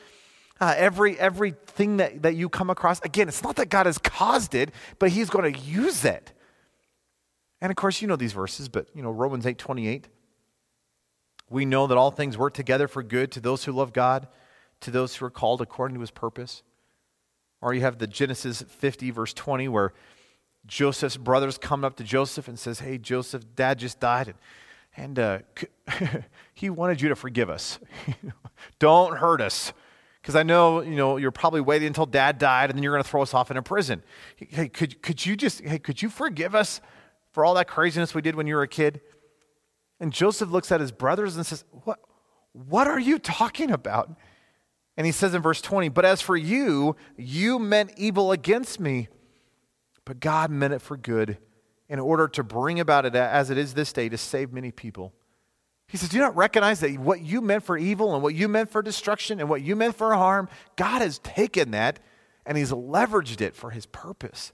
uh, 0.60 0.73
every 0.76 1.17
everything 1.17 1.97
that, 1.97 2.21
that 2.23 2.36
you 2.36 2.49
come 2.49 2.69
across? 2.69 2.99
Again, 3.02 3.30
it's 3.30 3.41
not 3.41 3.56
that 3.56 3.69
God 3.69 3.86
has 3.86 3.97
caused 3.97 4.56
it, 4.56 4.71
but 4.99 5.10
He's 5.12 5.30
going 5.30 5.54
to 5.54 5.58
use 5.58 6.04
it. 6.04 6.34
And 7.62 7.71
of 7.71 7.78
course, 7.78 8.02
you 8.02 8.10
know 8.10 8.17
these 8.17 8.34
verses, 8.34 8.67
but 8.67 8.88
you 8.93 9.02
know 9.02 9.12
Romans 9.12 9.45
eight 9.45 9.58
twenty 9.58 9.88
eight 9.88 10.10
we 11.49 11.65
know 11.65 11.88
that 11.88 11.97
all 11.97 12.12
things 12.12 12.38
work 12.38 12.53
together 12.53 12.88
for 12.88 13.03
good 13.03 13.32
to 13.34 13.39
those 13.39 13.65
who 13.65 13.71
love 13.71 13.93
God, 13.93 14.27
to 14.82 14.91
those 14.91 15.15
who 15.15 15.25
are 15.25 15.29
called 15.29 15.62
according 15.62 15.95
to 15.95 16.01
his 16.01 16.12
purpose. 16.12 16.63
Or 17.62 17.73
you 17.73 17.82
have 17.82 17.97
the 17.97 18.08
Genesis 18.08 18.62
50, 18.62 19.12
verse 19.12 19.34
20, 19.34 19.67
where 19.69 19.93
Joseph's 20.65 21.17
brothers 21.17 21.58
come 21.58 21.84
up 21.84 21.95
to 21.97 22.03
Joseph 22.03 22.47
and 22.47 22.58
says, 22.58 22.79
Hey, 22.79 22.97
Joseph, 22.97 23.43
dad 23.56 23.79
just 23.79 23.99
died. 23.99 24.34
And, 24.95 25.15
and 25.17 25.19
uh, 25.19 25.39
he 26.53 26.69
wanted 26.69 27.01
you 27.01 27.10
to 27.10 27.15
forgive 27.15 27.49
us. 27.49 27.79
Don't 28.79 29.17
hurt 29.17 29.41
us. 29.41 29.73
Because 30.21 30.36
I 30.36 30.43
know, 30.43 30.82
you 30.82 30.95
know, 30.95 31.17
you're 31.17 31.32
probably 31.32 31.60
waiting 31.60 31.88
until 31.88 32.06
dad 32.06 32.38
died 32.38 32.69
and 32.69 32.77
then 32.77 32.84
you're 32.84 32.93
going 32.93 33.03
to 33.03 33.10
throw 33.10 33.21
us 33.21 33.34
off 33.34 33.51
in 33.51 33.58
a 33.58 33.62
prison. 33.62 34.03
Hey, 34.38 34.69
could, 34.69 35.01
could 35.01 35.25
you 35.25 35.36
just, 35.36 35.62
hey, 35.62 35.79
could 35.79 36.01
you 36.01 36.10
forgive 36.10 36.56
us 36.56 36.79
for 37.34 37.43
all 37.43 37.53
that 37.56 37.67
craziness 37.67 38.15
we 38.15 38.21
did 38.21 38.36
when 38.36 38.47
you 38.47 38.56
were 38.56 38.62
a 38.62 38.67
kid? 38.67 39.01
And 40.04 40.12
Joseph 40.12 40.52
looks 40.52 40.70
at 40.70 40.82
his 40.82 40.92
brothers 40.92 41.38
and 41.38 41.46
says, 41.46 41.63
What, 41.86 41.98
what 42.52 42.89
are 42.89 43.00
you 43.00 43.18
talking 43.18 43.72
about? 43.72 44.13
And 44.98 45.06
he 45.06 45.13
says 45.13 45.34
in 45.34 45.42
verse 45.42 45.62
20, 45.62 45.88
But 45.88 46.04
as 46.04 46.22
for 46.22 46.36
you, 46.36 46.98
you 47.16 47.58
meant 47.58 47.94
evil 47.96 48.34
against 48.34 48.82
me, 48.82 49.08
but 50.04 50.20
God 50.20 50.52
meant 50.52 50.74
it 50.74 50.82
for 50.82 50.98
good 50.98 51.38
in 51.88 52.00
order 52.00 52.28
to 52.28 52.44
bring 52.44 52.82
about 52.82 53.06
it 53.06 53.16
as 53.16 53.50
it 53.50 53.58
is 53.58 53.75
this 53.75 53.94
day 53.94 54.10
to 54.10 54.17
save 54.17 54.52
many 54.52 54.71
people. 54.71 55.13
He 55.88 55.96
says, 55.96 56.10
Do 56.10 56.17
you 56.17 56.21
not 56.21 56.36
recognize 56.36 56.82
that 56.82 57.00
what 57.00 57.21
you 57.21 57.40
meant 57.40 57.63
for 57.63 57.77
evil 57.77 58.13
and 58.13 58.21
what 58.21 58.36
you 58.36 58.50
meant 58.50 58.69
for 58.69 58.82
destruction 58.82 59.40
and 59.40 59.48
what 59.48 59.62
you 59.62 59.73
meant 59.73 59.96
for 59.96 60.13
harm, 60.13 60.50
God 60.75 61.02
has 61.02 61.19
taken 61.19 61.71
that 61.71 62.00
and 62.46 62.58
He's 62.58 62.71
leveraged 62.71 63.40
it 63.40 63.56
for 63.56 63.69
His 63.69 63.86
purpose. 63.86 64.52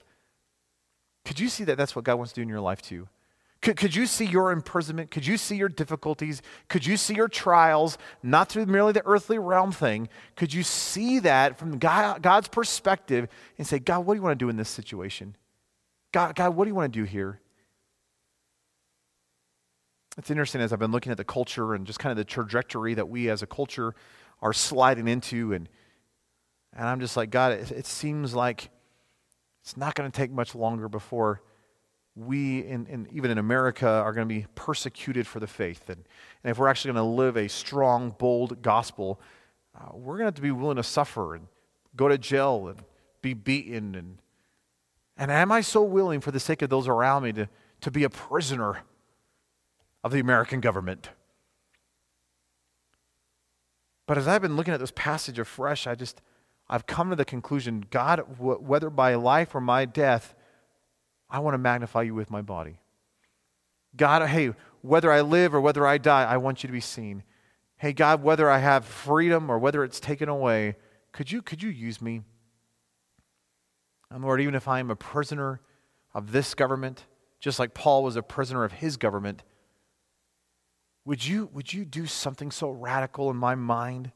Could 1.24 1.40
you 1.40 1.48
see 1.48 1.64
that 1.64 1.76
that's 1.76 1.96
what 1.96 2.04
God 2.04 2.14
wants 2.14 2.32
to 2.34 2.36
do 2.36 2.42
in 2.42 2.48
your 2.48 2.60
life 2.60 2.80
too? 2.82 3.08
Could, 3.62 3.76
could 3.76 3.94
you 3.94 4.06
see 4.06 4.24
your 4.24 4.52
imprisonment? 4.52 5.10
Could 5.10 5.26
you 5.26 5.36
see 5.36 5.56
your 5.56 5.68
difficulties? 5.68 6.40
Could 6.68 6.86
you 6.86 6.96
see 6.96 7.14
your 7.14 7.28
trials, 7.28 7.98
not 8.22 8.48
through 8.48 8.66
merely 8.66 8.92
the 8.92 9.04
earthly 9.04 9.38
realm 9.38 9.70
thing? 9.70 10.08
Could 10.34 10.54
you 10.54 10.62
see 10.62 11.18
that 11.20 11.58
from 11.58 11.78
God, 11.78 12.22
God's 12.22 12.48
perspective 12.48 13.28
and 13.58 13.66
say, 13.66 13.78
God, 13.78 14.06
what 14.06 14.14
do 14.14 14.18
you 14.18 14.22
want 14.22 14.38
to 14.38 14.44
do 14.44 14.48
in 14.48 14.56
this 14.56 14.70
situation? 14.70 15.36
God, 16.12 16.34
God, 16.34 16.56
what 16.56 16.64
do 16.64 16.70
you 16.70 16.74
want 16.74 16.92
to 16.92 16.98
do 16.98 17.04
here? 17.04 17.40
It's 20.16 20.30
interesting 20.30 20.60
as 20.60 20.72
I've 20.72 20.78
been 20.78 20.90
looking 20.90 21.12
at 21.12 21.18
the 21.18 21.24
culture 21.24 21.74
and 21.74 21.86
just 21.86 21.98
kind 21.98 22.10
of 22.10 22.16
the 22.16 22.24
trajectory 22.24 22.94
that 22.94 23.08
we 23.08 23.28
as 23.28 23.42
a 23.42 23.46
culture 23.46 23.94
are 24.42 24.52
sliding 24.52 25.06
into, 25.06 25.52
and, 25.52 25.68
and 26.72 26.88
I'm 26.88 27.00
just 27.00 27.16
like, 27.16 27.30
God, 27.30 27.52
it, 27.52 27.70
it 27.70 27.86
seems 27.86 28.34
like 28.34 28.70
it's 29.62 29.76
not 29.76 29.94
going 29.94 30.10
to 30.10 30.16
take 30.16 30.30
much 30.30 30.54
longer 30.54 30.88
before 30.88 31.42
we, 32.26 32.60
in, 32.60 32.86
in, 32.86 33.08
even 33.12 33.30
in 33.30 33.38
America, 33.38 33.88
are 33.88 34.12
going 34.12 34.28
to 34.28 34.34
be 34.34 34.46
persecuted 34.54 35.26
for 35.26 35.40
the 35.40 35.46
faith. 35.46 35.88
And, 35.88 36.04
and 36.44 36.50
if 36.50 36.58
we're 36.58 36.68
actually 36.68 36.92
going 36.92 37.04
to 37.04 37.10
live 37.10 37.36
a 37.36 37.48
strong, 37.48 38.14
bold 38.18 38.60
gospel, 38.62 39.20
uh, 39.74 39.88
we're 39.94 40.18
going 40.18 40.24
to 40.24 40.26
have 40.26 40.34
to 40.34 40.42
be 40.42 40.50
willing 40.50 40.76
to 40.76 40.82
suffer 40.82 41.34
and 41.34 41.46
go 41.96 42.08
to 42.08 42.18
jail 42.18 42.68
and 42.68 42.82
be 43.22 43.32
beaten. 43.32 43.94
And, 43.94 44.18
and 45.16 45.30
am 45.30 45.50
I 45.50 45.62
so 45.62 45.82
willing, 45.82 46.20
for 46.20 46.30
the 46.30 46.40
sake 46.40 46.60
of 46.62 46.68
those 46.68 46.88
around 46.88 47.22
me, 47.22 47.32
to, 47.32 47.48
to 47.80 47.90
be 47.90 48.04
a 48.04 48.10
prisoner 48.10 48.82
of 50.04 50.12
the 50.12 50.20
American 50.20 50.60
government? 50.60 51.08
But 54.06 54.18
as 54.18 54.28
I've 54.28 54.42
been 54.42 54.56
looking 54.56 54.74
at 54.74 54.80
this 54.80 54.92
passage 54.94 55.38
afresh, 55.38 55.86
I 55.86 55.94
just, 55.94 56.20
I've 56.68 56.86
come 56.86 57.10
to 57.10 57.16
the 57.16 57.24
conclusion 57.24 57.86
God, 57.90 58.24
whether 58.38 58.90
by 58.90 59.14
life 59.14 59.54
or 59.54 59.60
my 59.60 59.84
death, 59.86 60.34
I 61.30 61.38
want 61.38 61.54
to 61.54 61.58
magnify 61.58 62.02
you 62.02 62.14
with 62.14 62.30
my 62.30 62.42
body. 62.42 62.78
God, 63.96 64.26
hey, 64.28 64.52
whether 64.82 65.10
I 65.12 65.20
live 65.20 65.54
or 65.54 65.60
whether 65.60 65.86
I 65.86 65.98
die, 65.98 66.24
I 66.24 66.36
want 66.36 66.62
you 66.62 66.66
to 66.68 66.72
be 66.72 66.80
seen. 66.80 67.22
Hey, 67.76 67.92
God, 67.92 68.22
whether 68.22 68.50
I 68.50 68.58
have 68.58 68.84
freedom 68.84 69.50
or 69.50 69.58
whether 69.58 69.84
it's 69.84 70.00
taken 70.00 70.28
away, 70.28 70.76
could 71.12 71.30
you, 71.30 71.42
could 71.42 71.62
you 71.62 71.70
use 71.70 72.00
me? 72.00 72.22
And 74.10 74.24
Lord, 74.24 74.40
even 74.40 74.54
if 74.54 74.68
I 74.68 74.80
am 74.80 74.90
a 74.90 74.96
prisoner 74.96 75.60
of 76.14 76.32
this 76.32 76.54
government, 76.54 77.06
just 77.38 77.58
like 77.58 77.74
Paul 77.74 78.02
was 78.02 78.16
a 78.16 78.22
prisoner 78.22 78.64
of 78.64 78.72
his 78.72 78.96
government, 78.96 79.42
would 81.04 81.26
you, 81.26 81.48
would 81.52 81.72
you 81.72 81.84
do 81.84 82.06
something 82.06 82.50
so 82.50 82.70
radical 82.70 83.30
in 83.30 83.36
my 83.36 83.54
mind 83.54 84.12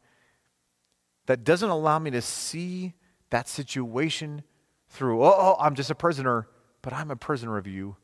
that 1.26 1.44
doesn't 1.44 1.70
allow 1.70 1.98
me 1.98 2.10
to 2.10 2.20
see 2.20 2.92
that 3.30 3.48
situation 3.48 4.42
through, 4.88 5.24
oh, 5.24 5.34
oh, 5.36 5.56
I'm 5.58 5.74
just 5.74 5.90
a 5.90 5.94
prisoner, 5.94 6.46
but 6.84 6.92
I'm 6.92 7.10
a 7.10 7.16
prisoner 7.16 7.56
of 7.56 7.66
you? 7.66 7.96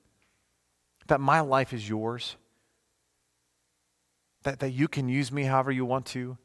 That 1.08 1.20
my 1.20 1.40
life 1.40 1.74
is 1.74 1.86
yours? 1.86 2.36
That, 4.44 4.60
that 4.60 4.70
you 4.70 4.88
can 4.88 5.06
use 5.06 5.30
me 5.30 5.42
however 5.42 5.70
you 5.70 5.84
want 5.84 6.06
to? 6.06 6.38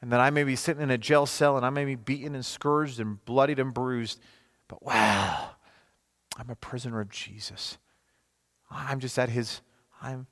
And 0.00 0.12
that 0.12 0.20
I 0.20 0.30
may 0.30 0.44
be 0.44 0.54
sitting 0.54 0.80
in 0.80 0.92
a 0.92 0.96
jail 0.96 1.26
cell 1.26 1.56
and 1.56 1.66
I 1.66 1.70
may 1.70 1.84
be 1.84 1.96
beaten 1.96 2.36
and 2.36 2.46
scourged 2.46 3.00
and 3.00 3.22
bloodied 3.24 3.58
and 3.58 3.74
bruised, 3.74 4.20
but 4.68 4.80
wow, 4.84 5.50
I'm 6.36 6.48
a 6.50 6.54
prisoner 6.54 7.00
of 7.00 7.10
Jesus. 7.10 7.78
I'm 8.70 9.00
just 9.00 9.18
at 9.18 9.28
his, 9.28 9.60
I'm, 10.00 10.28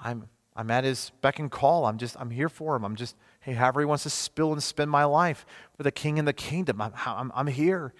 I'm, 0.00 0.28
I'm 0.54 0.70
at 0.70 0.84
his 0.84 1.10
beck 1.22 1.40
and 1.40 1.50
call. 1.50 1.86
I'm 1.86 1.98
just, 1.98 2.16
I'm 2.20 2.30
here 2.30 2.48
for 2.48 2.76
him. 2.76 2.84
I'm 2.84 2.94
just, 2.94 3.16
hey, 3.40 3.54
however 3.54 3.80
he 3.80 3.86
wants 3.86 4.04
to 4.04 4.10
spill 4.10 4.52
and 4.52 4.62
spend 4.62 4.92
my 4.92 5.04
life 5.04 5.44
for 5.76 5.82
the 5.82 5.90
king 5.90 6.20
and 6.20 6.28
the 6.28 6.32
kingdom, 6.32 6.80
I'm, 6.80 6.92
I'm, 7.04 7.32
I'm 7.34 7.46
here. 7.48 7.94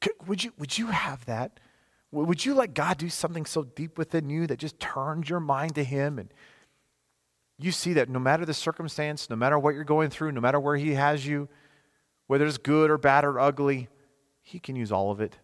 Could, 0.00 0.14
would, 0.26 0.42
you, 0.42 0.52
would 0.58 0.76
you 0.76 0.88
have 0.88 1.24
that? 1.26 1.60
Would 2.12 2.44
you 2.44 2.54
let 2.54 2.74
God 2.74 2.98
do 2.98 3.08
something 3.08 3.46
so 3.46 3.64
deep 3.64 3.96
within 3.96 4.28
you 4.28 4.46
that 4.46 4.58
just 4.58 4.78
turns 4.78 5.30
your 5.30 5.40
mind 5.40 5.74
to 5.76 5.84
him 5.84 6.18
and 6.18 6.32
you 7.58 7.72
see 7.72 7.94
that 7.94 8.08
no 8.08 8.18
matter 8.18 8.44
the 8.44 8.54
circumstance, 8.54 9.30
no 9.30 9.36
matter 9.36 9.58
what 9.58 9.74
you're 9.74 9.84
going 9.84 10.10
through, 10.10 10.32
no 10.32 10.40
matter 10.40 10.60
where 10.60 10.76
he 10.76 10.94
has 10.94 11.26
you, 11.26 11.48
whether 12.26 12.44
it's 12.44 12.58
good 12.58 12.90
or 12.90 12.98
bad 12.98 13.24
or 13.24 13.38
ugly, 13.38 13.88
he 14.42 14.58
can 14.58 14.76
use 14.76 14.92
all 14.92 15.10
of 15.10 15.20
it. 15.20 15.38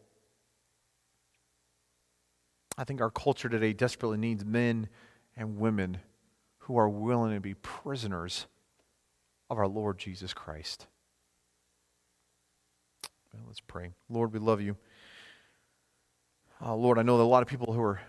I 2.76 2.84
think 2.84 3.00
our 3.00 3.10
culture 3.10 3.48
today 3.48 3.72
desperately 3.72 4.18
needs 4.18 4.44
men 4.44 4.88
and 5.36 5.58
women 5.58 5.98
who 6.58 6.76
are 6.76 6.88
willing 6.88 7.34
to 7.34 7.40
be 7.40 7.54
prisoners 7.54 8.46
of 9.48 9.58
our 9.58 9.68
Lord 9.68 9.98
Jesus 9.98 10.34
Christ. 10.34 10.86
Well, 13.32 13.44
let's 13.46 13.60
pray. 13.60 13.92
Lord, 14.08 14.32
we 14.32 14.38
love 14.38 14.60
you. 14.60 14.76
Uh, 16.60 16.74
Lord, 16.74 16.98
I 16.98 17.02
know 17.02 17.16
that 17.18 17.22
a 17.22 17.24
lot 17.24 17.42
of 17.42 17.48
people 17.48 17.72
who 17.72 17.82
are 17.82 18.00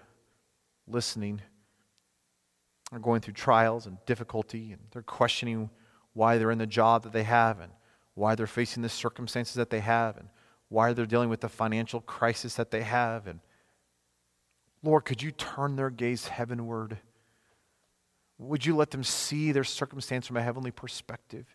listening 0.87 1.41
are 2.91 2.99
going 2.99 3.21
through 3.21 3.35
trials 3.35 3.85
and 3.85 3.97
difficulty, 4.07 4.71
and 4.71 4.81
they're 4.91 5.03
questioning 5.03 5.69
why 6.13 6.37
they're 6.37 6.49
in 6.49 6.57
the 6.57 6.65
job 6.65 7.03
that 7.03 7.13
they 7.13 7.23
have, 7.23 7.59
and 7.59 7.71
why 8.15 8.33
they're 8.33 8.47
facing 8.47 8.81
the 8.81 8.89
circumstances 8.89 9.53
that 9.53 9.69
they 9.69 9.81
have, 9.81 10.17
and 10.17 10.29
why 10.69 10.93
they're 10.93 11.05
dealing 11.05 11.29
with 11.29 11.41
the 11.41 11.49
financial 11.49 12.01
crisis 12.01 12.55
that 12.55 12.71
they 12.71 12.81
have. 12.81 13.27
And 13.27 13.39
Lord, 14.81 15.05
could 15.05 15.21
you 15.21 15.31
turn 15.31 15.75
their 15.75 15.91
gaze 15.91 16.27
heavenward? 16.27 16.97
Would 18.39 18.65
you 18.65 18.75
let 18.75 18.89
them 18.89 19.03
see 19.03 19.51
their 19.51 19.63
circumstance 19.63 20.25
from 20.25 20.37
a 20.37 20.41
heavenly 20.41 20.71
perspective? 20.71 21.45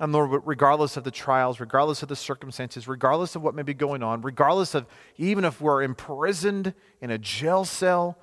And 0.00 0.12
Lord, 0.12 0.42
regardless 0.46 0.96
of 0.96 1.04
the 1.04 1.10
trials, 1.10 1.60
regardless 1.60 2.02
of 2.02 2.08
the 2.08 2.16
circumstances, 2.16 2.88
regardless 2.88 3.36
of 3.36 3.42
what 3.42 3.54
may 3.54 3.62
be 3.62 3.74
going 3.74 4.02
on, 4.02 4.22
regardless 4.22 4.74
of 4.74 4.86
even 5.18 5.44
if 5.44 5.60
we're 5.60 5.82
imprisoned 5.82 6.72
in 7.02 7.10
a 7.10 7.18
jail 7.18 7.66
cell, 7.66 8.16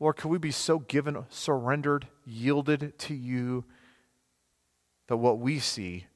Lord, 0.00 0.16
could 0.16 0.28
we 0.28 0.38
be 0.38 0.50
so 0.50 0.80
given, 0.80 1.24
surrendered, 1.30 2.08
yielded 2.26 2.98
to 2.98 3.14
you 3.14 3.64
that 5.06 5.18
what 5.18 5.38
we 5.38 5.60
see, 5.60 6.06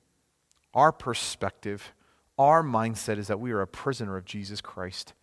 our 0.74 0.90
perspective, 0.90 1.92
our 2.36 2.64
mindset 2.64 3.18
is 3.18 3.28
that 3.28 3.38
we 3.38 3.52
are 3.52 3.60
a 3.60 3.68
prisoner 3.68 4.16
of 4.16 4.24
Jesus 4.24 4.60
Christ. 4.60 5.14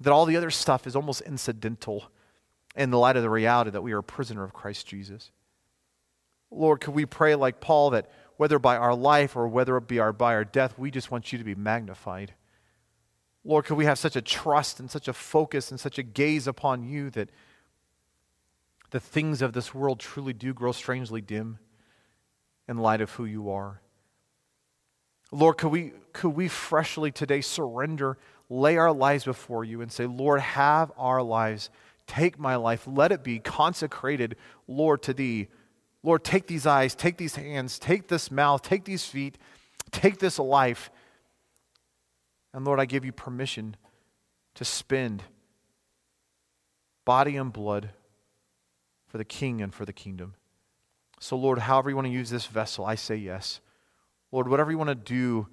That 0.00 0.12
all 0.12 0.26
the 0.26 0.36
other 0.36 0.50
stuff 0.50 0.84
is 0.84 0.96
almost 0.96 1.20
incidental 1.20 2.10
in 2.74 2.90
the 2.90 2.98
light 2.98 3.16
of 3.16 3.22
the 3.22 3.30
reality 3.30 3.70
that 3.70 3.82
we 3.82 3.92
are 3.92 3.98
a 3.98 4.02
prisoner 4.02 4.42
of 4.42 4.52
Christ 4.52 4.86
Jesus. 4.88 5.30
Lord, 6.50 6.80
could 6.80 6.94
we 6.94 7.06
pray 7.06 7.34
like 7.34 7.60
Paul 7.60 7.90
that 7.90 8.10
whether 8.38 8.58
by 8.58 8.76
our 8.76 8.94
life 8.94 9.36
or 9.36 9.46
whether 9.46 9.76
it 9.76 9.86
be 9.86 9.98
our, 9.98 10.12
by 10.12 10.32
our 10.32 10.44
death, 10.44 10.78
we 10.78 10.90
just 10.90 11.10
want 11.10 11.32
you 11.32 11.38
to 11.38 11.44
be 11.44 11.56
magnified? 11.56 12.32
Lord, 13.44 13.66
could 13.66 13.76
we 13.76 13.84
have 13.84 13.98
such 13.98 14.16
a 14.16 14.22
trust 14.22 14.80
and 14.80 14.90
such 14.90 15.08
a 15.08 15.12
focus 15.12 15.70
and 15.70 15.78
such 15.78 15.98
a 15.98 16.02
gaze 16.02 16.46
upon 16.46 16.84
you 16.84 17.10
that 17.10 17.30
the 18.90 19.00
things 19.00 19.42
of 19.42 19.52
this 19.52 19.74
world 19.74 19.98
truly 19.98 20.32
do 20.32 20.54
grow 20.54 20.72
strangely 20.72 21.20
dim 21.20 21.58
in 22.68 22.78
light 22.78 23.00
of 23.00 23.10
who 23.12 23.24
you 23.24 23.50
are? 23.50 23.80
Lord, 25.32 25.58
could 25.58 25.70
we, 25.70 25.92
could 26.12 26.30
we 26.30 26.46
freshly 26.48 27.10
today 27.10 27.40
surrender, 27.40 28.18
lay 28.48 28.76
our 28.76 28.92
lives 28.92 29.24
before 29.24 29.64
you, 29.64 29.80
and 29.80 29.90
say, 29.90 30.06
Lord, 30.06 30.40
have 30.40 30.92
our 30.96 31.22
lives. 31.22 31.70
Take 32.06 32.38
my 32.38 32.54
life. 32.56 32.86
Let 32.86 33.10
it 33.12 33.24
be 33.24 33.40
consecrated, 33.40 34.36
Lord, 34.68 35.02
to 35.02 35.12
thee. 35.12 35.48
Lord, 36.02 36.24
take 36.24 36.46
these 36.46 36.66
eyes, 36.66 36.94
take 36.94 37.16
these 37.16 37.36
hands, 37.36 37.78
take 37.78 38.08
this 38.08 38.30
mouth, 38.30 38.62
take 38.62 38.84
these 38.84 39.04
feet, 39.04 39.36
take 39.90 40.18
this 40.18 40.38
life. 40.38 40.90
And 42.52 42.64
Lord, 42.64 42.80
I 42.80 42.84
give 42.84 43.04
you 43.04 43.12
permission 43.12 43.76
to 44.54 44.64
spend 44.64 45.22
body 47.04 47.36
and 47.36 47.52
blood 47.52 47.90
for 49.06 49.18
the 49.18 49.24
king 49.24 49.60
and 49.60 49.74
for 49.74 49.84
the 49.84 49.92
kingdom. 49.92 50.34
So, 51.20 51.36
Lord, 51.36 51.58
however 51.58 51.90
you 51.90 51.96
want 51.96 52.06
to 52.06 52.12
use 52.12 52.30
this 52.30 52.46
vessel, 52.46 52.84
I 52.84 52.94
say 52.94 53.16
yes. 53.16 53.60
Lord, 54.30 54.48
whatever 54.48 54.70
you 54.70 54.78
want 54.78 54.88
to 54.88 54.94
do 54.94 55.48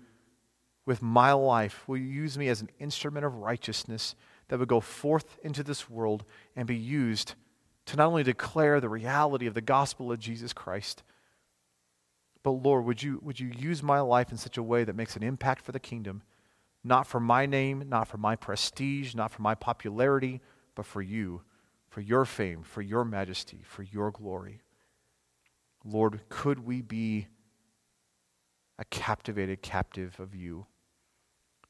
with 0.86 1.02
my 1.02 1.32
life, 1.32 1.88
will 1.88 1.98
you 1.98 2.06
use 2.06 2.38
me 2.38 2.50
as 2.50 2.62
an 2.62 2.70
instrument 2.80 3.26
of 3.26 3.36
righteousness 3.36 4.16
that 4.50 4.60
would 4.60 4.68
go 4.68 4.80
forth 4.80 5.39
into 5.43 5.64
this 5.64 5.89
world 5.89 6.24
and 6.56 6.68
be 6.68 6.76
used 6.76 7.34
to 7.86 7.98
not 7.98 8.08
only 8.08 8.24
declare 8.24 8.80
the 8.80 8.90
reality 8.90 9.48
of 9.48 9.54
the 9.54 9.62
gospel 9.62 10.12
of 10.12 10.20
Jesus 10.20 10.54
Christ, 10.54 11.04
but 12.44 12.52
Lord, 12.52 12.86
would 12.86 13.02
you, 13.02 13.20
would 13.24 13.40
you 13.40 13.48
use 13.48 13.82
my 13.82 14.00
life 14.00 14.32
in 14.32 14.38
such 14.38 14.58
a 14.58 14.64
way 14.64 14.84
that 14.84 14.96
makes 14.96 15.16
an 15.16 15.24
impact 15.24 15.64
for 15.64 15.72
the 15.72 15.80
kingdom, 15.80 16.22
not 16.84 17.08
for 17.08 17.20
my 17.20 17.46
name, 17.46 17.86
not 17.88 18.08
for 18.08 18.18
my 18.18 18.36
prestige, 18.36 19.16
not 19.16 19.32
for 19.32 19.42
my 19.42 19.56
popularity, 19.56 20.42
but 20.76 20.86
for 20.86 21.02
you, 21.02 21.42
for 21.90 22.02
your 22.02 22.26
fame, 22.26 22.62
for 22.62 22.82
your 22.82 23.04
majesty, 23.04 23.62
for 23.64 23.84
your 23.84 24.12
glory. 24.12 24.62
Lord, 25.84 26.22
could 26.30 26.60
we 26.66 26.82
be 26.82 27.28
a 28.78 28.86
captivated 28.86 29.62
captive 29.62 30.20
of 30.20 30.36
you? 30.36 30.66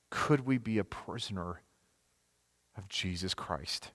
Could 0.10 0.46
we 0.46 0.58
be 0.58 0.78
a 0.78 0.84
prisoner 0.84 1.62
of 2.78 2.90
Jesus 2.90 3.34
Christ? 3.34 3.92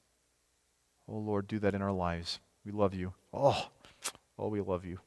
Oh, 1.11 1.18
Lord, 1.18 1.48
do 1.48 1.58
that 1.58 1.74
in 1.74 1.82
our 1.82 1.92
lives. 1.92 2.38
We 2.64 2.70
love 2.70 2.94
you. 2.94 3.14
Oh, 3.32 3.68
oh, 4.38 4.48
we 4.48 4.61
love 4.61 4.84
you. 4.84 5.00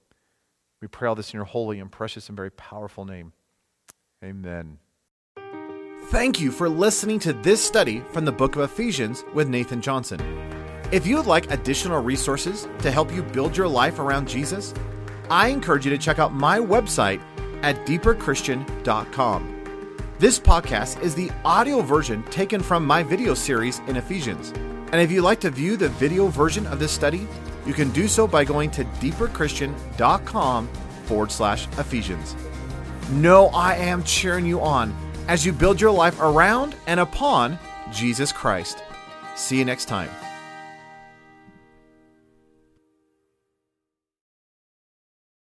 We 0.81 0.87
pray 0.87 1.07
all 1.07 1.15
this 1.15 1.31
in 1.31 1.37
your 1.37 1.45
holy 1.45 1.79
and 1.79 1.89
precious 1.89 2.27
and 2.27 2.35
very 2.35 2.51
powerful 2.51 3.05
name. 3.05 3.31
Amen. 4.21 4.79
Thank 6.07 6.41
you 6.41 6.51
for 6.51 6.67
listening 6.67 7.19
to 7.19 7.31
this 7.31 7.63
study 7.63 8.01
from 8.11 8.25
the 8.25 8.31
book 8.31 8.57
of 8.57 8.63
Ephesians 8.63 9.23
with 9.33 9.47
Nathan 9.47 9.81
Johnson. 9.81 10.19
If 10.91 11.07
you 11.07 11.15
would 11.15 11.25
like 11.25 11.49
additional 11.49 12.03
resources 12.03 12.67
to 12.79 12.91
help 12.91 13.11
you 13.13 13.23
build 13.23 13.55
your 13.55 13.69
life 13.69 13.99
around 13.99 14.27
Jesus, 14.27 14.73
I 15.29 15.47
encourage 15.47 15.85
you 15.85 15.91
to 15.91 15.97
check 15.97 16.19
out 16.19 16.33
my 16.33 16.59
website 16.59 17.21
at 17.63 17.77
deeperchristian.com. 17.85 19.49
This 20.19 20.37
podcast 20.37 21.01
is 21.01 21.15
the 21.15 21.31
audio 21.45 21.81
version 21.81 22.23
taken 22.23 22.61
from 22.61 22.85
my 22.85 23.03
video 23.03 23.33
series 23.33 23.79
in 23.87 23.95
Ephesians. 23.95 24.53
And 24.93 25.01
if 25.01 25.11
you'd 25.11 25.23
like 25.23 25.39
to 25.39 25.49
view 25.49 25.75
the 25.75 25.89
video 25.89 26.27
version 26.27 26.67
of 26.67 26.77
this 26.77 26.91
study, 26.91 27.27
you 27.65 27.73
can 27.73 27.89
do 27.89 28.07
so 28.07 28.27
by 28.27 28.45
going 28.45 28.69
to 28.71 28.83
deeperchristian.com 28.85 30.67
forward 31.05 31.31
slash 31.31 31.67
Ephesians. 31.79 32.35
No, 33.09 33.47
I 33.47 33.73
am 33.73 34.03
cheering 34.03 34.45
you 34.45 34.61
on 34.61 34.95
as 35.27 35.45
you 35.45 35.51
build 35.51 35.81
your 35.81 35.91
life 35.91 36.21
around 36.21 36.75
and 36.85 36.99
upon 36.99 37.57
Jesus 37.91 38.31
Christ. 38.31 38.83
See 39.35 39.57
you 39.57 39.65
next 39.65 39.85
time. 39.85 40.11